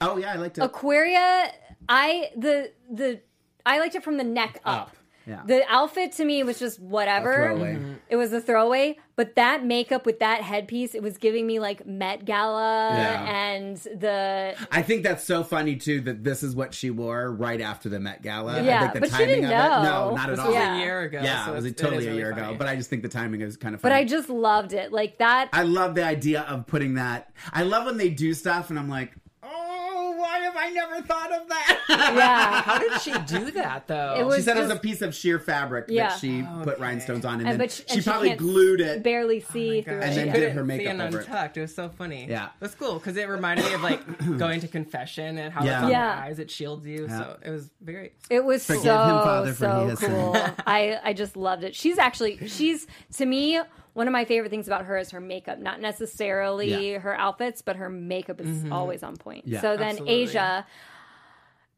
Oh 0.00 0.16
yeah, 0.18 0.32
I 0.32 0.36
liked 0.36 0.58
it. 0.58 0.62
Aquaria, 0.62 1.52
I 1.88 2.30
the 2.36 2.72
the 2.88 3.20
I 3.66 3.80
liked 3.80 3.96
it 3.96 4.04
from 4.04 4.18
the 4.18 4.24
neck 4.24 4.60
up. 4.64 4.88
Up. 4.88 4.96
Yeah. 5.28 5.42
The 5.46 5.62
outfit 5.68 6.12
to 6.12 6.24
me 6.24 6.42
was 6.42 6.58
just 6.58 6.80
whatever. 6.80 7.34
throwaway. 7.34 7.74
Mm-hmm. 7.74 7.92
It 8.08 8.16
was 8.16 8.32
a 8.32 8.40
throwaway, 8.40 8.96
but 9.14 9.34
that 9.34 9.62
makeup 9.64 10.06
with 10.06 10.20
that 10.20 10.40
headpiece, 10.42 10.94
it 10.94 11.02
was 11.02 11.18
giving 11.18 11.46
me 11.46 11.60
like 11.60 11.86
Met 11.86 12.24
Gala 12.24 12.94
Yeah. 12.96 13.24
and 13.36 13.76
the 13.76 14.54
I 14.72 14.80
think 14.82 15.02
that's 15.02 15.24
so 15.24 15.44
funny 15.44 15.76
too 15.76 16.00
that 16.02 16.24
this 16.24 16.42
is 16.42 16.56
what 16.56 16.72
she 16.72 16.88
wore 16.90 17.30
right 17.30 17.60
after 17.60 17.88
the 17.90 18.00
Met 18.00 18.22
Gala. 18.22 18.62
Yeah, 18.62 18.78
I 18.78 18.80
think 18.88 18.94
the 18.94 19.00
but 19.00 19.10
she 19.10 19.26
didn't 19.26 19.44
of 19.44 19.50
know. 19.50 19.56
it. 19.56 19.82
No, 19.82 20.14
not 20.16 20.30
at 20.30 20.38
all. 20.38 20.46
was 20.46 20.54
Yeah. 20.54 20.76
a 20.76 20.78
year 20.80 21.00
ago. 21.02 21.20
Yeah, 21.22 21.44
so 21.44 21.52
it 21.52 21.56
was 21.56 21.64
it's- 21.66 21.80
totally 21.82 21.98
is 21.98 22.06
a 22.06 22.08
really 22.08 22.18
year 22.20 22.34
funny. 22.34 22.46
ago. 22.48 22.56
But 22.58 22.68
I 22.68 22.76
just 22.76 22.88
think 22.88 23.02
the 23.02 23.08
timing 23.08 23.42
is 23.42 23.56
kind 23.58 23.74
of 23.74 23.82
funny. 23.82 23.92
but. 23.92 23.96
I 23.98 24.04
just 24.04 24.30
loved 24.30 24.72
it. 24.72 24.92
Like 24.92 25.18
that 25.18 25.50
I 25.52 25.64
love 25.64 25.94
the 25.94 26.04
idea 26.04 26.40
of 26.42 26.66
putting 26.66 26.94
that. 26.94 27.30
I 27.52 27.64
love 27.64 27.84
when 27.84 27.98
they 27.98 28.08
do 28.08 28.32
stuff 28.32 28.70
and 28.70 28.78
I'm 28.78 28.88
like, 28.88 29.12
why 29.12 29.12
have 29.12 29.27
I 30.58 30.70
never 30.70 31.00
thought 31.02 31.32
of 31.32 31.48
that. 31.48 31.80
Yeah. 31.88 32.62
How 32.62 32.78
did 32.78 33.00
she 33.00 33.12
do 33.26 33.50
that 33.52 33.86
though? 33.86 34.16
It 34.18 34.24
was 34.24 34.36
she 34.36 34.42
said 34.42 34.56
it 34.56 34.60
was 34.62 34.70
a 34.70 34.76
piece 34.76 35.02
of 35.02 35.14
sheer 35.14 35.38
fabric 35.38 35.86
Yeah. 35.88 36.08
that 36.08 36.18
she 36.20 36.42
oh, 36.42 36.62
put 36.64 36.78
rhinestones 36.78 37.24
on, 37.24 37.34
and, 37.40 37.42
And, 37.42 37.50
then 37.52 37.58
but 37.58 37.70
she, 37.72 37.82
she 37.88 37.94
and 37.96 38.04
probably 38.04 38.28
can't 38.28 38.38
glued 38.40 38.80
it. 38.80 39.02
barely 39.02 39.42
oh 39.48 39.52
see 39.52 39.82
through 39.82 39.94
God, 40.00 40.02
And 40.04 40.12
it. 40.12 40.16
then 40.16 40.26
yeah. 40.26 40.32
did 40.32 40.38
couldn't 40.40 40.56
her 40.56 40.62
see 40.62 40.66
makeup 40.66 40.94
an 40.94 41.00
over 41.00 41.20
it. 41.20 41.26
untucked. 41.26 41.56
It 41.56 41.60
was 41.62 41.74
so 41.74 41.88
funny. 41.88 42.26
Yeah. 42.28 42.48
that's 42.60 42.74
cool 42.74 42.94
because 42.94 43.16
it 43.16 43.28
reminded 43.28 43.64
me 43.66 43.74
of 43.74 43.82
like 43.82 44.00
going 44.38 44.60
to 44.60 44.68
confession 44.68 45.38
and 45.38 45.52
how 45.52 45.64
Yeah. 45.64 45.76
it's 45.76 45.84
on 45.84 45.90
Yeah. 45.90 46.14
your 46.16 46.24
eyes, 46.24 46.38
it 46.38 46.50
shields 46.50 46.86
you. 46.86 47.06
Yeah. 47.08 47.18
So 47.18 47.36
it 47.44 47.50
was 47.50 47.70
very. 47.80 48.12
It 48.30 48.44
was 48.44 48.64
Forgive 48.66 48.82
so 48.82 48.92
him, 49.04 49.14
Father, 49.16 49.54
so 49.54 49.96
cool. 49.98 50.36
I 50.66 50.98
I 51.04 51.12
just 51.12 51.36
loved 51.36 51.64
it. 51.64 51.74
She's 51.74 51.98
actually 51.98 52.46
she's 52.48 52.86
to 53.16 53.26
me 53.26 53.60
one 53.98 54.06
of 54.06 54.12
my 54.12 54.24
favorite 54.24 54.48
things 54.50 54.68
about 54.68 54.84
her 54.84 54.96
is 54.96 55.10
her 55.10 55.20
makeup. 55.20 55.58
Not 55.58 55.80
necessarily 55.80 56.92
Yeah. 56.92 56.98
her 57.00 57.18
outfits, 57.18 57.62
but 57.62 57.76
her 57.76 57.88
makeup 57.90 58.40
is 58.40 58.64
always 58.70 59.02
on 59.02 59.16
point. 59.16 59.46
Yeah. 59.46 59.60
so 59.60 59.76
then 59.76 59.88
Absolutely. 59.90 60.14
Asia, 60.14 60.66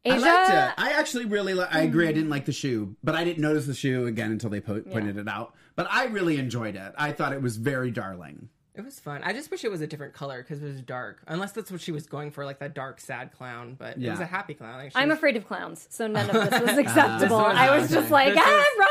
I 0.04 0.08
Asia, 0.08 0.20
liked 0.20 0.50
it. 0.52 0.82
I 0.82 0.92
actually 0.98 1.24
really. 1.24 1.54
Li- 1.54 1.66
I 1.70 1.80
agree. 1.80 2.08
I 2.08 2.12
didn't 2.12 2.30
like 2.30 2.44
the 2.44 2.52
shoe, 2.52 2.94
but 3.02 3.14
I 3.14 3.24
didn't 3.24 3.40
notice 3.42 3.66
the 3.66 3.74
shoe 3.74 4.06
again 4.06 4.30
until 4.32 4.50
they 4.50 4.60
po- 4.60 4.80
pointed 4.82 5.16
it 5.16 5.28
out. 5.28 5.54
But 5.76 5.88
I 5.90 6.04
really 6.06 6.36
enjoyed 6.38 6.76
it. 6.76 6.92
I 6.98 7.12
thought 7.12 7.32
it 7.32 7.42
was 7.42 7.56
very 7.56 7.90
darling. 7.90 8.48
It 8.74 8.84
was 8.84 9.00
fun. 9.00 9.20
I 9.24 9.32
just 9.32 9.50
wish 9.50 9.64
it 9.64 9.70
was 9.70 9.80
a 9.80 9.86
different 9.86 10.14
color 10.14 10.42
because 10.42 10.62
it 10.62 10.66
was 10.66 10.80
dark. 10.80 11.22
Unless 11.26 11.52
that's 11.52 11.70
what 11.70 11.80
she 11.80 11.90
was 11.92 12.06
going 12.06 12.30
for, 12.30 12.44
like 12.44 12.60
that 12.60 12.72
dark, 12.74 13.00
sad 13.00 13.32
clown. 13.32 13.74
But 13.78 13.98
it 13.98 14.08
was 14.08 14.20
a 14.20 14.26
happy 14.26 14.54
clown. 14.54 14.74
Like, 14.78 14.92
I'm 14.94 15.08
was- 15.08 15.18
afraid 15.18 15.36
of 15.36 15.46
clowns, 15.46 15.86
so 15.90 16.06
none 16.06 16.30
of 16.30 16.50
this 16.50 16.60
was 16.60 16.78
acceptable. 16.84 17.36
was 17.38 17.56
I 17.56 17.74
was 17.76 17.84
okay. 17.86 17.94
just 17.94 18.10
like, 18.10 18.32
This 18.34 18.42
ah, 18.42 18.50
was- 18.50 18.78
run, 18.78 18.88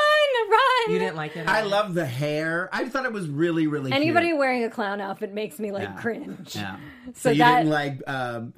run. 0.87 0.93
You 0.93 0.99
didn't 1.05 1.15
like 1.15 1.35
it. 1.37 1.47
I 1.47 1.61
love 1.63 1.93
the 1.93 2.05
hair. 2.05 2.69
I 2.71 2.87
thought 2.89 3.05
it 3.05 3.13
was 3.13 3.27
really, 3.27 3.67
really. 3.67 3.91
Anybody 3.91 4.27
cute. 4.27 4.37
wearing 4.39 4.63
a 4.63 4.69
clown 4.69 5.01
outfit 5.01 5.33
makes 5.33 5.59
me 5.59 5.71
like 5.71 5.83
Yeah. 5.89 6.01
cringe. 6.01 6.55
Yeah. 6.55 6.77
So, 7.07 7.11
So 7.15 7.29
you 7.31 7.37
that- 7.39 7.57
didn't 7.59 7.71
like. 7.71 8.01
Um, 8.07 8.53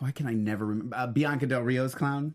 why 0.00 0.10
can 0.10 0.26
I 0.26 0.32
never 0.34 0.66
remember 0.66 0.96
uh, 0.96 1.06
Bianca 1.06 1.46
Del 1.46 1.62
Rio's 1.62 1.94
clown? 1.94 2.34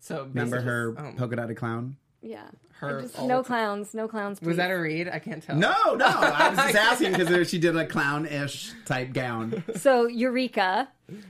So 0.00 0.24
Remember 0.24 0.56
basically- 0.56 0.64
her 0.64 0.94
oh, 0.98 1.12
polka 1.16 1.36
dotted 1.36 1.56
clown? 1.56 1.96
Yeah. 2.22 2.48
Her 2.78 3.02
just- 3.02 3.20
no 3.22 3.42
clowns, 3.42 3.92
no 3.92 4.08
clowns. 4.08 4.40
Was 4.40 4.56
that 4.56 4.70
a 4.70 4.74
read? 4.78 5.06
I 5.08 5.18
can't 5.18 5.42
tell. 5.42 5.54
No, 5.56 5.94
no. 5.94 6.06
I 6.06 6.48
was 6.48 6.58
just 6.72 6.74
asking 6.74 7.12
because 7.12 7.50
she 7.50 7.58
did 7.58 7.76
a 7.76 7.84
clown-ish 7.86 8.72
type 8.86 9.12
gown. 9.12 9.62
So 9.76 10.06
Eureka, 10.06 10.88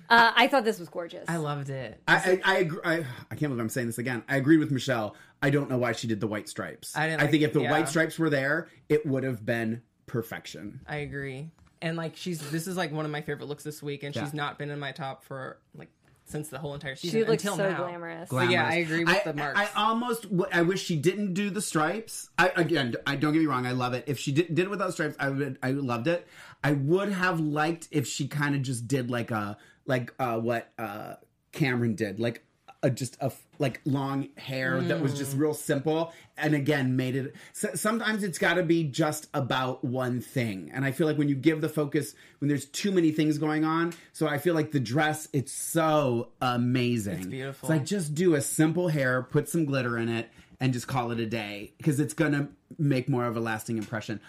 uh, 0.08 0.32
I 0.36 0.46
thought 0.46 0.62
this 0.64 0.78
was 0.78 0.88
gorgeous. 0.88 1.24
I 1.28 1.38
loved 1.38 1.68
it. 1.68 2.00
I, 2.06 2.14
I, 2.16 2.40
I, 2.44 2.56
agree, 2.58 2.80
I, 2.84 2.94
I 3.30 3.34
can't 3.34 3.50
believe 3.50 3.58
I'm 3.58 3.68
saying 3.68 3.88
this 3.88 3.98
again. 3.98 4.22
I 4.28 4.36
agreed 4.36 4.58
with 4.58 4.70
Michelle. 4.70 5.16
I 5.42 5.50
don't 5.50 5.70
know 5.70 5.79
why 5.79 5.92
she 5.92 6.07
did 6.07 6.20
the 6.20 6.26
white 6.26 6.48
stripes. 6.48 6.96
I 6.96 7.07
didn't 7.07 7.20
I 7.20 7.24
like- 7.24 7.31
think 7.31 7.42
if 7.44 7.53
the 7.53 7.62
yeah. 7.62 7.70
white 7.70 7.88
stripes 7.88 8.18
were 8.18 8.31
there, 8.31 8.68
it 8.88 9.07
would 9.07 9.24
have 9.24 9.44
been 9.44 9.83
perfection. 10.07 10.81
I 10.87 10.96
agree. 10.96 11.50
And 11.83 11.96
like 11.96 12.16
she's 12.16 12.40
this 12.50 12.66
is 12.66 12.76
like 12.76 12.92
one 12.92 13.05
of 13.07 13.11
my 13.11 13.22
favorite 13.22 13.46
looks 13.46 13.64
this 13.64 13.83
week, 13.83 14.03
and 14.03 14.14
Yeah. 14.14 14.24
she's 14.24 14.35
not 14.35 14.59
been 14.59 14.70
in 14.70 14.79
my 14.79 14.92
top 14.92 15.24
for 15.24 15.59
like 15.74 15.88
since 16.26 16.48
the 16.48 16.59
whole 16.59 16.74
entire 16.74 16.94
she 16.94 17.09
season 17.09 17.29
looks 17.29 17.42
until 17.42 17.57
so 17.57 17.70
now. 17.70 17.76
glamorous. 17.79 18.29
So 18.31 18.40
yeah, 18.42 18.64
I 18.66 18.74
agree 18.74 19.03
with 19.05 19.16
I, 19.16 19.22
the 19.24 19.35
marks. 19.35 19.59
I 19.59 19.68
almost, 19.74 20.22
w- 20.24 20.46
I 20.53 20.62
wish 20.62 20.85
she 20.85 20.94
didn't 20.94 21.35
do 21.35 21.50
the 21.50 21.61
stripes. 21.62 22.29
I 22.38 22.53
again, 22.55 22.94
I 23.07 23.16
don't 23.16 23.33
get 23.33 23.40
me 23.40 23.46
wrong, 23.46 23.66
I 23.66 23.72
love 23.72 23.94
it. 23.94 24.05
If 24.07 24.18
she 24.20 24.31
did, 24.31 24.55
did 24.55 24.66
it 24.66 24.70
without 24.70 24.92
stripes, 24.92 25.16
I 25.18 25.29
would, 25.31 25.59
I 25.62 25.72
loved 25.72 26.07
it. 26.07 26.29
I 26.62 26.72
would 26.72 27.11
have 27.11 27.40
liked 27.40 27.88
if 27.90 28.07
she 28.07 28.29
kind 28.29 28.55
of 28.55 28.62
just 28.62 28.87
did 28.87 29.11
like 29.11 29.31
a, 29.33 29.57
like 29.87 30.12
uh, 30.20 30.38
what 30.38 30.70
uh, 30.79 31.14
Kameron 31.53 31.96
did, 31.96 32.20
like 32.20 32.44
a, 32.82 32.90
just 32.90 33.16
a 33.20 33.30
like 33.58 33.80
long 33.84 34.28
hair 34.36 34.80
that 34.80 35.00
was 35.00 35.16
just 35.16 35.36
real 35.36 35.52
simple, 35.52 36.12
and 36.38 36.54
again 36.54 36.96
made 36.96 37.14
it. 37.16 37.34
So, 37.52 37.70
sometimes 37.74 38.22
it's 38.22 38.38
got 38.38 38.54
to 38.54 38.62
be 38.62 38.84
just 38.84 39.28
about 39.34 39.84
one 39.84 40.20
thing, 40.20 40.70
and 40.72 40.84
I 40.84 40.92
feel 40.92 41.06
like 41.06 41.18
when 41.18 41.28
you 41.28 41.34
give 41.34 41.60
the 41.60 41.68
focus 41.68 42.14
when 42.38 42.48
there's 42.48 42.64
too 42.66 42.90
many 42.90 43.12
things 43.12 43.38
going 43.38 43.64
on, 43.64 43.92
so 44.12 44.26
I 44.26 44.38
feel 44.38 44.54
like 44.54 44.72
the 44.72 44.80
dress 44.80 45.28
it's 45.32 45.52
so 45.52 46.28
amazing. 46.40 47.18
It's 47.18 47.26
beautiful. 47.26 47.68
It's 47.68 47.70
like 47.78 47.84
just 47.86 48.14
do 48.14 48.34
a 48.34 48.40
simple 48.40 48.88
hair, 48.88 49.22
put 49.22 49.48
some 49.48 49.64
glitter 49.66 49.98
in 49.98 50.08
it, 50.08 50.30
and 50.58 50.72
just 50.72 50.86
call 50.86 51.10
it 51.10 51.20
a 51.20 51.26
day 51.26 51.72
because 51.76 52.00
it's 52.00 52.14
gonna 52.14 52.48
make 52.78 53.08
more 53.08 53.26
of 53.26 53.36
a 53.36 53.40
lasting 53.40 53.76
impression. 53.76 54.20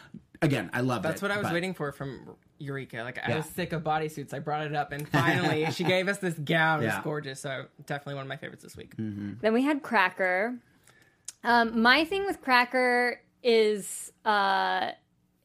Again, 0.41 0.69
I 0.73 0.81
love 0.81 1.05
it. 1.05 1.07
That's 1.07 1.21
what 1.21 1.31
I 1.31 1.37
was 1.37 1.45
but- 1.45 1.53
waiting 1.53 1.73
for 1.73 1.91
from 1.91 2.35
Eureka. 2.62 2.97
Like 3.04 3.17
I 3.26 3.30
Yeah. 3.32 3.38
was 3.38 3.45
sick 3.47 3.74
of 3.74 3.84
bodysuits. 3.84 4.34
I 4.34 4.39
brought 4.39 4.65
it 4.65 4.76
up, 4.76 4.91
and 4.91 5.08
finally 5.10 5.69
she 5.71 5.84
gave 5.84 6.08
us 6.08 6.19
this 6.19 6.36
gown. 6.36 6.84
It's 6.84 6.97
gorgeous. 7.04 7.39
So 7.41 7.65
definitely 7.86 8.15
one 8.15 8.24
of 8.24 8.30
my 8.30 8.38
favorites 8.38 8.63
this 8.63 8.78
week. 8.78 8.93
Then 8.97 9.54
we 9.54 9.63
had 9.63 9.82
Cracker. 9.84 10.56
Um, 11.43 11.82
my 11.82 12.06
thing 12.06 12.26
with 12.26 12.41
Cracker 12.41 13.21
is 13.43 14.12
uh, 14.26 14.91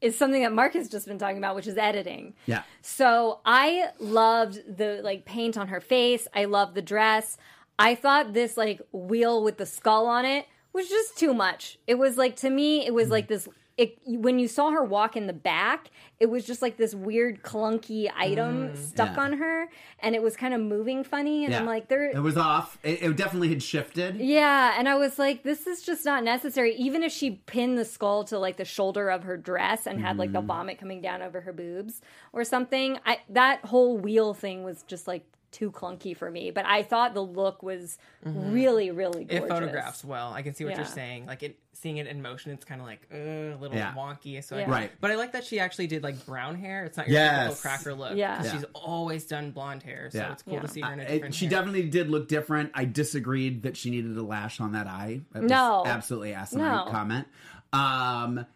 is 0.03 0.17
something 0.19 0.43
that 0.43 0.53
Mark 0.53 0.75
has 0.75 0.89
just 0.89 1.07
been 1.07 1.19
talking 1.19 1.39
about, 1.39 1.55
which 1.57 1.67
is 1.67 1.79
editing. 1.79 2.35
Yeah. 2.45 2.63
So 2.83 3.41
I 3.47 3.89
loved 3.99 4.77
the 4.77 5.01
like 5.03 5.25
paint 5.25 5.57
on 5.57 5.69
her 5.69 5.81
face. 5.81 6.29
I 6.35 6.45
loved 6.45 6.75
the 6.75 6.83
dress. 6.83 7.39
I 7.79 7.95
thought 7.95 8.33
this 8.35 8.57
like 8.57 8.81
wheel 8.93 9.43
with 9.43 9.57
the 9.57 9.67
skull 9.67 10.07
on 10.07 10.25
it 10.27 10.47
was 10.73 10.89
just 10.91 11.17
too 11.17 11.33
much. 11.33 11.79
It 11.87 11.95
was 11.95 12.19
like 12.19 12.37
to 12.37 12.51
me, 12.51 12.81
it 12.81 12.87
Mm-hmm. 12.89 12.95
was 12.95 13.09
like 13.09 13.29
this. 13.29 13.49
It, 13.79 13.99
when 14.07 14.39
you 14.39 14.49
saw 14.49 14.71
her 14.71 14.83
walk 14.83 15.17
in 15.17 15.27
the 15.27 15.35
back, 15.35 15.91
it 16.19 16.27
was 16.31 16.47
just 16.47 16.63
like 16.63 16.79
this 16.79 16.95
weird 16.95 17.43
clunky 17.43 18.11
item 18.17 18.75
stuck 18.75 19.11
Mm, 19.11 19.17
yeah. 19.17 19.23
on 19.23 19.33
her, 19.35 19.69
and 20.01 20.15
it 20.15 20.23
was 20.23 20.35
kind 20.35 20.55
of 20.55 20.63
moving 20.63 21.05
funny. 21.05 21.45
And 21.45 21.53
Yeah. 21.53 21.61
I'm 21.61 21.67
like, 21.67 21.89
there, 21.89 22.09
It 22.11 22.23
was 22.23 22.39
off. 22.39 22.79
It, 22.83 23.03
it 23.03 23.17
definitely 23.17 23.51
had 23.51 23.63
shifted. 23.63 24.17
yeah, 24.17 24.75
and 24.79 24.89
I 24.89 24.95
was 24.95 25.19
like, 25.19 25.43
this 25.43 25.67
is 25.67 25.83
just 25.83 26.07
not 26.07 26.25
necessary. 26.25 26.75
Even 26.77 27.03
if 27.03 27.13
she 27.13 27.33
pinned 27.45 27.77
the 27.77 27.85
skull 27.85 28.25
to 28.25 28.39
like 28.39 28.57
the 28.57 28.65
shoulder 28.65 29.11
of 29.11 29.25
her 29.25 29.37
dress 29.37 29.87
and 29.87 30.01
had 30.01 30.17
like 30.17 30.33
the 30.33 30.39
Mm-hmm. 30.39 30.47
vomit 30.47 30.79
coming 30.79 31.03
down 31.03 31.21
over 31.21 31.43
her 31.43 31.53
boobs 31.53 32.01
or 32.33 32.45
something, 32.45 32.99
I 33.05 33.19
that 33.29 33.65
whole 33.67 33.99
wheel 33.99 34.33
thing 34.33 34.65
was 34.65 34.85
just 34.85 35.07
like 35.07 35.25
too 35.53 35.71
clunky 35.71 36.17
for 36.17 36.31
me. 36.31 36.51
But 36.51 36.67
I 36.67 36.83
thought 36.83 37.15
the 37.15 37.23
look 37.23 37.63
was 37.63 37.97
really, 38.25 38.91
really 38.91 39.27
It 39.29 39.49
photographs 39.49 40.05
well. 40.05 40.33
I 40.33 40.43
can 40.43 40.55
see 40.55 40.65
what 40.65 40.73
Yeah. 40.73 40.79
you're 40.79 40.87
saying. 40.87 41.27
Like 41.27 41.43
it, 41.43 41.59
seeing 41.73 41.97
it 41.99 42.07
in 42.07 42.21
motion, 42.23 42.53
it's 42.53 42.65
kind 42.65 42.81
of 42.81 42.87
like 42.87 43.07
uh, 43.13 43.17
a 43.17 43.57
little 43.61 43.77
Yeah. 43.77 43.95
wonky. 43.95 44.43
So 44.43 44.57
Yeah. 44.59 44.67
I, 44.67 44.71
Right. 44.71 44.93
But 45.01 45.11
I 45.13 45.15
like 45.15 45.33
that 45.33 45.45
she 45.45 45.61
actually 45.61 45.87
did 45.87 46.03
like 46.03 46.25
brown 46.27 46.57
hair. 46.57 46.85
It's 46.85 46.97
not 46.97 47.07
your 47.09 47.15
Yes. 47.21 47.43
typical 47.61 47.61
cracker 47.63 47.95
look. 47.95 48.17
Yeah. 48.17 48.37
'cause 48.37 48.47
Yeah. 48.47 48.53
She's 48.53 48.65
always 48.75 49.27
done 49.27 49.51
blonde 49.53 49.83
hair, 49.83 50.09
so 50.11 50.19
Yeah. 50.19 50.33
it's 50.33 50.43
cool 50.43 50.55
Yeah. 50.55 50.61
to 50.63 50.69
see 50.69 50.81
her 50.81 50.93
in 50.93 51.01
a 51.01 51.03
It- 51.05 51.09
different. 51.09 51.35
she 51.35 51.45
hair. 51.47 51.51
definitely 51.51 51.89
did 51.89 52.11
look 52.11 52.29
different. 52.29 52.71
I 52.75 52.85
disagreed 52.85 53.63
that 53.63 53.77
she 53.77 53.91
needed 53.91 54.17
a 54.17 54.23
lash 54.23 54.61
on 54.61 54.73
that 54.73 54.87
eye. 54.87 55.21
That 55.33 55.43
was 55.45 55.51
No. 55.51 55.85
absolutely 55.87 56.35
asinine 56.35 56.87
No. 56.87 56.91
comment. 56.91 57.29
Um, 57.73 58.47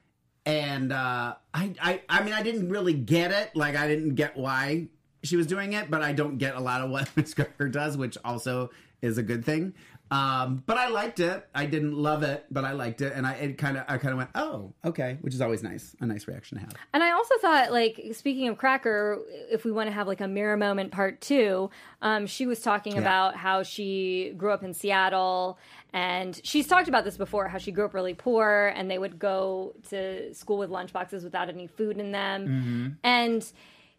and 0.46 0.92
uh, 0.92 1.34
I, 1.54 1.74
I, 1.80 2.02
I 2.08 2.22
mean, 2.24 2.32
I 2.34 2.42
didn't 2.42 2.68
really 2.70 2.94
get 2.94 3.30
it. 3.32 3.54
Like, 3.54 3.76
I 3.76 3.86
didn't 3.88 4.14
get 4.14 4.36
why 4.36 4.88
she 5.22 5.36
was 5.36 5.46
doing 5.46 5.72
it, 5.72 5.90
but 5.90 6.02
I 6.02 6.12
don't 6.12 6.38
get 6.38 6.54
a 6.54 6.60
lot 6.60 6.80
of 6.80 6.90
what 6.90 7.08
Miz 7.16 7.34
Cracker 7.34 7.68
does, 7.68 7.96
which 7.96 8.16
also 8.24 8.70
is 9.02 9.18
a 9.18 9.22
good 9.22 9.44
thing. 9.44 9.74
Um, 10.10 10.64
but 10.66 10.76
I 10.76 10.88
liked 10.88 11.20
it. 11.20 11.46
I 11.54 11.66
didn't 11.66 11.96
love 11.96 12.24
it, 12.24 12.44
but 12.50 12.64
I 12.64 12.72
liked 12.72 13.00
it, 13.00 13.12
and 13.14 13.24
I 13.24 13.34
it 13.34 13.58
kind 13.58 13.76
of 13.76 13.84
I 13.86 13.96
kind 13.96 14.10
of 14.10 14.18
went, 14.18 14.30
oh, 14.34 14.72
okay, 14.84 15.18
which 15.20 15.34
is 15.34 15.40
always 15.40 15.62
nice, 15.62 15.94
a 16.00 16.06
nice 16.06 16.26
reaction 16.26 16.58
to 16.58 16.64
have. 16.64 16.74
And 16.92 17.02
I 17.02 17.12
also 17.12 17.36
thought, 17.40 17.70
like, 17.70 18.00
speaking 18.12 18.48
of 18.48 18.58
Cracker, 18.58 19.20
if 19.52 19.64
we 19.64 19.70
want 19.70 19.86
to 19.86 19.92
have 19.92 20.08
like 20.08 20.20
a 20.20 20.26
mirror 20.26 20.56
moment 20.56 20.90
part 20.90 21.20
two, 21.20 21.70
um, 22.02 22.26
she 22.26 22.46
was 22.46 22.60
talking 22.60 22.98
about 22.98 23.36
how 23.36 23.62
she 23.62 24.34
grew 24.36 24.50
up 24.50 24.64
in 24.64 24.74
Seattle. 24.74 25.58
And 25.92 26.40
she's 26.44 26.66
talked 26.66 26.88
about 26.88 27.04
this 27.04 27.16
before 27.16 27.48
how 27.48 27.58
she 27.58 27.72
grew 27.72 27.84
up 27.84 27.94
really 27.94 28.14
poor 28.14 28.72
and 28.76 28.88
they 28.90 28.98
would 28.98 29.18
go 29.18 29.74
to 29.90 30.32
school 30.34 30.58
with 30.58 30.70
lunchboxes 30.70 31.24
without 31.24 31.48
any 31.48 31.66
food 31.66 31.98
in 31.98 32.12
them. 32.12 32.98
And 33.02 33.52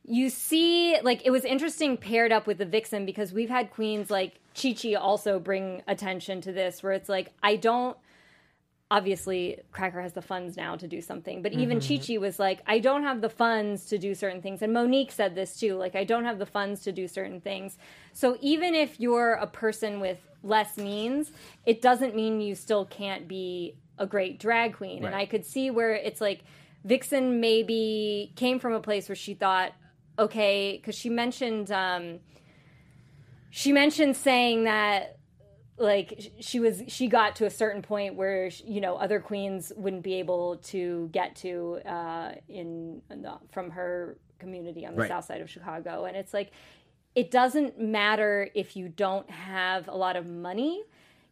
you 0.03 0.29
see, 0.29 0.99
like, 1.01 1.21
it 1.25 1.31
was 1.31 1.45
interesting 1.45 1.97
paired 1.97 2.31
up 2.31 2.47
with 2.47 2.57
the 2.57 2.65
Vixen 2.65 3.05
because 3.05 3.31
we've 3.33 3.49
had 3.49 3.71
queens 3.71 4.09
like 4.09 4.39
Chi 4.59 4.73
Chi 4.73 4.95
also 4.95 5.39
bring 5.39 5.83
attention 5.87 6.41
to 6.41 6.51
this, 6.51 6.81
where 6.81 6.93
it's 6.93 7.09
like, 7.09 7.31
I 7.43 7.55
don't 7.55 7.95
obviously 8.91 9.57
Cracker 9.71 10.01
has 10.01 10.11
the 10.11 10.21
funds 10.21 10.57
now 10.57 10.75
to 10.75 10.85
do 10.85 10.99
something. 10.99 11.41
But 11.41 11.53
even 11.53 11.79
mm-hmm. 11.79 11.95
Chi 11.95 12.13
Chi 12.15 12.17
was 12.17 12.37
like, 12.39 12.61
I 12.67 12.79
don't 12.79 13.03
have 13.03 13.21
the 13.21 13.29
funds 13.29 13.85
to 13.85 13.97
do 13.97 14.13
certain 14.13 14.41
things. 14.41 14.61
And 14.61 14.73
Monique 14.73 15.13
said 15.13 15.33
this 15.33 15.57
too, 15.57 15.75
like, 15.75 15.95
I 15.95 16.03
don't 16.03 16.25
have 16.25 16.39
the 16.39 16.45
funds 16.45 16.81
to 16.81 16.91
do 16.91 17.07
certain 17.07 17.39
things. 17.39 17.77
So 18.11 18.37
even 18.41 18.75
if 18.75 18.99
you're 18.99 19.33
a 19.33 19.47
person 19.47 20.01
with 20.01 20.17
less 20.43 20.75
means, 20.75 21.31
it 21.65 21.81
doesn't 21.81 22.15
mean 22.15 22.41
you 22.41 22.53
still 22.53 22.83
can't 22.83 23.29
be 23.29 23.75
a 23.97 24.05
great 24.05 24.39
drag 24.39 24.75
queen. 24.75 25.05
And 25.05 25.15
I 25.15 25.25
could 25.25 25.45
see 25.45 25.71
where 25.71 25.93
it's 25.93 26.19
like 26.19 26.41
Vixen 26.83 27.39
maybe 27.39 28.33
came 28.35 28.59
from 28.59 28.73
a 28.73 28.81
place 28.81 29.07
where 29.07 29.15
she 29.15 29.35
thought, 29.35 29.71
okay, 30.19 30.77
because 30.77 30.95
she 30.95 31.09
mentioned, 31.09 31.71
um, 31.71 32.19
she 33.49 33.71
mentioned 33.71 34.15
saying 34.15 34.63
that 34.65 35.17
like 35.77 36.31
she 36.39 36.59
was 36.59 36.83
she 36.87 37.07
got 37.07 37.35
to 37.37 37.45
a 37.45 37.49
certain 37.49 37.81
point 37.81 38.15
where 38.15 38.51
sh- 38.51 38.61
you 38.65 38.79
know 38.81 38.95
other 38.97 39.19
queens 39.19 39.71
wouldn't 39.75 40.03
be 40.03 40.13
able 40.15 40.57
to 40.57 41.09
get 41.11 41.35
to 41.35 41.79
uh 41.85 42.33
in, 42.47 43.01
in 43.09 43.23
the, 43.23 43.33
from 43.51 43.71
her 43.71 44.17
community 44.37 44.85
on 44.85 44.93
the 44.93 45.01
Right. 45.01 45.07
south 45.09 45.25
side 45.25 45.41
of 45.41 45.49
chicago 45.49 46.05
and 46.05 46.15
it's 46.15 46.33
like 46.35 46.51
it 47.15 47.31
doesn't 47.31 47.79
matter 47.79 48.47
if 48.53 48.75
you 48.75 48.89
don't 48.89 49.27
have 49.29 49.87
a 49.87 49.95
lot 49.95 50.15
of 50.15 50.27
money 50.27 50.83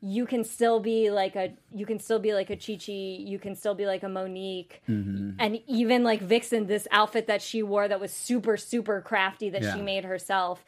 you 0.01 0.25
can 0.25 0.43
still 0.45 0.79
be 0.79 1.09
like 1.11 1.35
a 1.35 1.53
you 1.73 1.85
can 1.85 1.99
still 1.99 2.19
be 2.19 2.33
like 2.33 2.49
a 2.49 2.55
Chi 2.55 2.75
Chi, 2.83 2.91
you 2.93 3.37
can 3.39 3.55
still 3.55 3.75
be 3.75 3.85
like 3.85 4.03
a 4.03 4.09
Monique, 4.09 4.81
and 4.87 5.59
even 5.67 6.03
like 6.03 6.21
Vixen, 6.21 6.67
this 6.67 6.87
outfit 6.91 7.27
that 7.27 7.41
she 7.41 7.61
wore 7.63 7.87
that 7.87 7.99
was 7.99 8.11
super 8.13 8.55
super 8.57 9.01
crafty 9.01 9.49
that 9.49 9.61
Yeah. 9.63 9.75
she 9.75 9.81
made 9.81 10.05
herself 10.05 10.63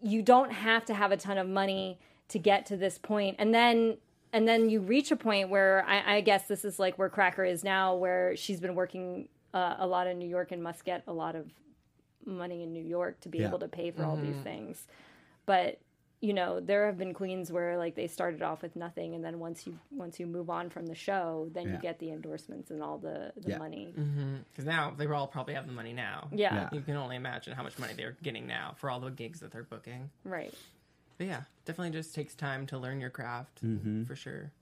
you 0.00 0.22
don't 0.22 0.52
have 0.52 0.84
to 0.84 0.94
have 0.94 1.10
a 1.10 1.16
ton 1.16 1.38
of 1.38 1.48
money 1.48 1.98
to 2.28 2.38
get 2.38 2.64
to 2.66 2.76
this 2.76 2.98
point 2.98 3.34
and 3.38 3.52
then 3.52 3.96
and 4.32 4.46
then 4.46 4.68
you 4.70 4.80
reach 4.80 5.10
a 5.10 5.16
point 5.16 5.48
where 5.48 5.84
I, 5.88 6.16
I 6.16 6.20
guess 6.20 6.46
this 6.46 6.64
is 6.64 6.78
like 6.78 6.98
where 6.98 7.08
Cracker 7.08 7.44
is 7.44 7.64
now, 7.64 7.94
where 7.94 8.36
she's 8.36 8.60
been 8.60 8.74
working 8.74 9.28
uh, 9.54 9.76
a 9.78 9.86
lot 9.86 10.06
in 10.06 10.18
New 10.18 10.28
York 10.28 10.52
and 10.52 10.62
must 10.62 10.84
get 10.84 11.02
a 11.06 11.12
lot 11.12 11.34
of 11.34 11.46
money 12.26 12.62
in 12.62 12.72
New 12.74 12.82
York 12.82 13.18
to 13.20 13.28
be 13.30 13.38
Yeah. 13.38 13.46
able 13.48 13.58
to 13.60 13.68
pay 13.68 13.90
for 13.90 14.04
all 14.04 14.16
these 14.18 14.36
things. 14.44 14.86
But 15.46 15.78
you 16.20 16.32
know, 16.32 16.58
there 16.58 16.86
have 16.86 16.98
been 16.98 17.14
queens 17.14 17.52
where 17.52 17.78
like 17.78 17.94
they 17.94 18.08
started 18.08 18.42
off 18.42 18.62
with 18.62 18.74
nothing, 18.74 19.14
and 19.14 19.24
then 19.24 19.38
once 19.38 19.66
you 19.66 19.78
once 19.92 20.18
you 20.18 20.26
move 20.26 20.50
on 20.50 20.68
from 20.68 20.86
the 20.86 20.94
show, 20.94 21.48
then 21.52 21.68
you 21.68 21.78
get 21.80 22.00
the 22.00 22.10
endorsements 22.10 22.70
and 22.70 22.82
all 22.82 22.98
the 22.98 23.32
the 23.36 23.50
Yeah. 23.50 23.58
money. 23.58 23.94
Mm-hmm. 23.96 24.36
Because 24.50 24.64
now 24.64 24.92
they 24.96 25.06
all 25.06 25.28
probably 25.28 25.54
have 25.54 25.66
the 25.66 25.72
money 25.72 25.92
now. 25.92 26.28
Yeah, 26.32 26.54
Yeah. 26.54 26.68
You 26.72 26.80
can 26.80 26.96
only 26.96 27.16
imagine 27.16 27.52
how 27.54 27.62
much 27.62 27.78
money 27.78 27.94
they're 27.96 28.16
getting 28.22 28.46
now 28.46 28.74
for 28.76 28.90
all 28.90 28.98
the 29.00 29.10
gigs 29.10 29.40
that 29.40 29.52
they're 29.52 29.62
booking. 29.62 30.10
right. 30.24 30.52
But 31.18 31.26
yeah, 31.26 31.42
definitely 31.64 31.90
just 31.98 32.14
takes 32.14 32.36
time 32.36 32.64
to 32.66 32.78
learn 32.78 33.00
your 33.00 33.10
craft 33.10 33.64
mm-hmm. 33.64 34.04
for 34.04 34.14
sure. 34.14 34.52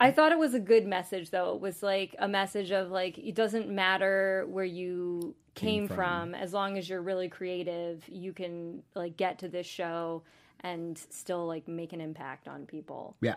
I 0.00 0.12
thought 0.12 0.32
it 0.32 0.38
was 0.38 0.54
a 0.54 0.60
good 0.60 0.86
message 0.86 1.28
though. 1.30 1.54
It 1.54 1.60
was 1.60 1.82
like 1.82 2.14
a 2.18 2.26
message 2.26 2.70
of 2.70 2.90
like 2.90 3.18
it 3.18 3.34
doesn't 3.34 3.68
matter 3.68 4.46
where 4.48 4.64
you 4.64 5.34
came, 5.54 5.88
from. 5.88 6.32
from. 6.32 6.34
as 6.34 6.54
long 6.54 6.78
as 6.78 6.88
you're 6.88 7.02
really 7.02 7.28
creative, 7.28 8.02
you 8.08 8.32
can 8.32 8.82
like 8.94 9.18
get 9.18 9.40
to 9.40 9.48
this 9.48 9.66
show 9.66 10.22
and 10.62 10.98
still 11.10 11.46
like 11.46 11.66
make 11.68 11.92
an 11.92 12.00
impact 12.00 12.48
on 12.48 12.66
people. 12.66 13.16
Yeah. 13.20 13.36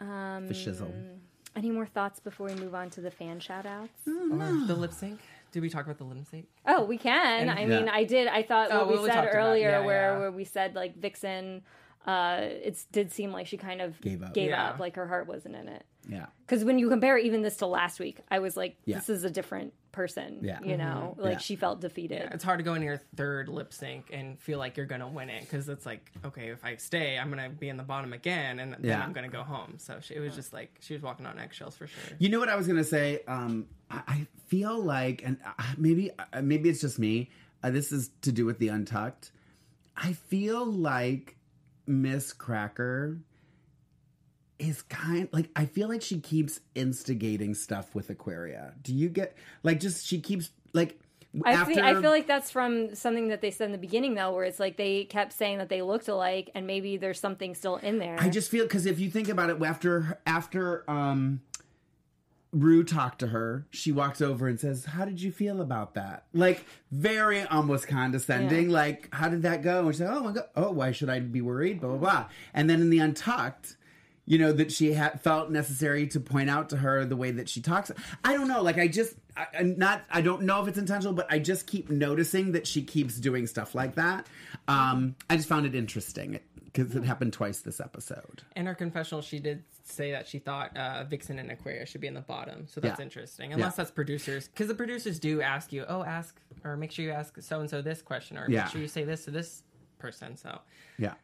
Um, 0.00 0.46
the 0.46 0.54
shizzle. 0.54 0.92
Any 1.56 1.70
more 1.70 1.86
thoughts 1.86 2.20
before 2.20 2.46
we 2.46 2.54
move 2.54 2.74
on 2.74 2.90
to 2.90 3.00
the 3.00 3.10
fan 3.10 3.40
shout 3.40 3.66
outs? 3.66 4.06
Or 4.06 4.38
the 4.66 4.76
lip 4.76 4.92
sync. 4.92 5.18
Did 5.50 5.62
we 5.62 5.70
talk 5.70 5.86
about 5.86 5.98
the 5.98 6.04
lip 6.04 6.18
sync? 6.30 6.46
Oh, 6.66 6.84
we 6.84 6.98
can. 6.98 7.48
I 7.48 7.64
mean, 7.64 7.86
Yeah. 7.86 7.92
I 7.92 8.04
did. 8.04 8.28
I 8.28 8.42
thought 8.42 8.68
Oh, 8.70 8.78
what 8.80 8.88
well, 8.88 8.96
we 8.98 9.02
we 9.04 9.10
said 9.10 9.28
earlier, 9.32 9.70
yeah, 9.70 9.80
where 9.80 10.12
yeah. 10.12 10.18
where 10.18 10.30
we 10.30 10.44
said 10.44 10.74
like 10.74 10.96
Vixen, 10.96 11.62
uh, 12.06 12.38
it 12.42 12.78
did 12.92 13.10
seem 13.12 13.32
like 13.32 13.46
she 13.46 13.56
kind 13.56 13.80
of 13.80 14.00
Gave 14.00 14.22
up. 14.22 14.34
Gave 14.34 14.50
Yeah. 14.50 14.68
up. 14.70 14.78
Like 14.78 14.94
her 14.96 15.06
heart 15.08 15.26
wasn't 15.26 15.56
in 15.56 15.68
it. 15.68 15.84
Yeah. 16.08 16.26
Because 16.46 16.64
when 16.64 16.78
you 16.78 16.88
compare 16.88 17.18
even 17.18 17.42
this 17.42 17.56
to 17.58 17.66
last 17.66 17.98
week, 17.98 18.20
I 18.30 18.38
was 18.38 18.56
like, 18.56 18.76
Yeah. 18.84 18.96
this 18.96 19.08
is 19.08 19.24
a 19.24 19.30
different 19.30 19.72
person. 19.98 20.38
Yeah. 20.42 20.60
You 20.62 20.76
know, 20.76 21.16
like 21.18 21.32
Yeah. 21.32 21.38
she 21.38 21.56
felt 21.56 21.80
defeated. 21.80 22.28
It's 22.32 22.44
hard 22.44 22.60
to 22.60 22.62
go 22.62 22.74
into 22.74 22.86
your 22.86 23.00
third 23.16 23.48
lip 23.48 23.72
sync 23.72 24.10
and 24.12 24.38
feel 24.38 24.58
like 24.60 24.76
you're 24.76 24.86
gonna 24.86 25.08
win 25.08 25.28
it 25.28 25.40
because 25.40 25.68
it's 25.68 25.84
like, 25.84 26.08
okay, 26.24 26.50
if 26.50 26.64
I 26.64 26.76
stay, 26.76 27.18
I'm 27.18 27.28
gonna 27.30 27.50
be 27.50 27.68
in 27.68 27.76
the 27.76 27.82
bottom 27.82 28.12
again, 28.12 28.60
and 28.60 28.74
then 28.74 28.84
Yeah. 28.84 29.02
I'm 29.02 29.12
gonna 29.12 29.28
go 29.28 29.42
home. 29.42 29.74
So 29.78 29.98
she, 30.00 30.14
it 30.14 30.20
was 30.20 30.36
just 30.36 30.52
like 30.52 30.70
she 30.80 30.94
was 30.94 31.02
walking 31.02 31.26
on 31.26 31.36
eggshells 31.40 31.76
for 31.76 31.88
sure. 31.88 32.16
You 32.20 32.28
know 32.28 32.38
what 32.38 32.48
I 32.48 32.54
was 32.54 32.68
gonna 32.68 32.84
say? 32.84 33.22
Um, 33.26 33.66
I, 33.90 34.02
I 34.06 34.26
feel 34.46 34.80
like, 34.80 35.22
and 35.24 35.36
uh, 35.44 35.62
maybe 35.76 36.12
uh, 36.16 36.40
maybe 36.42 36.68
it's 36.68 36.80
just 36.80 37.00
me. 37.00 37.30
Uh, 37.64 37.70
this 37.70 37.90
is 37.90 38.10
to 38.22 38.30
do 38.30 38.46
with 38.46 38.60
the 38.60 38.68
Untucked. 38.68 39.32
I 39.96 40.12
feel 40.12 40.64
like 40.64 41.36
Miz 41.88 42.32
Cracker 42.32 43.18
is 44.58 44.82
kind 44.82 45.28
like 45.32 45.50
I 45.54 45.66
feel 45.66 45.88
like 45.88 46.02
she 46.02 46.20
keeps 46.20 46.60
instigating 46.74 47.54
stuff 47.54 47.94
with 47.94 48.10
Aquaria. 48.10 48.74
Do 48.82 48.94
you 48.94 49.08
get 49.08 49.36
like 49.62 49.80
just 49.80 50.06
she 50.06 50.20
keeps 50.20 50.50
like 50.72 50.98
I, 51.44 51.52
after 51.52 51.74
feel, 51.74 51.84
I 51.84 51.92
feel 52.00 52.10
like 52.10 52.26
that's 52.26 52.50
from 52.50 52.94
something 52.94 53.28
that 53.28 53.42
they 53.42 53.50
said 53.50 53.66
in 53.66 53.72
the 53.72 53.78
beginning, 53.78 54.14
though, 54.14 54.32
where 54.32 54.44
it's 54.44 54.58
like 54.58 54.76
they 54.76 55.04
kept 55.04 55.32
saying 55.32 55.58
that 55.58 55.68
they 55.68 55.82
looked 55.82 56.08
alike, 56.08 56.50
and 56.54 56.66
maybe 56.66 56.96
there's 56.96 57.20
something 57.20 57.54
still 57.54 57.76
in 57.76 57.98
there. 57.98 58.16
I 58.18 58.30
just 58.30 58.50
feel 58.50 58.64
because 58.64 58.86
if 58.86 58.98
you 58.98 59.10
think 59.10 59.28
about 59.28 59.50
it, 59.50 59.62
after 59.62 60.18
after 60.26 60.90
um, 60.90 61.42
Ru 62.50 62.82
talked 62.82 63.18
to 63.20 63.28
her, 63.28 63.66
she 63.70 63.92
walks 63.92 64.22
over 64.22 64.48
and 64.48 64.58
says, 64.58 64.86
"How 64.86 65.04
did 65.04 65.20
you 65.20 65.30
feel 65.30 65.60
about 65.60 65.94
that?" 65.94 66.24
Like 66.32 66.64
very 66.90 67.42
almost 67.42 67.88
condescending. 67.88 68.70
Yeah. 68.70 68.76
Like, 68.76 69.08
how 69.12 69.28
did 69.28 69.42
that 69.42 69.62
go? 69.62 69.80
And 69.86 69.94
she 69.94 69.98
said, 69.98 70.10
"Oh 70.10 70.20
my 70.20 70.32
god, 70.32 70.48
oh 70.56 70.70
why 70.70 70.92
should 70.92 71.10
I 71.10 71.20
be 71.20 71.42
worried?" 71.42 71.80
Blah 71.80 71.90
blah 71.90 71.98
blah. 71.98 72.26
And 72.54 72.70
then 72.70 72.80
in 72.80 72.90
the 72.90 73.00
Untucked. 73.00 73.76
You 74.28 74.36
know 74.38 74.52
that 74.52 74.70
she 74.70 74.92
had 74.92 75.22
felt 75.22 75.50
necessary 75.50 76.06
to 76.08 76.20
point 76.20 76.50
out 76.50 76.68
to 76.70 76.76
her 76.76 77.04
the 77.06 77.16
way 77.16 77.30
that 77.30 77.48
she 77.48 77.62
talks. 77.62 77.90
I 78.22 78.34
don't 78.34 78.46
know. 78.46 78.60
Like 78.62 78.76
I 78.78 78.86
just, 78.86 79.14
I, 79.36 79.46
I'm 79.58 79.78
not. 79.78 80.02
I 80.10 80.20
don't 80.20 80.42
know 80.42 80.60
if 80.62 80.68
it's 80.68 80.76
intentional, 80.76 81.14
but 81.14 81.26
I 81.30 81.38
just 81.38 81.66
keep 81.66 81.88
noticing 81.88 82.52
that 82.52 82.66
she 82.66 82.82
keeps 82.82 83.16
doing 83.16 83.46
stuff 83.46 83.74
like 83.74 83.94
that. 83.94 84.26
Um, 84.68 85.16
I 85.30 85.36
just 85.36 85.48
found 85.48 85.64
it 85.64 85.74
interesting 85.74 86.38
because 86.64 86.94
it 86.94 87.04
happened 87.04 87.32
twice 87.32 87.60
this 87.60 87.80
episode. 87.80 88.42
In 88.54 88.66
her 88.66 88.74
confessional, 88.74 89.22
she 89.22 89.38
did 89.38 89.64
say 89.82 90.10
that 90.10 90.28
she 90.28 90.38
thought 90.38 90.76
uh, 90.76 91.04
Vixen 91.04 91.38
and 91.38 91.50
Aquaria 91.50 91.86
should 91.86 92.02
be 92.02 92.06
in 92.06 92.12
the 92.12 92.20
bottom. 92.20 92.66
So 92.68 92.82
that's 92.82 92.98
Yeah. 92.98 93.04
interesting. 93.04 93.54
Unless 93.54 93.72
Yeah. 93.72 93.76
that's 93.78 93.90
producers, 93.90 94.46
because 94.48 94.68
the 94.68 94.74
producers 94.74 95.18
do 95.18 95.40
ask 95.40 95.72
you, 95.72 95.86
oh, 95.88 96.04
ask 96.04 96.38
or 96.62 96.76
make 96.76 96.92
sure 96.92 97.06
you 97.06 97.12
ask 97.12 97.40
so 97.40 97.60
and 97.60 97.70
so 97.70 97.80
this 97.80 98.02
question, 98.02 98.36
or 98.36 98.44
Yeah. 98.50 98.64
make 98.64 98.72
sure 98.72 98.80
you 98.82 98.88
say 98.88 99.04
this 99.04 99.24
to 99.24 99.30
this 99.30 99.62
person. 99.98 100.36
So 100.36 100.60
Yeah. 100.98 101.14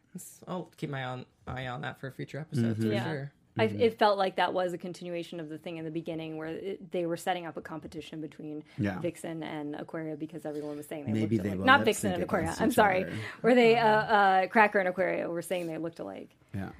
I'll 0.47 0.69
keep 0.77 0.89
my 0.89 1.03
on 1.03 1.25
eye 1.47 1.67
on 1.67 1.81
that 1.81 1.99
for 1.99 2.07
a 2.07 2.11
future 2.11 2.39
episodes 2.39 2.79
for 2.79 2.87
Yeah. 2.91 3.03
sure. 3.03 3.31
I, 3.57 3.63
it 3.65 3.97
felt 3.97 4.17
like 4.17 4.35
that 4.35 4.53
was 4.53 4.73
a 4.73 4.77
continuation 4.77 5.39
of 5.39 5.47
the 5.47 5.57
thing 5.57 5.77
in 5.77 5.85
the 5.85 5.91
beginning 5.91 6.35
where 6.35 6.49
it, 6.49 6.91
they 6.91 7.05
were 7.05 7.15
setting 7.15 7.45
up 7.45 7.55
a 7.55 7.61
competition 7.61 8.19
between 8.19 8.63
Yeah. 8.77 8.99
Vixen 8.99 9.43
and 9.43 9.75
Aquaria 9.75 10.17
because 10.17 10.45
everyone 10.45 10.75
was 10.75 10.87
saying 10.87 11.05
they 11.05 11.13
Maybe 11.13 11.37
looked 11.37 11.43
they 11.43 11.49
alike. 11.51 11.59
will 11.59 11.65
Not 11.65 11.79
lip 11.79 11.85
Vixen 11.85 12.11
and 12.11 12.23
Aquaria. 12.23 12.53
I'm 12.59 12.71
sorry. 12.71 13.03
other. 13.05 13.13
Where 13.39 13.55
they, 13.55 13.77
uh, 13.77 13.87
uh, 13.87 14.47
Cracker 14.47 14.79
and 14.79 14.89
Aquaria 14.89 15.29
were 15.29 15.41
saying 15.41 15.67
they 15.67 15.77
looked 15.77 15.99
alike. 15.99 16.35
Yeah. 16.53 16.71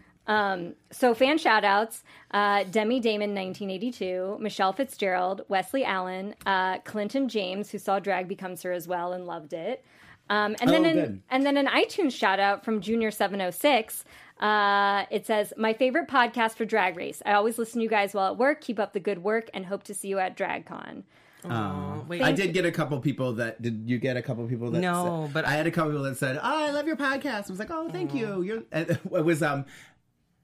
So 0.92 1.14
fan 1.14 1.38
shout 1.38 1.64
outs, 1.64 2.04
uh, 2.32 2.64
Demi 2.66 3.00
Damon 3.00 3.34
1982, 3.36 4.38
Michelle 4.42 4.74
Fitzgerald, 4.74 5.42
Wesley 5.48 5.86
Allen, 5.86 6.36
uh, 6.46 6.80
Clinton 6.80 7.30
James, 7.30 7.72
who 7.72 7.78
saw 7.78 8.00
drag 8.00 8.28
becomes 8.28 8.64
her 8.64 8.72
as 8.74 8.86
well 8.88 9.14
and 9.14 9.26
loved 9.26 9.54
it. 9.54 9.86
Um, 10.30 10.56
and 10.60 10.70
then 10.70 10.86
Oh, 10.86 10.90
an, 10.90 10.96
good. 10.96 11.22
and 11.30 11.46
then 11.46 11.58
an 11.58 11.68
iTunes 11.68 12.12
shout 12.14 12.40
out 12.40 12.66
from 12.66 12.82
Junior 12.82 13.12
706. 13.12 14.04
Uh, 14.40 15.06
it 15.12 15.26
says, 15.26 15.54
My 15.56 15.74
favorite 15.74 16.08
podcast 16.08 16.56
for 16.56 16.66
Drag 16.66 16.98
Race. 16.98 17.22
I 17.26 17.34
always 17.34 17.58
listen 17.58 17.80
to 17.80 17.84
you 17.84 17.90
guys 17.90 18.14
while 18.14 18.32
at 18.32 18.38
work. 18.38 18.62
Keep 18.62 18.80
up 18.80 18.94
the 18.94 19.00
good 19.00 19.24
work 19.24 19.50
and 19.54 19.66
hope 19.66 19.84
to 19.84 19.94
see 19.94 20.08
you 20.08 20.20
at 20.20 20.36
DragCon. 20.36 21.04
Oh, 21.48 22.04
wait, 22.08 22.24
I 22.24 22.32
did 22.32 22.54
get 22.56 22.66
a 22.66 22.72
couple 22.72 23.00
people 23.00 23.34
that 23.34 23.62
did 23.62 23.84
you 23.86 24.00
get 24.00 24.18
a 24.18 24.22
couple 24.24 24.48
people 24.48 24.72
that 24.72 24.80
No, 24.80 25.26
said- 25.28 25.34
but 25.36 25.46
I 25.46 25.52
had 25.52 25.68
a 25.68 25.72
couple 25.72 25.92
people 25.92 26.04
that 26.06 26.18
said, 26.18 26.38
"Oh, 26.38 26.42
I 26.44 26.72
love 26.72 26.88
your 26.88 26.96
podcast." 26.96 27.46
I 27.46 27.50
was 27.52 27.60
like, 27.60 27.70
"Oh, 27.70 27.88
thank 27.90 28.16
you." 28.16 28.42
You're 28.42 28.64
it 28.72 29.00
was 29.12 29.44
um 29.44 29.66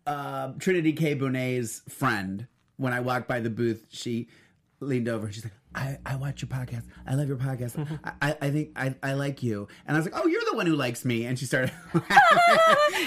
uh, 0.05 0.51
Trinity 0.59 0.93
K 0.93 1.15
Bonet's 1.15 1.81
friend. 1.89 2.45
When 2.77 2.93
I 2.93 2.99
walked 2.99 3.27
by 3.27 3.39
the 3.39 3.49
booth, 3.49 3.87
she 3.89 4.27
leaned 4.79 5.09
over 5.09 5.25
and 5.25 5.33
she's 5.33 5.43
like, 5.43 5.53
I, 5.73 5.97
I 6.05 6.15
watch 6.17 6.41
your 6.41 6.49
podcast. 6.49 6.83
I 7.07 7.15
love 7.15 7.27
your 7.29 7.37
podcast. 7.37 7.77
I, 8.03 8.11
I, 8.29 8.37
I 8.41 8.51
think 8.51 8.71
I, 8.75 8.93
I 9.01 9.13
like 9.13 9.41
you. 9.41 9.67
And 9.87 9.95
I 9.95 9.99
was 9.99 10.05
like, 10.09 10.21
Oh, 10.21 10.27
you're 10.27 10.41
the 10.49 10.55
one 10.57 10.65
who 10.65 10.75
likes 10.75 11.05
me. 11.05 11.25
And 11.25 11.39
she 11.39 11.45
started 11.45 11.71
laughing. 11.93 12.03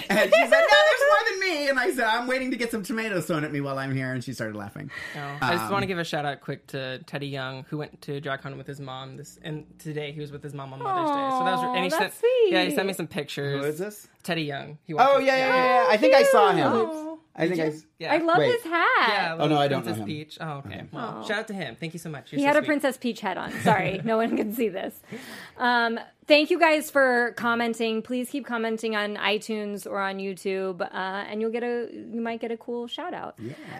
and 0.09 0.33
she 0.35 0.41
said, 0.41 0.51
No, 0.51 0.79
there's 0.89 1.05
more 1.09 1.31
than 1.31 1.41
me. 1.41 1.69
And 1.69 1.79
I 1.79 1.91
said, 1.93 2.05
I'm 2.05 2.27
waiting 2.27 2.51
to 2.53 2.57
get 2.57 2.71
some 2.71 2.83
tomatoes 2.83 3.27
thrown 3.27 3.45
at 3.45 3.53
me 3.53 3.61
while 3.61 3.79
I'm 3.79 3.95
here. 3.95 4.13
And 4.13 4.25
she 4.25 4.33
started 4.33 4.57
laughing. 4.57 4.91
I 5.15 5.53
just 5.53 5.65
want 5.65 5.75
Um, 5.75 5.81
to 5.83 5.87
give 5.87 5.99
a 5.99 6.05
shout 6.05 6.25
out 6.25 6.41
quick 6.41 6.67
to 6.69 7.01
Teddy 7.05 7.27
Young, 7.29 7.65
who 7.69 7.79
went 7.79 8.01
to 8.03 8.21
DragCon 8.21 8.57
with 8.57 8.67
his 8.67 8.81
mom. 8.81 9.17
This 9.19 9.39
and 9.43 9.67
today 9.79 10.13
he 10.13 10.21
was 10.21 10.33
with 10.33 10.43
his 10.43 10.55
mom 10.55 10.73
on 10.73 10.81
Mother's 10.83 11.11
Day. 11.11 11.31
So 11.39 11.45
that 11.45 11.53
was 11.53 11.61
Aw, 11.61 11.75
and 11.75 11.85
he 11.85 11.91
that's 11.91 11.99
sent 12.01 12.15
sweet. 12.15 12.49
yeah 12.53 12.65
he 12.65 12.75
sent 12.75 12.87
me 12.87 12.93
some 12.95 13.07
pictures. 13.07 13.61
Who 13.63 13.69
is 13.69 13.79
this? 13.79 14.09
Teddy 14.23 14.43
Young. 14.43 14.79
He 14.85 14.95
Oh 14.95 15.19
yeah, 15.19 15.37
yeah, 15.37 15.49
yeah. 15.49 15.65
yeah. 15.85 15.87
I 15.91 15.97
think 15.99 16.15
I 16.15 16.23
saw 16.25 16.51
him. 16.53 16.67
Oh. 16.67 17.14
I 17.37 17.49
think 17.49 17.61
I. 17.61 17.71
Did? 17.71 17.83
Yeah. 17.99 18.13
I 18.13 18.19
love 18.19 18.39
Wait. 18.39 18.53
his 18.53 18.63
hat. 18.63 19.09
Yeah, 19.09 19.37
Oh, 19.41 19.49
no, 19.49 19.59
I 19.59 19.67
don't 19.69 19.83
Princess 19.83 19.99
know 19.99 20.03
him. 20.05 20.09
Peach. 20.09 20.39
Oh, 20.41 20.51
okay. 20.59 20.85
Well, 20.93 21.25
shout 21.27 21.39
out 21.41 21.49
to 21.49 21.55
him. 21.55 21.77
Thank 21.79 21.93
you 21.93 21.99
so 21.99 22.09
much. 22.11 22.31
You're 22.33 22.39
He 22.39 22.43
so 22.43 22.47
had 22.49 22.57
a 22.57 22.61
sweet. 22.61 22.67
Princess 22.67 22.97
Peach 22.97 23.21
head 23.21 23.37
on. 23.39 23.51
Sorry, 23.63 24.01
no 24.05 24.17
one 24.17 24.37
can 24.37 24.53
see 24.53 24.69
this. 24.69 24.95
Um, 25.57 25.99
thank 26.27 26.51
you 26.51 26.59
guys 26.61 26.91
for 26.91 27.33
commenting. 27.37 28.03
Please 28.03 28.31
keep 28.31 28.47
commenting 28.47 28.95
on 28.95 29.17
iTunes 29.17 29.85
or 29.91 29.99
on 29.99 30.19
YouTube, 30.19 30.81
uh, 30.81 30.87
and 30.93 31.41
you'll 31.41 31.51
get 31.51 31.63
a 31.65 31.89
you 31.93 32.21
might 32.21 32.41
get 32.41 32.51
a 32.53 32.57
cool 32.57 32.87
shout 32.87 33.15
out. 33.15 33.37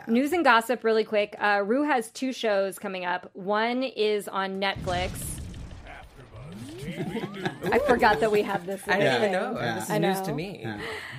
News 0.09 0.33
and 0.33 0.43
gossip, 0.45 0.83
really 0.83 1.05
quick. 1.05 1.37
Uh, 1.39 1.63
Ru 1.65 1.85
has 1.85 2.11
two 2.11 2.33
shows 2.33 2.79
coming 2.79 3.05
up. 3.05 3.31
One 3.35 3.83
is 3.85 4.27
on 4.27 4.61
Netflix. 4.61 5.11
I 7.73 7.81
forgot 7.87 8.21
that 8.21 8.31
we 8.31 8.43
have 8.43 8.67
this. 8.67 8.83
I 8.87 8.99
didn't 8.99 9.17
even 9.17 9.33
know. 9.33 9.59
Yeah. 9.59 9.75
This 9.75 9.85
is 9.85 9.91
I 9.91 9.99
news 9.99 10.19
know. 10.21 10.25
to 10.27 10.35
me. 10.35 10.67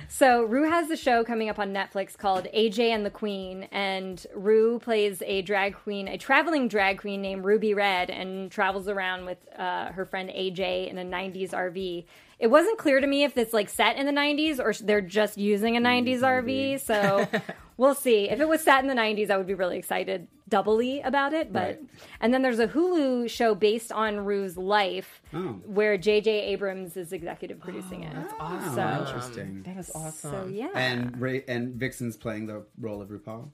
So 0.08 0.44
Ru 0.44 0.68
has 0.68 0.88
the 0.88 0.96
show 0.96 1.24
coming 1.24 1.48
up 1.48 1.58
on 1.58 1.72
Netflix 1.72 2.16
called 2.16 2.46
AJ 2.54 2.78
and 2.90 3.04
the 3.04 3.10
Queen, 3.10 3.64
and 3.72 4.24
Ru 4.34 4.78
plays 4.78 5.22
a 5.26 5.42
drag 5.42 5.74
queen, 5.74 6.08
a 6.08 6.18
traveling 6.18 6.68
drag 6.68 6.98
queen 6.98 7.22
named 7.22 7.44
Ruby 7.44 7.74
Red, 7.74 8.10
and 8.10 8.50
travels 8.50 8.88
around 8.88 9.24
with 9.24 9.38
uh, 9.58 9.92
her 9.92 10.04
friend 10.04 10.30
AJ 10.30 10.88
in 10.88 10.98
a 10.98 11.04
'90s 11.04 11.50
RV. 11.50 12.04
It 12.38 12.48
wasn't 12.48 12.76
clear 12.76 13.00
to 13.00 13.06
me 13.06 13.24
if 13.24 13.38
it's 13.38 13.54
like 13.54 13.68
set 13.70 13.96
in 13.96 14.04
the 14.04 14.12
'90s 14.12 14.58
or 14.60 14.74
they're 14.84 15.00
just 15.00 15.38
using 15.38 15.76
a 15.76 15.80
'90s 15.80 16.20
RV. 16.20 16.80
So 16.80 17.26
we'll 17.78 17.94
see. 17.94 18.28
If 18.28 18.40
it 18.40 18.48
was 18.48 18.62
set 18.62 18.80
in 18.82 18.88
the 18.88 18.94
'90s, 18.94 19.30
I 19.30 19.38
would 19.38 19.46
be 19.46 19.54
really 19.54 19.78
excited 19.78 20.28
doubly 20.48 21.00
about 21.00 21.32
it. 21.32 21.50
But 21.52 21.62
Right. 21.62 21.80
and 22.20 22.34
then 22.34 22.42
there's 22.42 22.58
a 22.58 22.68
Hulu 22.68 23.30
show 23.30 23.54
based 23.54 23.90
on 23.90 24.18
Ru's 24.26 24.56
life, 24.58 25.22
Oh. 25.32 25.60
where 25.64 25.96
J.J. 25.96 26.30
Abrams 26.30 26.96
is 26.98 27.12
executive 27.12 27.58
producing 27.58 28.02
it. 28.02 28.12
That's 28.14 28.34
oh. 28.34 28.42
awesome. 28.44 28.74
So- 28.74 29.00
Interesting. 29.06 29.62
That 29.62 29.76
is 29.78 29.90
awesome. 29.94 30.30
So 30.30 30.46
yeah. 30.52 30.68
And 30.74 31.18
Ray, 31.18 31.42
and 31.48 31.74
Vixen's 31.76 32.16
playing 32.18 32.46
the 32.48 32.64
role 32.78 33.00
of 33.00 33.08
RuPaul, 33.08 33.48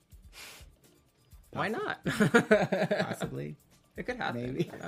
Why 1.53 1.68
not? 1.68 2.05
possibly. 2.05 3.57
it 3.97 4.07
could 4.07 4.16
happen. 4.16 4.43
Maybe. 4.43 4.70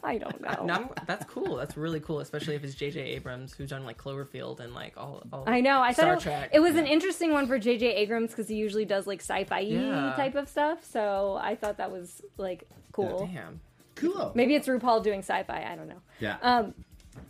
Why 0.00 0.16
not? 0.18 0.34
I 0.44 0.54
don't 0.54 0.66
know. 0.66 0.66
No, 0.66 0.74
I'm- 0.74 0.90
that's 1.06 1.24
cool. 1.26 1.56
That's 1.56 1.76
really 1.76 2.00
cool, 2.00 2.20
especially 2.20 2.54
if 2.54 2.64
it's 2.64 2.74
J.J. 2.74 3.00
Abrams 3.00 3.52
who's 3.54 3.70
done 3.70 3.84
like 3.84 3.98
Cloverfield 3.98 4.60
and 4.60 4.74
like 4.74 4.96
all. 4.96 5.22
all 5.32 5.44
I 5.46 5.60
know. 5.60 5.80
I 5.80 5.92
Star 5.92 6.14
thought 6.14 6.18
it, 6.18 6.22
Trek. 6.22 6.50
it 6.54 6.60
was 6.60 6.76
an 6.76 6.86
interesting 6.86 7.32
one 7.32 7.46
for 7.46 7.58
J.J. 7.58 7.86
Abrams 7.96 8.30
because 8.30 8.48
he 8.48 8.54
usually 8.56 8.84
does 8.84 9.06
like 9.06 9.20
sci-fi 9.20 9.60
Yeah. 9.60 10.14
type 10.16 10.34
of 10.34 10.48
stuff. 10.48 10.84
So 10.84 11.38
I 11.40 11.54
thought 11.54 11.76
that 11.78 11.90
was 11.92 12.22
like 12.36 12.68
cool. 12.92 13.28
Damn. 13.32 13.60
Cool. 13.96 14.32
Maybe 14.34 14.54
it's 14.54 14.68
RuPaul 14.68 15.02
doing 15.02 15.20
sci-fi. 15.20 15.64
I 15.70 15.74
don't 15.74 15.88
know. 15.88 16.00
Yeah. 16.20 16.36
Um, 16.42 16.74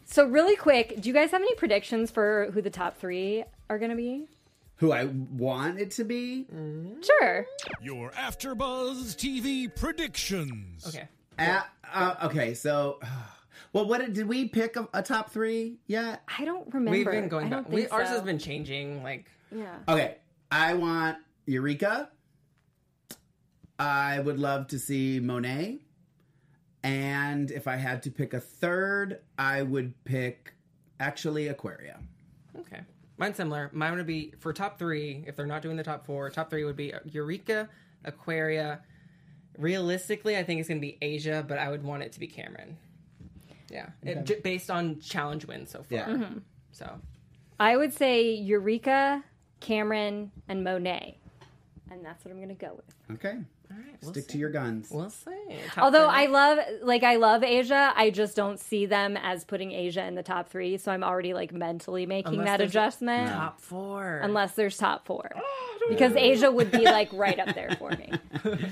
so 0.05 0.27
really 0.27 0.55
quick, 0.57 1.01
do 1.01 1.09
you 1.09 1.15
guys 1.15 1.31
have 1.31 1.41
any 1.41 1.55
predictions 1.55 2.11
for 2.11 2.51
who 2.53 2.61
the 2.63 2.71
top 2.71 2.99
three 2.99 3.45
are 3.71 3.79
going 3.79 3.91
to 3.91 3.97
be? 3.97 4.27
Who 4.77 4.93
I 4.93 5.07
want 5.07 5.81
it 5.81 5.91
to 5.93 6.05
be? 6.05 6.47
Sure. 7.03 7.47
Your 7.83 8.11
AfterBuzz 8.13 9.17
TV 9.17 9.75
predictions. 9.75 10.87
Okay. 10.87 11.09
Uh, 11.39 11.63
uh, 11.93 12.15
okay, 12.25 12.55
so. 12.55 13.01
Well, 13.75 13.87
what 13.87 14.01
did, 14.01 14.15
did 14.15 14.27
we 14.27 14.49
pick 14.49 14.77
a, 14.77 14.89
a 14.95 15.03
top 15.03 15.31
three 15.31 15.77
yet? 15.87 16.23
I 16.39 16.47
don't 16.47 16.67
remember. 16.73 16.91
We've 16.91 17.05
been 17.05 17.29
going 17.29 17.49
I 17.49 17.51
back. 17.51 17.65
don't 17.65 17.71
We, 17.75 17.81
think 17.83 17.93
ours 17.93 18.09
so. 18.09 18.15
has 18.15 18.23
been 18.23 18.39
changing. 18.39 19.03
Like, 19.03 19.27
Yeah. 19.55 19.75
Okay, 19.87 20.17
I 20.51 20.73
want 20.73 21.19
Eureka. 21.45 22.09
I 23.79 24.21
would 24.21 24.39
love 24.39 24.69
to 24.69 24.79
see 24.79 25.21
Monet. 25.21 25.81
And 26.83 27.51
if 27.51 27.69
I 27.69 27.77
had 27.77 28.03
to 28.05 28.11
pick 28.11 28.33
a 28.33 28.41
third, 28.41 29.21
I 29.39 29.63
would 29.63 29.93
pick 30.05 30.55
actually 30.99 31.49
Aquaria. 31.49 31.99
okay. 32.59 32.81
Mine's 33.19 33.37
similar. 33.37 33.69
Mine 33.75 33.97
would 33.97 34.07
be 34.07 34.33
for 34.39 34.53
top 34.55 34.79
three. 34.79 35.25
If 35.27 35.37
they're 35.37 35.47
not 35.47 35.61
doing 35.61 35.77
the 35.77 35.85
top 35.85 36.07
four, 36.07 36.31
top 36.31 36.49
three 36.49 36.65
would 36.65 36.77
be 36.77 36.95
Eureka, 37.05 37.69
Aquaria. 38.05 38.81
Realistically, 39.59 40.37
I 40.37 40.45
think 40.45 40.61
it's 40.61 40.69
going 40.69 40.81
to 40.81 40.87
be 40.87 40.97
Asia, 41.03 41.45
but 41.47 41.59
I 41.59 41.69
would 41.69 41.83
want 41.83 42.03
it 42.05 42.13
to 42.13 42.21
be 42.21 42.29
Kameron. 42.29 42.75
Yeah, 43.71 43.89
It- 44.03 44.25
j- 44.25 44.41
based 44.41 44.71
on 44.71 45.01
challenge 45.01 45.47
wins 45.47 45.71
so 45.71 45.83
far. 45.83 45.99
Yeah. 45.99 46.07
Mm-hmm. 46.07 46.39
So 46.73 47.01
I 47.61 47.77
would 47.77 47.93
say 47.93 48.31
Eureka, 48.35 49.23
Kameron, 49.61 50.31
and 50.49 50.63
Monet. 50.65 51.19
And 51.91 52.05
that's 52.05 52.25
what 52.25 52.31
I'm 52.31 52.37
going 52.39 52.49
to 52.51 52.55
go 52.55 52.75
with. 52.77 53.17
Okay, 53.19 53.31
all 53.71 53.77
right, 53.77 53.97
we'll 54.03 54.13
stick 54.13 54.25
see. 54.25 54.33
to 54.33 54.39
your 54.39 54.51
guns. 54.51 54.91
We'll 54.91 55.09
see. 55.11 55.31
Top 55.69 55.85
Although 55.85 56.09
three. 56.11 56.19
I 56.19 56.27
love, 56.27 56.59
like, 56.83 57.03
I 57.03 57.17
love 57.17 57.43
Asia, 57.43 57.93
I 57.97 58.11
just 58.11 58.37
don't 58.37 58.61
see 58.61 58.85
them 58.87 59.17
as 59.17 59.45
putting 59.45 59.73
Asia 59.73 60.07
in 60.07 60.15
the 60.15 60.23
top 60.23 60.51
three. 60.51 60.77
So 60.77 60.93
I'm 60.93 61.03
already, 61.03 61.33
like, 61.35 61.53
mentally 61.53 62.05
making 62.07 62.35
Unless 62.35 62.47
that 62.47 62.57
there's 62.59 62.71
adjustment. 62.71 63.31
top 63.31 63.61
four. 63.61 64.21
Unless 64.23 64.53
there's 64.55 64.77
top 64.77 65.07
four. 65.07 65.31
Because 65.89 66.15
Asia 66.15 66.51
would 66.53 66.71
be, 66.71 66.85
like, 66.85 67.11
right 67.15 67.39
up 67.41 67.55
there 67.55 67.75
for 67.79 67.91
me. 67.91 68.13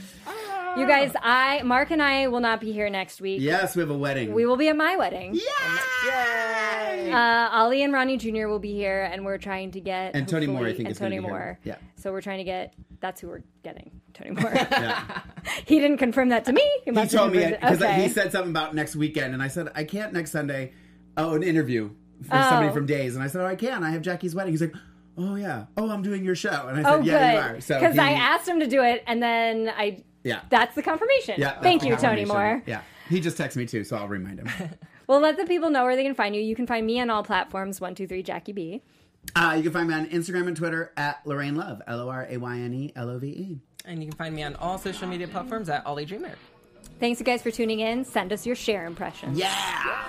You 0.77 0.87
guys, 0.87 1.13
I, 1.23 1.63
Mark 1.63 1.91
and 1.91 2.03
I 2.03 2.27
will 2.29 2.41
not 2.41 2.61
be 2.61 2.71
here 2.71 2.91
next 2.91 3.21
week. 3.21 3.41
yes, 3.41 3.75
we 3.77 3.81
have 3.81 3.91
a 3.91 3.97
wedding. 3.97 4.35
We 4.35 4.45
will 4.45 4.57
be 4.59 4.69
at 4.69 4.77
my 4.77 4.97
wedding. 4.97 5.35
Yay! 5.35 7.11
Uh, 7.11 7.49
Ollie 7.51 7.83
and 7.83 7.93
Ronnie 7.93 8.17
Jr. 8.19 8.47
will 8.47 8.59
be 8.59 8.75
here, 8.75 9.05
and 9.11 9.25
we're 9.25 9.39
trying 9.39 9.71
to 9.73 9.81
get 9.81 10.15
And 10.15 10.29
Tony 10.29 10.47
Moore, 10.47 10.67
I 10.67 10.71
think, 10.75 10.81
and 10.81 10.89
is 10.91 10.99
Tony 10.99 11.17
be 11.17 11.23
here. 11.23 11.31
Moore. 11.31 11.59
Yeah. 11.65 11.77
So 11.97 12.13
we're 12.13 12.21
trying 12.21 12.39
to 12.39 12.45
get. 12.45 12.75
That's 13.01 13.21
who 13.21 13.29
we're 13.29 13.43
getting. 13.63 13.91
Tony 14.13 14.31
Moore. 14.41 14.53
Yeah. 14.55 15.21
he 15.67 15.79
didn't 15.81 15.99
confirm 15.99 16.29
that 16.31 16.45
to 16.47 16.53
me. 16.53 16.61
He, 16.61 16.81
he 16.87 16.91
must 16.91 17.13
have 17.13 17.21
told 17.23 17.33
me 17.33 17.47
because 17.47 17.81
okay. 17.81 18.03
he 18.03 18.09
said 18.09 18.33
something 18.33 18.51
about 18.51 18.75
next 18.75 18.97
weekend, 18.97 19.33
and 19.35 19.43
I 19.43 19.49
said 19.49 19.69
I 19.75 19.85
can't 19.85 20.13
next 20.13 20.31
Sunday. 20.33 20.73
Oh, 21.17 21.35
an 21.35 21.43
interview 21.43 21.91
for 22.23 22.37
Oh. 22.37 22.49
somebody 22.51 22.73
from 22.75 22.85
Days, 22.87 23.15
and 23.15 23.25
I 23.25 23.29
said, 23.29 23.41
"Oh, 23.41 23.47
I 23.47 23.57
can. 23.57 23.83
I 23.83 23.91
have 23.91 24.03
Jackie's 24.03 24.35
wedding." 24.35 24.53
He's 24.53 24.61
like, 24.61 24.75
"Oh 25.17 25.37
yeah. 25.37 25.67
Oh, 25.79 25.91
I'm 25.91 26.03
doing 26.03 26.23
your 26.25 26.35
show," 26.35 26.67
and 26.69 26.79
I 26.79 26.83
said, 26.83 26.93
Oh, 26.93 27.01
"Yeah, 27.01 27.33
you 27.33 27.39
good. 27.41 27.45
are." 27.57 27.61
So 27.61 27.81
Because 27.81 27.95
he- 27.95 28.01
I 28.01 28.11
asked 28.13 28.47
him 28.47 28.61
to 28.61 28.67
do 28.67 28.83
it, 28.83 29.03
and 29.07 29.23
then 29.23 29.71
I. 29.75 30.03
yeah, 30.27 30.41
That's 30.51 30.75
the 30.75 30.83
confirmation. 30.83 31.37
yeah. 31.39 31.61
Thank 31.61 31.83
the 31.83 31.89
you, 31.89 31.97
Tony. 31.97 32.25
Moore. 32.25 32.63
Yeah, 32.67 32.81
he 33.09 33.21
just 33.21 33.39
texted 33.39 33.57
me 33.57 33.67
too, 33.67 33.85
so 33.85 33.97
I'll 33.97 34.09
remind 34.09 34.41
him. 34.41 34.49
Well, 35.09 35.21
let 35.21 35.37
the 35.37 35.45
people 35.47 35.71
know 35.71 35.85
where 35.85 35.95
they 35.95 36.03
can 36.03 36.17
find 36.17 36.35
you. 36.35 36.43
You 36.43 36.57
can 36.57 36.67
find 36.67 36.85
me 36.85 36.99
on 36.99 37.11
all 37.11 37.23
platforms. 37.23 37.81
One, 37.81 37.95
two, 37.95 38.09
three, 38.09 38.25
Jackie 38.25 38.51
B. 38.51 38.83
uh, 39.37 39.55
you 39.57 39.63
can 39.63 39.71
find 39.71 39.87
me 39.89 39.95
on 39.95 40.07
Instagram 40.07 40.49
and 40.49 40.57
Twitter 40.57 40.91
at 40.97 41.25
Lorayne 41.25 41.55
Love, 41.57 41.81
L 41.87 42.01
O 42.01 42.09
R 42.09 42.27
A 42.29 42.37
Y 42.39 42.59
N 42.59 42.75
E 42.75 42.93
L 42.97 43.11
O 43.11 43.19
V 43.21 43.29
E. 43.29 43.59
and 43.85 44.03
you 44.03 44.09
can 44.09 44.19
find 44.19 44.35
me 44.35 44.43
on 44.43 44.57
all 44.57 44.79
social 44.79 45.07
media 45.07 45.29
platforms 45.29 45.69
at 45.69 45.87
Ollie 45.87 46.07
Dreamer. 46.07 46.33
Thanks, 46.99 47.21
you 47.21 47.25
guys, 47.25 47.41
for 47.41 47.53
tuning 47.53 47.79
in. 47.79 48.05
Send 48.05 48.33
us 48.33 48.45
your 48.45 48.57
share 48.57 48.85
impressions. 48.85 49.39
Yeah. 49.39 50.09